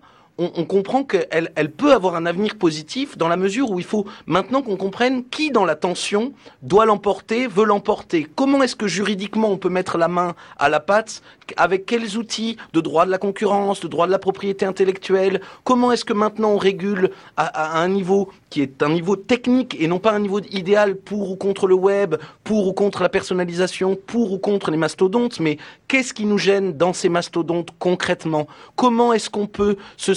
on, 0.56 0.64
comprend 0.64 1.04
qu'elle 1.04 1.52
elle 1.54 1.70
peut 1.70 1.92
avoir 1.92 2.14
un 2.14 2.26
avenir 2.26 2.56
positif 2.56 3.16
dans 3.16 3.28
la 3.28 3.36
mesure 3.36 3.70
où 3.70 3.78
il 3.78 3.84
faut 3.84 4.06
maintenant 4.26 4.62
qu'on 4.62 4.76
comprenne 4.76 5.24
qui 5.24 5.50
dans 5.50 5.64
la 5.64 5.76
tension 5.76 6.32
doit 6.62 6.86
l'emporter, 6.86 7.46
veut 7.46 7.64
l'emporter. 7.64 8.26
Comment 8.34 8.62
est-ce 8.62 8.76
que 8.76 8.86
juridiquement 8.86 9.50
on 9.50 9.56
peut 9.56 9.68
mettre 9.68 9.98
la 9.98 10.08
main 10.08 10.34
à 10.58 10.68
la 10.68 10.80
pâte 10.80 11.22
avec 11.56 11.86
quels 11.86 12.16
outils? 12.16 12.56
De 12.72 12.80
droit 12.80 13.04
de 13.06 13.10
la 13.10 13.18
concurrence, 13.18 13.80
de 13.80 13.88
droit 13.88 14.06
de 14.06 14.12
la 14.12 14.18
propriété 14.18 14.64
intellectuelle? 14.64 15.40
Comment 15.64 15.92
est-ce 15.92 16.04
que 16.04 16.12
maintenant 16.12 16.50
on 16.50 16.58
régule 16.58 17.10
à, 17.36 17.80
un 17.80 17.88
niveau 17.88 18.30
qui 18.50 18.62
est 18.62 18.82
un 18.82 18.90
niveau 18.90 19.16
technique 19.16 19.76
et 19.80 19.86
non 19.86 19.98
pas 19.98 20.12
un 20.12 20.20
niveau 20.20 20.40
idéal 20.50 20.96
pour 20.96 21.30
ou 21.30 21.36
contre 21.36 21.66
le 21.66 21.74
web, 21.74 22.16
pour 22.44 22.66
ou 22.66 22.72
contre 22.72 23.02
la 23.02 23.08
personnalisation, 23.08 23.96
pour 23.96 24.32
ou 24.32 24.38
contre 24.38 24.70
les 24.70 24.76
mastodontes? 24.76 25.40
Mais 25.40 25.58
qu'est-ce 25.88 26.14
qui 26.14 26.24
nous 26.24 26.38
gêne 26.38 26.72
dans 26.76 26.92
ces 26.92 27.08
mastodontes 27.08 27.70
concrètement? 27.78 28.46
Comment 28.76 29.12
est-ce 29.12 29.30
qu'on 29.30 29.46
peut 29.46 29.76
se 29.96 30.14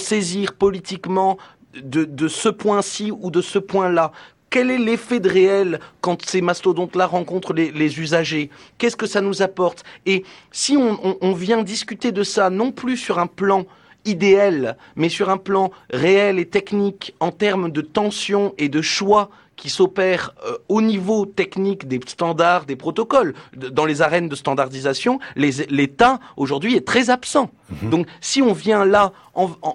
politiquement 0.52 1.38
de, 1.82 2.28
ce 2.28 2.48
point-ci 2.48 3.10
ou 3.10 3.30
de 3.30 3.40
ce 3.40 3.58
point-là. 3.58 4.12
Quel 4.48 4.70
est 4.70 4.78
l'effet 4.78 5.20
de 5.20 5.28
réel 5.28 5.80
quand 6.00 6.24
ces 6.24 6.40
mastodontes-là 6.40 7.06
rencontrent 7.06 7.52
les, 7.52 8.00
usagers? 8.00 8.50
Qu'est-ce 8.78 8.96
que 8.96 9.06
ça 9.06 9.20
nous 9.20 9.42
apporte? 9.42 9.84
Et 10.06 10.24
si 10.52 10.76
on, 10.76 11.32
vient 11.32 11.62
discuter 11.62 12.12
de 12.12 12.22
ça, 12.22 12.48
non 12.48 12.72
plus 12.72 12.96
sur 12.96 13.18
un 13.18 13.26
plan 13.26 13.66
idéal, 14.04 14.76
mais 14.94 15.08
sur 15.08 15.30
un 15.30 15.36
plan 15.36 15.72
réel 15.90 16.38
et 16.38 16.46
technique, 16.46 17.14
en 17.20 17.32
termes 17.32 17.70
de 17.70 17.80
tension 17.80 18.54
et 18.56 18.68
de 18.68 18.80
choix 18.80 19.30
qui 19.56 19.70
s'opèrent 19.70 20.34
euh, 20.46 20.58
au 20.68 20.82
niveau 20.82 21.26
technique 21.26 21.88
des 21.88 22.00
standards, 22.06 22.66
des 22.66 22.76
protocoles. 22.76 23.34
dans 23.56 23.84
les 23.84 24.02
arènes 24.02 24.28
de 24.28 24.36
standardisation, 24.36 25.18
l'État 25.36 26.20
aujourd'hui 26.36 26.76
est 26.76 26.86
très 26.86 27.10
absent. 27.10 27.50
Mhm. 27.82 27.90
Donc 27.90 28.06
si 28.20 28.42
on 28.42 28.52
vient 28.52 28.84
là 28.84 29.12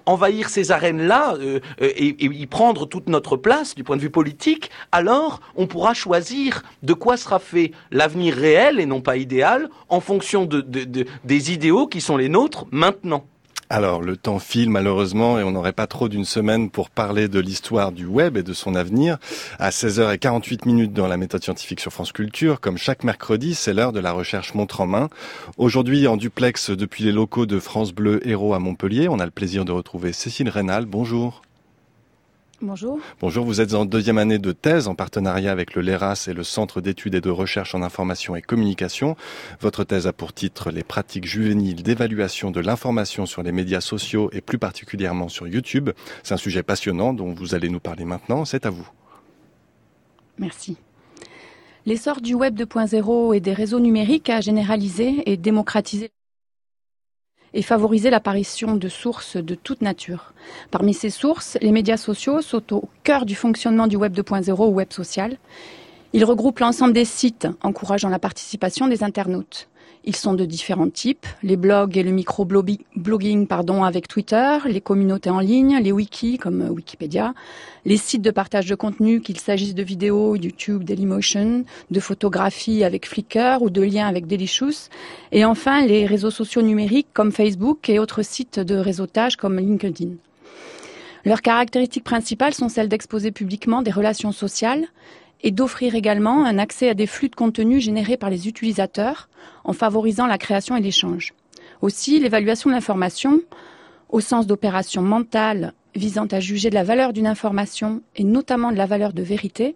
envahir 0.05 0.49
ces 0.49 0.71
arènes-là 0.71 1.35
euh, 1.35 1.59
euh, 1.81 1.91
et, 1.95 2.25
y 2.25 2.47
prendre 2.47 2.85
toute 2.85 3.09
notre 3.09 3.37
place 3.37 3.75
du 3.75 3.83
point 3.83 3.97
de 3.97 4.01
vue 4.01 4.09
politique, 4.09 4.71
alors 4.91 5.41
on 5.55 5.67
pourra 5.67 5.93
choisir 5.93 6.63
de 6.83 6.93
quoi 6.93 7.17
sera 7.17 7.39
fait 7.39 7.71
l'avenir 7.91 8.33
réel 8.35 8.79
et 8.79 8.85
non 8.85 9.01
pas 9.01 9.17
idéal 9.17 9.69
en 9.89 9.99
fonction 9.99 10.45
de, 10.45 10.61
des 10.61 11.51
idéaux 11.51 11.87
qui 11.87 12.01
sont 12.01 12.17
les 12.17 12.29
nôtres 12.29 12.65
maintenant. 12.71 13.25
Alors, 13.73 14.01
le 14.01 14.17
temps 14.17 14.39
file 14.39 14.69
malheureusement 14.69 15.39
et 15.39 15.43
on 15.43 15.51
n'aurait 15.51 15.71
pas 15.71 15.87
trop 15.87 16.09
d'une 16.09 16.25
semaine 16.25 16.69
pour 16.69 16.89
parler 16.89 17.29
de 17.29 17.39
l'histoire 17.39 17.93
du 17.93 18.05
web 18.05 18.35
et 18.35 18.43
de 18.43 18.51
son 18.51 18.75
avenir. 18.75 19.17
À 19.59 19.69
16h48 19.69 20.65
minutes 20.65 20.91
dans 20.91 21.07
la 21.07 21.15
méthode 21.15 21.41
scientifique 21.41 21.79
sur 21.79 21.93
France 21.93 22.11
Culture, 22.11 22.59
comme 22.59 22.77
chaque 22.77 23.05
mercredi, 23.05 23.55
c'est 23.55 23.73
l'heure 23.73 23.93
de 23.93 24.01
la 24.01 24.11
recherche 24.11 24.55
montre 24.55 24.81
en 24.81 24.87
main. 24.87 25.07
Aujourd'hui, 25.55 26.05
en 26.05 26.17
duplex 26.17 26.69
depuis 26.69 27.05
les 27.05 27.13
locaux 27.13 27.45
de 27.45 27.61
France 27.61 27.93
Bleu 27.93 28.19
Héros 28.27 28.53
à 28.53 28.59
Montpellier, 28.59 29.07
on 29.07 29.21
a 29.21 29.25
le 29.25 29.31
plaisir 29.31 29.63
de 29.63 29.71
retrouver 29.71 30.11
Cécile 30.11 30.49
Rénal. 30.49 30.85
Bonjour. 30.85 31.41
Bonjour. 32.63 32.99
Bonjour, 33.19 33.43
vous 33.43 33.59
êtes 33.59 33.73
en 33.73 33.85
deuxième 33.85 34.19
année 34.19 34.37
de 34.37 34.51
thèse 34.51 34.87
en 34.87 34.93
partenariat 34.93 35.51
avec 35.51 35.73
le 35.73 35.81
LERAS 35.81 36.27
et 36.27 36.33
le 36.33 36.43
Centre 36.43 36.79
d'études 36.79 37.15
et 37.15 37.21
de 37.21 37.31
recherche 37.31 37.73
en 37.73 37.81
information 37.81 38.35
et 38.35 38.41
communication. 38.43 39.15
Votre 39.61 39.83
thèse 39.83 40.05
a 40.05 40.13
pour 40.13 40.31
titre 40.31 40.69
Les 40.69 40.83
pratiques 40.83 41.25
juvéniles 41.25 41.81
d'évaluation 41.81 42.51
de 42.51 42.59
l'information 42.59 43.25
sur 43.25 43.41
les 43.41 43.51
médias 43.51 43.81
sociaux 43.81 44.29
et 44.31 44.41
plus 44.41 44.59
particulièrement 44.59 45.27
sur 45.27 45.47
YouTube. 45.47 45.89
C'est 46.21 46.35
un 46.35 46.37
sujet 46.37 46.61
passionnant 46.61 47.13
dont 47.13 47.33
vous 47.33 47.55
allez 47.55 47.69
nous 47.69 47.79
parler 47.79 48.05
maintenant. 48.05 48.45
C'est 48.45 48.67
à 48.67 48.69
vous. 48.69 48.87
Merci. 50.37 50.77
L'essor 51.87 52.21
du 52.21 52.35
Web 52.35 52.55
2.0 52.55 53.35
et 53.35 53.39
des 53.39 53.53
réseaux 53.53 53.79
numériques 53.79 54.29
a 54.29 54.39
généralisé 54.39 55.23
et 55.25 55.35
démocratisé 55.35 56.11
et 57.53 57.61
favoriser 57.61 58.09
l'apparition 58.09 58.75
de 58.75 58.87
sources 58.87 59.37
de 59.37 59.55
toute 59.55 59.81
nature. 59.81 60.33
Parmi 60.69 60.93
ces 60.93 61.09
sources, 61.09 61.57
les 61.61 61.71
médias 61.71 61.97
sociaux 61.97 62.41
sont 62.41 62.73
au 62.73 62.89
cœur 63.03 63.25
du 63.25 63.35
fonctionnement 63.35 63.87
du 63.87 63.95
Web 63.95 64.13
2.0 64.17 64.51
ou 64.51 64.73
Web 64.73 64.91
social. 64.93 65.37
Ils 66.13 66.25
regroupent 66.25 66.59
l'ensemble 66.59 66.93
des 66.93 67.05
sites 67.05 67.47
encourageant 67.61 68.09
la 68.09 68.19
participation 68.19 68.87
des 68.87 69.03
internautes. 69.03 69.69
Ils 70.03 70.15
sont 70.15 70.33
de 70.33 70.45
différents 70.45 70.89
types, 70.89 71.27
les 71.43 71.55
blogs 71.55 71.95
et 71.95 72.01
le 72.01 72.11
micro-blogging 72.11 73.47
avec 73.83 74.07
Twitter, 74.07 74.57
les 74.65 74.81
communautés 74.81 75.29
en 75.29 75.39
ligne, 75.39 75.77
les 75.79 75.91
wikis 75.91 76.39
comme 76.39 76.69
Wikipédia, 76.69 77.35
les 77.85 77.97
sites 77.97 78.23
de 78.23 78.31
partage 78.31 78.65
de 78.65 78.73
contenu, 78.73 79.21
qu'il 79.21 79.39
s'agisse 79.39 79.75
de 79.75 79.83
vidéos, 79.83 80.35
YouTube, 80.35 80.83
Dailymotion, 80.83 81.65
de 81.91 81.99
photographies 81.99 82.83
avec 82.83 83.07
Flickr 83.07 83.61
ou 83.61 83.69
de 83.69 83.83
liens 83.83 84.07
avec 84.07 84.25
Delicious, 84.25 84.89
et 85.31 85.45
enfin 85.45 85.85
les 85.85 86.07
réseaux 86.07 86.31
sociaux 86.31 86.63
numériques 86.63 87.09
comme 87.13 87.31
Facebook 87.31 87.87
et 87.87 87.99
autres 87.99 88.23
sites 88.23 88.59
de 88.59 88.75
réseautage 88.75 89.35
comme 89.35 89.59
LinkedIn. 89.59 90.15
Leurs 91.25 91.43
caractéristiques 91.43 92.03
principales 92.03 92.55
sont 92.55 92.69
celles 92.69 92.89
d'exposer 92.89 93.31
publiquement 93.31 93.83
des 93.83 93.91
relations 93.91 94.31
sociales, 94.31 94.87
et 95.43 95.51
d'offrir 95.51 95.95
également 95.95 96.45
un 96.45 96.57
accès 96.57 96.89
à 96.89 96.93
des 96.93 97.07
flux 97.07 97.29
de 97.29 97.35
contenu 97.35 97.79
générés 97.79 98.17
par 98.17 98.29
les 98.29 98.47
utilisateurs 98.47 99.29
en 99.63 99.73
favorisant 99.73 100.27
la 100.27 100.37
création 100.37 100.75
et 100.75 100.81
l'échange. 100.81 101.33
Aussi, 101.81 102.19
l'évaluation 102.19 102.69
de 102.69 102.75
l'information, 102.75 103.41
au 104.09 104.19
sens 104.19 104.45
d'opération 104.45 105.01
mentale 105.01 105.73
visant 105.95 106.27
à 106.27 106.39
juger 106.39 106.69
de 106.69 106.75
la 106.75 106.83
valeur 106.83 107.11
d'une 107.11 107.27
information 107.27 108.01
et 108.15 108.23
notamment 108.23 108.71
de 108.71 108.77
la 108.77 108.85
valeur 108.85 109.13
de 109.13 109.23
vérité, 109.23 109.75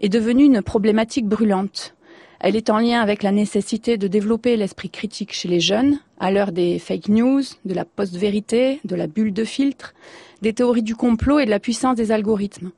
est 0.00 0.08
devenue 0.08 0.44
une 0.44 0.62
problématique 0.62 1.26
brûlante. 1.26 1.94
Elle 2.40 2.56
est 2.56 2.70
en 2.70 2.78
lien 2.78 3.00
avec 3.00 3.22
la 3.22 3.30
nécessité 3.30 3.96
de 3.96 4.08
développer 4.08 4.56
l'esprit 4.56 4.90
critique 4.90 5.32
chez 5.32 5.48
les 5.48 5.60
jeunes, 5.60 6.00
à 6.18 6.30
l'heure 6.30 6.52
des 6.52 6.78
fake 6.78 7.08
news, 7.08 7.42
de 7.64 7.74
la 7.74 7.84
post-vérité, 7.84 8.80
de 8.84 8.96
la 8.96 9.06
bulle 9.06 9.32
de 9.32 9.44
filtre, 9.44 9.94
des 10.42 10.52
théories 10.52 10.82
du 10.82 10.96
complot 10.96 11.38
et 11.38 11.46
de 11.46 11.50
la 11.50 11.60
puissance 11.60 11.96
des 11.96 12.12
algorithmes. 12.12 12.70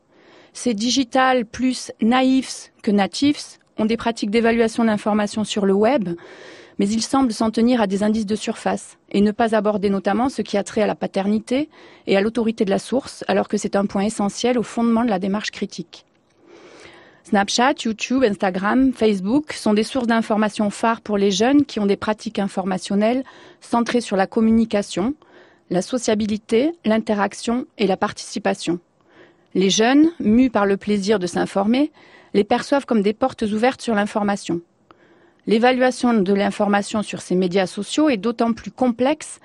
Ces 0.57 0.73
digital 0.73 1.45
plus 1.45 1.93
naïfs 2.01 2.73
que 2.83 2.91
natifs 2.91 3.59
ont 3.77 3.85
des 3.85 3.99
pratiques 3.99 4.31
d'évaluation 4.31 4.85
d'informations 4.85 5.45
sur 5.45 5.67
le 5.67 5.75
web, 5.75 6.09
mais 6.79 6.89
ils 6.89 7.03
semblent 7.03 7.35
s'en 7.35 7.51
tenir 7.51 7.83
à 7.83 7.87
des 7.87 8.03
indices 8.03 8.25
de 8.25 8.35
surface 8.35 8.97
et 9.11 9.21
ne 9.21 9.33
pas 9.33 9.55
aborder 9.55 9.91
notamment 9.91 10.31
ce 10.31 10.41
qui 10.41 10.57
a 10.57 10.65
trait 10.65 10.81
à 10.81 10.87
la 10.87 10.95
paternité 10.95 11.69
et 12.07 12.17
à 12.17 12.23
l'autorité 12.23 12.65
de 12.65 12.71
la 12.71 12.79
source, 12.79 13.23
alors 13.29 13.49
que 13.49 13.59
c'est 13.59 13.77
un 13.77 13.85
point 13.85 14.05
essentiel 14.05 14.59
au 14.59 14.63
fondement 14.63 15.05
de 15.05 15.11
la 15.11 15.19
démarche 15.19 15.51
critique. 15.51 16.07
Snapchat, 17.25 17.75
YouTube, 17.85 18.25
Instagram, 18.25 18.95
Facebook 18.95 19.53
sont 19.53 19.75
des 19.75 19.83
sources 19.83 20.07
d'informations 20.07 20.71
phares 20.71 21.03
pour 21.03 21.19
les 21.19 21.33
jeunes 21.33 21.67
qui 21.67 21.81
ont 21.81 21.87
des 21.87 21.99
pratiques 21.99 22.39
informationnelles 22.39 23.25
centrées 23.61 24.01
sur 24.01 24.17
la 24.17 24.27
communication, 24.27 25.15
la 25.69 25.83
sociabilité, 25.83 26.73
l'interaction 26.87 27.67
et 27.77 27.87
la 27.87 27.99
participation. 27.99 28.81
Les 29.57 29.71
jeunes, 29.71 30.11
mus 30.21 30.51
par 30.51 30.67
le 30.67 30.77
plaisir 30.77 31.19
de 31.19 31.27
s'informer, 31.27 31.91
les 32.35 32.45
perçoivent 32.45 32.85
comme 32.85 33.01
des 33.01 33.15
portes 33.15 33.41
ouvertes 33.41 33.81
sur 33.81 33.95
l'information. 33.95 34.61
L'évaluation 35.47 36.13
de 36.13 36.35
l'information 36.35 37.03
sur 37.03 37.23
ces 37.23 37.35
médias 37.35 37.67
sociaux 37.67 38.11
est 38.11 38.19
d'autant 38.19 38.53
plus 38.53 38.71
complexe 38.71 39.41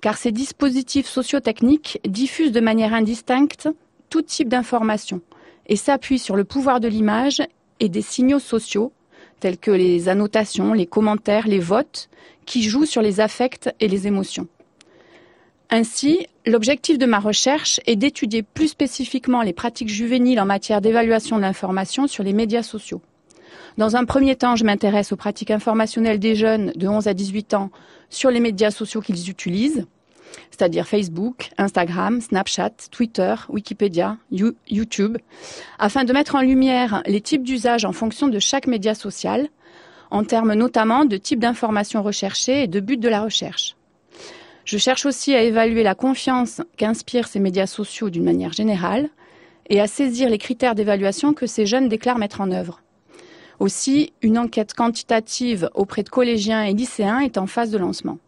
car 0.00 0.16
ces 0.16 0.32
dispositifs 0.32 1.06
sociotechniques 1.06 2.00
diffusent 2.04 2.50
de 2.50 2.58
manière 2.58 2.92
indistincte 2.92 3.68
tout 4.10 4.22
type 4.22 4.48
d'information 4.48 5.20
et 5.68 5.76
s'appuient 5.76 6.18
sur 6.18 6.34
le 6.34 6.42
pouvoir 6.42 6.80
de 6.80 6.88
l'image 6.88 7.40
et 7.78 7.88
des 7.88 8.02
signaux 8.02 8.40
sociaux 8.40 8.92
tels 9.38 9.58
que 9.58 9.70
les 9.70 10.08
annotations, 10.08 10.72
les 10.72 10.86
commentaires, 10.86 11.46
les 11.46 11.60
votes, 11.60 12.10
qui 12.46 12.64
jouent 12.64 12.84
sur 12.84 13.00
les 13.00 13.20
affects 13.20 13.70
et 13.78 13.86
les 13.86 14.08
émotions. 14.08 14.48
Ainsi, 15.70 16.26
l'objectif 16.46 16.98
de 16.98 17.06
ma 17.06 17.18
recherche 17.18 17.80
est 17.86 17.96
d'étudier 17.96 18.42
plus 18.42 18.68
spécifiquement 18.68 19.42
les 19.42 19.52
pratiques 19.52 19.88
juvéniles 19.88 20.40
en 20.40 20.46
matière 20.46 20.80
d'évaluation 20.80 21.36
de 21.36 21.42
l'information 21.42 22.06
sur 22.06 22.24
les 22.24 22.32
médias 22.32 22.62
sociaux. 22.62 23.00
Dans 23.78 23.96
un 23.96 24.04
premier 24.04 24.36
temps, 24.36 24.56
je 24.56 24.64
m'intéresse 24.64 25.12
aux 25.12 25.16
pratiques 25.16 25.50
informationnelles 25.50 26.18
des 26.18 26.34
jeunes 26.34 26.72
de 26.74 26.88
11 26.88 27.08
à 27.08 27.14
18 27.14 27.54
ans 27.54 27.70
sur 28.10 28.30
les 28.30 28.40
médias 28.40 28.70
sociaux 28.70 29.00
qu'ils 29.00 29.30
utilisent, 29.30 29.86
c'est-à-dire 30.50 30.86
Facebook, 30.86 31.50
Instagram, 31.58 32.20
Snapchat, 32.20 32.72
Twitter, 32.90 33.34
Wikipédia, 33.48 34.18
YouTube, 34.30 35.16
afin 35.78 36.04
de 36.04 36.12
mettre 36.12 36.34
en 36.34 36.40
lumière 36.40 37.02
les 37.06 37.20
types 37.20 37.44
d'usages 37.44 37.84
en 37.84 37.92
fonction 37.92 38.28
de 38.28 38.38
chaque 38.38 38.66
média 38.66 38.94
social, 38.94 39.48
en 40.10 40.24
termes 40.24 40.52
notamment 40.52 41.06
de 41.06 41.16
type 41.16 41.40
d'information 41.40 42.02
recherchée 42.02 42.64
et 42.64 42.68
de 42.68 42.80
but 42.80 42.98
de 42.98 43.08
la 43.08 43.22
recherche. 43.22 43.76
Je 44.64 44.78
cherche 44.78 45.06
aussi 45.06 45.34
à 45.34 45.42
évaluer 45.42 45.82
la 45.82 45.94
confiance 45.94 46.60
qu'inspirent 46.76 47.26
ces 47.26 47.40
médias 47.40 47.66
sociaux 47.66 48.10
d'une 48.10 48.24
manière 48.24 48.52
générale 48.52 49.10
et 49.68 49.80
à 49.80 49.86
saisir 49.86 50.28
les 50.28 50.38
critères 50.38 50.74
d'évaluation 50.74 51.34
que 51.34 51.46
ces 51.46 51.66
jeunes 51.66 51.88
déclarent 51.88 52.18
mettre 52.18 52.40
en 52.40 52.50
œuvre. 52.52 52.80
Aussi, 53.58 54.12
une 54.22 54.38
enquête 54.38 54.74
quantitative 54.74 55.68
auprès 55.74 56.02
de 56.02 56.08
collégiens 56.08 56.64
et 56.64 56.72
lycéens 56.72 57.20
est 57.20 57.38
en 57.38 57.46
phase 57.46 57.70
de 57.70 57.78
lancement. 57.78 58.18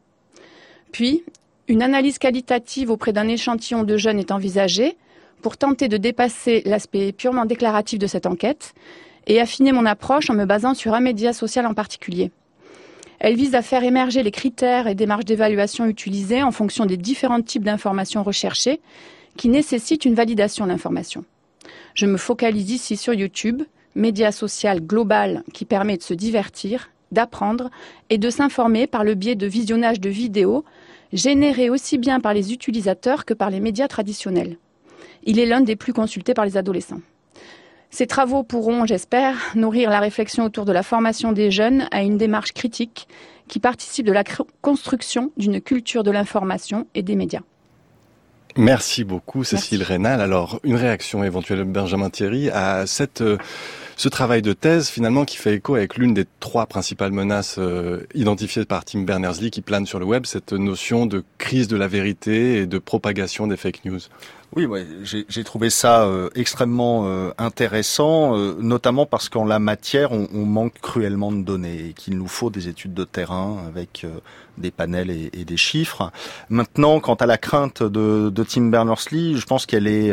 Puis, 0.93 1.25
une 1.67 1.83
analyse 1.83 2.19
qualitative 2.19 2.91
auprès 2.91 3.13
d'un 3.13 3.27
échantillon 3.27 3.85
de 3.85 3.97
jeunes 3.97 4.19
est 4.19 4.31
envisagée 4.31 4.97
pour 5.43 5.57
tenter 5.57 5.89
de 5.89 5.97
dépasser 5.97 6.63
l'aspect 6.67 7.13
purement 7.13 7.47
déclaratif 7.47 7.99
de 7.99 8.07
cette 8.07 8.27
enquête 8.27 8.75
et 9.27 9.41
affiner 9.41 9.73
mon 9.73 9.87
approche 9.87 10.31
en 10.31 10.35
me 10.35 10.45
basant 10.45 10.75
sur 10.75 10.95
un 10.95 11.01
média 11.01 11.33
social 11.33 11.67
en 11.67 11.75
particulier. 11.75 12.31
Elle 13.21 13.37
vise 13.37 13.55
à 13.55 13.63
faire 13.63 13.85
émerger 13.85 14.23
les 14.23 14.31
critères 14.31 14.87
et 14.87 14.95
démarches 14.95 15.25
d'évaluation 15.25 15.87
utilisés 15.87 16.43
en 16.43 16.51
fonction 16.51 16.87
des 16.87 16.97
différents 16.97 17.43
types 17.43 17.65
d'informations 17.65 18.23
recherchées 18.23 18.81
qui 19.37 19.49
nécessitent 19.49 20.05
une 20.05 20.15
validation 20.15 20.65
de 20.65 20.71
l'information. 20.71 21.25
Je 21.95 22.07
me 22.07 22.17
focalise 22.17 22.71
ici 22.71 22.97
sur 22.97 23.15
YouTube, 23.15 23.63
média 23.95 24.33
social 24.33 24.81
global 24.81 25.43
qui 25.53 25.65
permet 25.65 25.97
de 25.97 26.03
se 26.03 26.15
divertir, 26.15 26.91
d'apprendre 27.13 27.71
et 28.11 28.19
de 28.19 28.31
s'informer 28.31 28.87
par 28.87 29.05
le 29.05 29.15
biais 29.15 29.37
de 29.37 29.47
visionnage 29.47 30.01
de 30.01 30.11
vidéos 30.11 30.65
générés 31.13 31.71
aussi 31.71 31.97
bien 31.97 32.21
par 32.21 32.35
les 32.35 32.53
utilisateurs 32.53 33.25
que 33.25 33.35
par 33.35 33.51
les 33.51 33.61
médias 33.61 33.89
traditionnels. 33.89 34.59
Il 35.23 35.39
est 35.39 35.47
l'un 35.47 35.61
des 35.61 35.77
plus 35.77 35.93
consultés 35.93 36.35
par 36.35 36.45
les 36.45 36.57
adolescents. 36.57 37.01
Ces 37.95 38.09
travaux 38.09 38.43
pourront, 38.43 38.87
j'espère, 38.87 39.37
nourrir 39.55 39.89
la 39.89 40.01
réflexion 40.01 40.43
autour 40.43 40.65
de 40.65 40.73
la 40.73 40.83
formation 40.83 41.31
des 41.31 41.53
jeunes 41.53 41.87
à 41.93 42.03
une 42.03 42.19
démarche 42.19 42.51
critique 42.51 43.07
qui 43.47 43.61
participe 43.61 44.05
de 44.05 44.11
la 44.11 44.25
construction 44.63 45.31
d'une 45.37 45.61
culture 45.61 46.03
de 46.03 46.11
l'information 46.11 46.89
et 46.97 47.05
des 47.05 47.15
médias. 47.15 47.43
Merci 48.57 49.05
beaucoup, 49.05 49.45
Cécile 49.45 49.85
Rénal. 49.85 50.21
Alors, 50.21 50.59
une 50.65 50.75
réaction 50.75 51.23
éventuelle 51.23 51.61
de 51.61 51.65
Benjamin 51.65 52.11
Thierry 52.11 52.51
à 52.51 52.85
cette 52.89 53.21
euh, 53.21 53.39
ce 53.97 54.09
travail 54.09 54.43
de 54.43 54.53
thèse, 54.53 54.89
finalement, 54.89 55.25
qui 55.25 55.37
fait 55.37 55.55
écho 55.55 55.75
avec 55.77 55.97
l'une 55.97 56.15
des 56.15 56.25
trois 56.41 56.67
principales 56.67 57.13
menaces 57.13 57.57
euh, 57.59 58.01
identifiées 58.15 58.65
par 58.65 58.85
Tim 58.85 59.01
Berners-Lee 59.03 59.51
qui 59.51 59.63
plane 59.63 59.87
sur 59.87 59.99
le 59.99 60.05
web, 60.05 60.27
cette 60.27 60.53
notion 60.53 61.07
de 61.07 61.25
crise 61.39 61.69
de 61.69 61.77
la 61.77 61.87
vérité 61.87 62.59
et 62.59 62.67
de 62.67 62.79
propagation 62.79 63.47
des 63.47 63.57
fake 63.57 63.85
news. 63.85 64.01
Oui, 64.57 64.67
ouais, 64.67 64.87
j'ai 65.03 65.43
trouvé 65.43 65.69
ça 65.69 66.05
euh, 66.05 66.31
extrêmement 66.37 67.09
euh, 67.09 67.33
intéressant, 67.39 68.37
notamment 68.37 69.05
parce 69.05 69.29
qu'en 69.29 69.45
la 69.45 69.59
matière, 69.59 70.13
on, 70.13 70.29
on, 70.33 70.45
manque 70.45 70.75
cruellement 70.81 71.33
de 71.33 71.43
données 71.43 71.89
et 71.89 71.93
qu'il 71.93 72.17
nous 72.17 72.29
faut 72.29 72.51
des 72.51 72.69
études 72.69 72.95
de 72.95 73.03
terrain 73.03 73.65
avec 73.67 74.07
des 74.59 74.71
panels 74.71 75.11
et, 75.11 75.31
et, 75.33 75.45
des 75.45 75.57
chiffres. 75.57 76.13
Maintenant, 76.51 77.01
quant 77.01 77.15
à 77.15 77.27
la 77.27 77.37
crainte 77.37 77.83
de, 77.83 78.31
de 78.31 78.45
Tim 78.45 78.67
Berners-Lee, 78.67 79.37
je 79.39 79.45
pense 79.45 79.67
qu'elle 79.67 79.89
est 79.89 80.13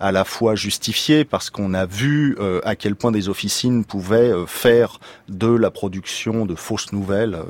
à 0.00 0.12
la 0.12 0.24
fois 0.24 0.54
justifié 0.54 1.24
parce 1.24 1.50
qu'on 1.50 1.74
a 1.74 1.86
vu 1.86 2.36
euh, 2.40 2.60
à 2.64 2.76
quel 2.76 2.94
point 2.94 3.10
des 3.10 3.28
officines 3.28 3.84
pouvaient 3.84 4.30
euh, 4.30 4.46
faire 4.46 5.00
de 5.28 5.48
la 5.48 5.70
production 5.70 6.46
de 6.46 6.54
fausses 6.54 6.92
nouvelles, 6.92 7.34
euh, 7.34 7.44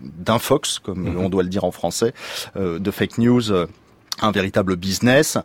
d'infox, 0.00 0.78
comme 0.78 1.10
mhm. 1.10 1.18
on 1.18 1.28
doit 1.28 1.42
le 1.42 1.48
dire 1.48 1.64
en 1.64 1.70
français, 1.70 2.14
de 2.56 2.90
fake 2.90 3.18
news 3.18 3.66
un 4.20 4.30
véritable 4.30 4.76
business. 4.76 5.38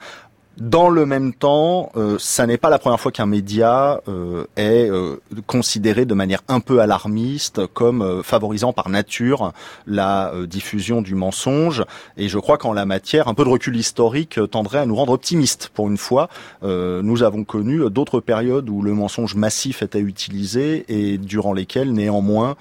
Dans 0.60 0.90
le 0.90 1.06
même 1.06 1.34
temps, 1.34 1.90
euh, 1.96 2.18
ça 2.20 2.46
n'est 2.46 2.58
pas 2.58 2.70
la 2.70 2.80
première 2.80 3.00
fois 3.00 3.14
qu'un 3.14 3.26
média 3.26 4.02
euh, 4.10 4.44
est 4.58 4.90
euh, 4.90 5.16
considéré 5.48 6.06
de 6.06 6.14
manière 6.14 6.42
un 6.50 6.60
peu 6.60 6.82
alarmiste 6.82 7.66
comme 7.68 8.02
euh, 8.02 8.24
favorisant 8.24 8.74
par 8.74 8.90
nature 8.90 9.54
la 9.88 10.34
diffusion 10.48 11.02
du 11.02 11.16
mensonge. 11.16 11.86
Et 12.18 12.28
je 12.28 12.38
crois 12.40 12.58
qu'en 12.58 12.74
la 12.74 12.86
matière, 12.86 13.30
un 13.30 13.34
peu 13.34 13.46
de 13.46 13.50
recul 13.50 13.78
historique 13.78 14.38
tendrait 14.52 14.80
à 14.80 14.86
nous 14.86 14.96
rendre 14.96 15.14
optimistes. 15.14 15.70
Pour 15.74 15.88
une 15.88 15.98
fois, 15.98 16.30
nous 16.62 17.24
avons 17.24 17.44
connu 17.44 17.90
d'autres 17.90 18.20
périodes 18.20 18.70
où 18.70 18.82
le 18.82 18.94
mensonge 18.94 19.36
massif 19.36 19.82
était 19.82 20.00
utilisé 20.00 20.86
et 20.88 21.18
durant 21.18 21.54
lesquelles, 21.54 21.94
néanmoins, 21.94 22.56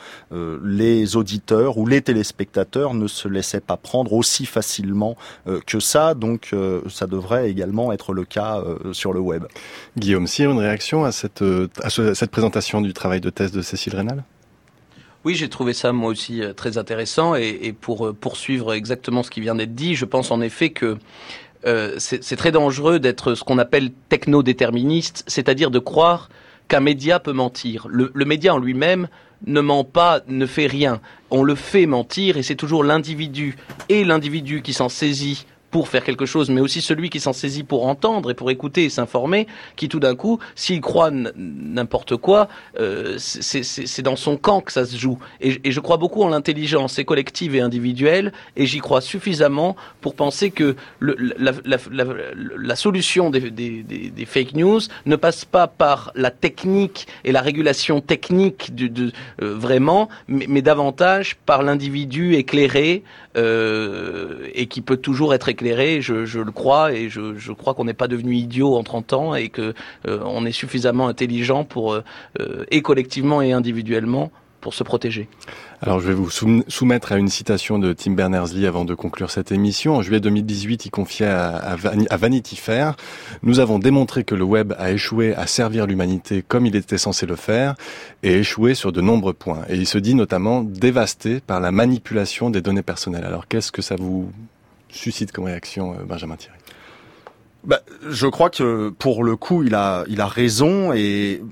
les 0.64 1.16
auditeurs 1.16 1.78
ou 1.78 1.86
les 1.86 2.00
téléspectateurs 2.00 2.94
ne 2.94 3.06
se 3.06 3.28
laissaient 3.28 3.60
pas 3.60 3.76
prendre 3.76 4.12
aussi 4.12 4.46
facilement 4.46 5.16
que 5.66 5.80
ça. 5.80 6.14
Donc, 6.14 6.54
ça 6.88 7.06
devrait 7.06 7.50
également 7.50 7.87
être 7.92 8.12
le 8.12 8.24
cas 8.24 8.58
euh, 8.58 8.92
sur 8.92 9.12
le 9.12 9.20
web. 9.20 9.44
Guillaume 9.96 10.26
Cyr, 10.26 10.50
une 10.50 10.58
réaction 10.58 11.04
à 11.04 11.12
cette, 11.12 11.42
euh, 11.42 11.68
à 11.82 11.90
cette 11.90 12.30
présentation 12.30 12.80
du 12.80 12.92
travail 12.92 13.20
de 13.20 13.30
thèse 13.30 13.52
de 13.52 13.62
Cécile 13.62 13.96
Rénal 13.96 14.24
oui, 15.24 15.34
j'ai 15.34 15.48
trouvé 15.48 15.74
ça 15.74 15.92
moi 15.92 16.08
aussi 16.08 16.42
euh, 16.42 16.54
très 16.54 16.78
intéressant 16.78 17.34
et, 17.34 17.74
pour 17.78 18.14
poursuivre 18.14 18.72
exactement 18.72 19.24
ce 19.24 19.30
qui 19.30 19.40
vient 19.40 19.56
d'être 19.56 19.74
dit, 19.74 19.96
je 19.96 20.04
pense 20.04 20.30
en 20.30 20.40
effet 20.40 20.70
que 20.70 20.96
c'est 21.98 22.36
très 22.36 22.52
dangereux 22.52 23.00
d'être 23.00 23.34
ce 23.34 23.42
qu'on 23.42 23.58
appelle 23.58 23.90
techno-déterministe, 24.08 25.24
c'est-à-dire 25.26 25.72
de 25.72 25.80
croire 25.80 26.30
qu'un 26.68 26.80
média 26.80 27.18
peut 27.18 27.32
mentir. 27.32 27.88
Le, 27.90 28.12
le 28.14 28.24
média 28.24 28.54
en 28.54 28.58
lui-même 28.58 29.08
ne 29.46 29.60
ment 29.60 29.84
pas, 29.84 30.20
ne 30.28 30.46
fait 30.46 30.66
rien. 30.66 31.00
On 31.30 31.42
le 31.42 31.54
fait 31.54 31.86
mentir 31.86 32.36
et 32.36 32.42
c'est 32.42 32.56
toujours 32.56 32.84
l'individu 32.84 33.56
et 33.88 34.04
l'individu 34.04 34.62
qui 34.62 34.72
s'en 34.72 34.88
saisit 34.88 35.46
pour 35.70 35.88
faire 35.88 36.04
quelque 36.04 36.26
chose, 36.26 36.50
mais 36.50 36.60
aussi 36.60 36.80
celui 36.80 37.10
qui 37.10 37.20
s'en 37.20 37.32
saisit 37.32 37.62
pour 37.62 37.86
entendre 37.86 38.30
et 38.30 38.34
pour 38.34 38.50
écouter 38.50 38.84
et 38.84 38.88
s'informer, 38.88 39.46
qui 39.76 39.88
tout 39.88 40.00
d'un 40.00 40.14
coup, 40.14 40.38
s'il 40.54 40.80
croit 40.80 41.10
n'importe 41.10 42.16
quoi, 42.16 42.48
euh, 42.78 43.16
c'est 43.18 44.02
dans 44.02 44.16
son 44.16 44.36
camp 44.36 44.60
que 44.60 44.72
ça 44.72 44.84
se 44.84 44.96
joue. 44.96 45.18
Et, 45.40 45.70
je 45.70 45.80
crois 45.80 45.96
beaucoup 45.96 46.22
en 46.22 46.28
l'intelligence, 46.28 46.98
collective 47.06 47.54
et 47.54 47.60
individuelle, 47.60 48.32
et 48.56 48.66
j'y 48.66 48.78
crois 48.78 49.00
suffisamment 49.00 49.76
pour 50.00 50.14
penser 50.14 50.50
que 50.50 50.76
la, 51.00 52.76
solution 52.76 53.30
des, 53.30 54.26
fake 54.26 54.54
news 54.54 54.80
ne 55.06 55.16
passe 55.16 55.44
pas 55.44 55.66
par 55.66 56.12
la 56.14 56.30
technique 56.30 57.06
et 57.24 57.32
la 57.32 57.40
régulation 57.40 58.00
technique 58.00 58.72
euh, 58.80 59.10
vraiment, 59.54 60.08
mais, 60.28 60.46
mais, 60.48 60.62
davantage 60.62 61.36
par 61.46 61.62
l'individu 61.62 62.34
éclairé 62.34 63.02
euh, 63.36 64.48
et 64.54 64.66
qui 64.66 64.80
peut 64.80 64.96
toujours 64.96 65.32
être 65.34 65.48
éclairé, 65.48 65.57
je, 65.60 66.38
le 66.40 66.52
crois, 66.52 66.92
et 66.92 67.08
je, 67.08 67.36
je 67.36 67.52
crois 67.52 67.74
qu'on 67.74 67.84
n'est 67.84 67.94
pas 67.94 68.08
devenu 68.08 68.34
idiot 68.34 68.76
en 68.76 68.82
30 68.82 69.12
ans 69.12 69.34
et 69.34 69.48
que 69.48 69.74
euh, 70.06 70.20
on 70.24 70.44
est 70.44 70.52
suffisamment 70.52 71.08
intelligent 71.08 71.64
pour, 71.64 71.92
euh, 71.92 72.04
euh, 72.40 72.64
et 72.70 72.82
collectivement 72.82 73.42
et 73.42 73.52
individuellement, 73.52 74.30
pour 74.60 74.74
se 74.74 74.82
protéger. 74.82 75.28
Alors 75.80 76.00
je 76.00 76.08
vais 76.08 76.14
vous 76.14 76.30
soumettre 76.30 77.12
à 77.12 77.16
une 77.16 77.28
citation 77.28 77.78
de 77.78 77.92
Tim 77.92 78.12
Berners-Lee 78.12 78.66
avant 78.66 78.84
de 78.84 78.94
conclure 78.94 79.30
cette 79.30 79.52
émission. 79.52 79.94
En 79.96 80.02
juillet 80.02 80.20
2018, 80.20 80.86
il 80.86 80.90
confiait 80.90 81.28
à, 81.28 81.76
Vanity 81.76 82.56
Fair 82.56 82.96
Nous 83.44 83.60
avons 83.60 83.78
démontré 83.78 84.24
que 84.24 84.34
le 84.34 84.42
web 84.42 84.74
a 84.76 84.90
échoué 84.90 85.34
à 85.36 85.46
servir 85.46 85.86
l'humanité 85.86 86.44
comme 86.46 86.66
il 86.66 86.74
était 86.74 86.98
censé 86.98 87.26
le 87.26 87.36
faire 87.36 87.76
et 88.24 88.38
échoué 88.38 88.74
sur 88.74 88.90
de 88.90 89.00
nombreux 89.00 89.34
points. 89.34 89.62
Et 89.68 89.76
il 89.76 89.86
se 89.86 89.98
dit 89.98 90.16
notamment 90.16 90.62
dévasté 90.62 91.38
par 91.40 91.60
la 91.60 91.70
manipulation 91.70 92.50
des 92.50 92.60
données 92.60 92.82
personnelles. 92.82 93.24
Alors 93.24 93.46
qu'est-ce 93.46 93.70
que 93.70 93.82
ça 93.82 93.94
vous 93.96 94.32
suscite 94.88 95.32
comme 95.32 95.44
réaction, 95.44 95.94
euh, 95.94 96.04
Benjamin 96.04 96.36
Thierry 96.36 96.58
bah, 97.64 97.80
je 98.08 98.26
crois 98.26 98.50
que 98.50 98.88
pour 98.90 99.24
le 99.24 99.36
coup, 99.36 99.62
il 99.62 99.74
a, 99.74 100.04
il 100.08 100.20
a 100.20 100.26
raison 100.26 100.92
et 100.92 101.42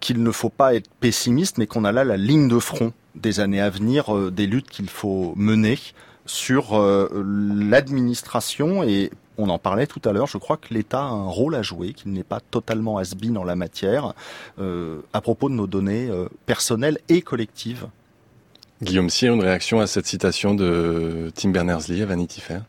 qu'il 0.00 0.22
ne 0.22 0.30
faut 0.30 0.48
pas 0.48 0.74
être 0.74 0.88
pessimiste, 1.00 1.58
mais 1.58 1.66
qu'on 1.66 1.84
a 1.84 1.92
là 1.92 2.04
la 2.04 2.16
ligne 2.16 2.48
de 2.48 2.58
front 2.58 2.92
des 3.14 3.40
années 3.40 3.60
à 3.60 3.68
venir, 3.68 4.14
euh, 4.14 4.30
des 4.30 4.46
luttes 4.46 4.70
qu'il 4.70 4.88
faut 4.88 5.34
mener 5.36 5.78
sur 6.24 6.78
euh, 6.78 7.08
l'administration 7.54 8.84
et 8.84 9.10
on 9.38 9.48
en 9.50 9.58
parlait 9.58 9.86
tout 9.86 10.00
à 10.06 10.12
l'heure, 10.12 10.26
je 10.26 10.38
crois 10.38 10.56
que 10.56 10.72
l'État 10.72 11.00
a 11.00 11.10
un 11.10 11.28
rôle 11.28 11.54
à 11.56 11.62
jouer, 11.62 11.92
qu'il 11.92 12.12
n'est 12.12 12.24
pas 12.24 12.40
totalement 12.40 12.96
has 12.96 13.14
en 13.36 13.44
la 13.44 13.54
matière, 13.54 14.14
euh, 14.58 15.00
à 15.12 15.20
propos 15.20 15.50
de 15.50 15.54
nos 15.54 15.66
données 15.66 16.10
personnelles 16.46 16.98
et 17.10 17.20
collectives. 17.20 17.86
Guillaume 18.82 19.10
Cyr, 19.10 19.34
une 19.34 19.42
réaction 19.42 19.80
à 19.80 19.86
cette 19.86 20.06
citation 20.06 20.54
de 20.54 21.30
Tim 21.34 21.50
Berners-Lee 21.50 22.02
à 22.02 22.06
Vanity 22.06 22.40
Fair? 22.40 22.62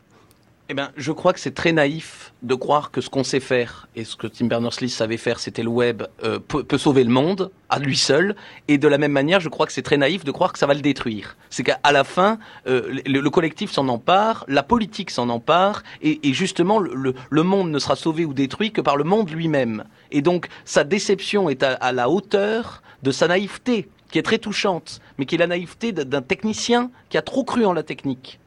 Eh 0.70 0.74
bien, 0.74 0.90
je 0.98 1.12
crois 1.12 1.32
que 1.32 1.40
c'est 1.40 1.54
très 1.54 1.72
naïf 1.72 2.34
de 2.42 2.54
croire 2.54 2.90
que 2.90 3.00
ce 3.00 3.08
qu'on 3.08 3.24
sait 3.24 3.40
faire 3.40 3.88
et 3.96 4.04
ce 4.04 4.16
que 4.16 4.26
Tim 4.26 4.46
Berners-Lee 4.46 4.90
savait 4.90 5.16
faire, 5.16 5.40
c'était 5.40 5.62
le 5.62 5.70
web, 5.70 6.02
euh, 6.22 6.38
peut, 6.38 6.76
sauver 6.76 7.04
le 7.04 7.10
monde 7.10 7.50
à 7.70 7.78
lui 7.78 7.96
seul. 7.96 8.36
Et 8.68 8.76
de 8.76 8.86
la 8.86 8.98
même 8.98 9.12
manière, 9.12 9.40
je 9.40 9.48
crois 9.48 9.66
que 9.66 9.72
c'est 9.72 9.82
très 9.82 9.96
naïf 9.96 10.24
de 10.24 10.30
croire 10.30 10.52
que 10.52 10.58
ça 10.58 10.66
va 10.66 10.74
le 10.74 10.82
détruire. 10.82 11.38
C'est 11.48 11.62
qu'à 11.62 11.80
la 11.90 12.04
fin, 12.04 12.38
euh, 12.66 13.00
le, 13.06 13.20
le, 13.20 13.30
collectif 13.30 13.72
s'en 13.72 13.88
empare, 13.88 14.44
la 14.46 14.62
politique 14.62 15.10
s'en 15.10 15.30
empare, 15.30 15.82
et, 16.02 16.18
justement, 16.34 16.78
le, 16.78 17.14
le, 17.30 17.42
monde 17.42 17.70
ne 17.70 17.78
sera 17.78 17.96
sauvé 17.96 18.26
ou 18.26 18.34
détruit 18.34 18.70
que 18.70 18.82
par 18.82 18.98
le 18.98 19.04
monde 19.04 19.30
lui-même. 19.30 19.84
Et 20.10 20.20
donc, 20.20 20.48
sa 20.66 20.84
déception 20.84 21.48
est 21.48 21.62
à, 21.62 21.72
à 21.74 21.92
la 21.92 22.10
hauteur 22.10 22.82
de 23.02 23.10
sa 23.10 23.26
naïveté, 23.26 23.88
qui 24.10 24.18
est 24.18 24.22
très 24.22 24.38
touchante, 24.38 25.00
mais 25.16 25.24
qui 25.24 25.36
est 25.36 25.38
la 25.38 25.46
naïveté 25.46 25.92
d'un 25.92 26.22
technicien 26.22 26.90
qui 27.08 27.16
a 27.16 27.22
trop 27.22 27.44
cru 27.44 27.64
en 27.64 27.72
la 27.72 27.82
technique. 27.82 28.38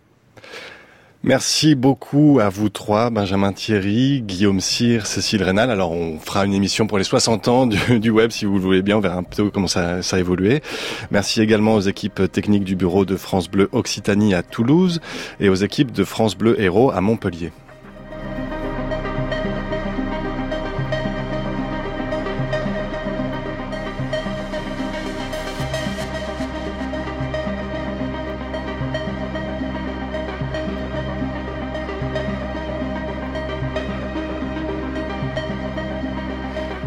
Merci 1.24 1.76
beaucoup 1.76 2.40
à 2.42 2.50
vous 2.50 2.70
trois, 2.70 3.12
Benjamin 3.12 3.54
Thierry, 3.54 4.24
Guillaume 4.24 4.60
Cyr, 4.60 5.06
Cécile 5.06 5.44
Rénal. 5.44 5.70
Alors 5.70 5.92
on 5.92 6.18
fera 6.18 6.48
une 6.48 6.54
émission 6.54 6.88
pour 6.88 6.98
les 6.98 7.04
60 7.04 7.48
ans 7.48 7.68
du, 7.68 8.10
web 8.10 8.32
si 8.32 8.46
vous 8.46 8.56
le 8.56 8.60
voulez 8.60 8.82
bien, 8.82 8.98
on 8.98 9.02
verra 9.02 9.18
un 9.18 9.24
peu 9.24 9.52
comment 9.52 9.68
ça, 9.68 10.02
ça 10.02 10.16
a 10.16 10.20
évolué. 10.20 10.64
Merci 11.12 11.40
également 11.40 11.76
aux 11.76 11.82
équipes 11.82 12.24
techniques 12.32 12.64
du 12.64 12.76
bureau 12.76 13.06
de 13.06 13.16
France 13.16 13.52
Bleu 13.52 13.70
Occitanie 13.72 14.34
à 14.34 14.42
Toulouse 14.42 15.00
et 15.40 15.50
aux 15.50 15.56
équipes 15.56 15.92
de 15.92 16.04
France 16.04 16.36
Bleu 16.36 16.60
Héros 16.60 16.90
à 16.90 17.02
Montpellier. 17.02 17.52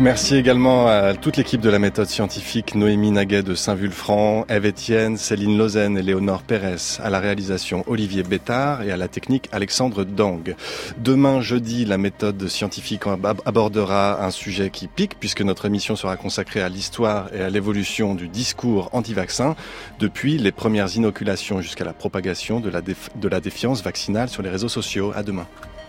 Merci 0.05 0.37
également 0.37 0.87
à 0.87 1.15
toute 1.15 1.39
l'équipe 1.39 1.63
de 1.63 1.71
la 1.71 1.79
méthode 1.79 2.09
scientifique, 2.09 2.75
Noémie 2.75 3.11
Naguet 3.11 3.43
de 3.43 3.55
Saint-Vulfranc, 3.55 4.45
Eve 4.51 4.67
Etienne, 4.67 5.17
Céline 5.17 5.57
Lausanne 5.57 5.97
et 5.97 6.03
Léonore 6.03 6.43
Pérez, 6.43 7.01
à 7.03 7.09
la 7.09 7.21
réalisation 7.21 7.85
Olivier 7.87 8.23
Bétard 8.23 8.83
et 8.83 8.93
à 8.93 8.99
la 8.99 9.09
technique 9.09 9.49
Alexandre 9.51 10.05
Dang. 10.05 10.57
Demain, 10.99 11.41
jeudi, 11.41 11.87
la 11.87 11.97
méthode 11.97 12.49
scientifique 12.49 13.05
abordera 13.47 14.23
un 14.23 14.31
sujet 14.31 14.69
qui 14.69 14.89
pique 14.89 15.19
puisque 15.19 15.41
notre 15.41 15.65
émission 15.65 15.97
sera 15.97 16.19
consacrée 16.19 16.61
à 16.61 16.69
l'histoire 16.69 17.31
et 17.33 17.41
à 17.41 17.49
l'évolution 17.49 18.15
du 18.15 18.29
discours 18.29 18.91
anti-vaccin 18.93 19.57
depuis 20.01 20.37
les 20.37 20.53
premières 20.53 20.95
inoculations 20.95 21.63
jusqu'à 21.63 21.87
la 21.87 21.95
propagation 21.95 22.61
de 22.61 22.69
la, 22.69 22.83
de 22.83 23.29
la 23.29 23.41
défiance 23.41 23.83
vaccinale 23.83 24.29
sur 24.29 24.43
les 24.43 24.51
réseaux 24.51 24.69
sociaux. 24.69 25.15
À 25.17 25.23
demain. 25.23 25.47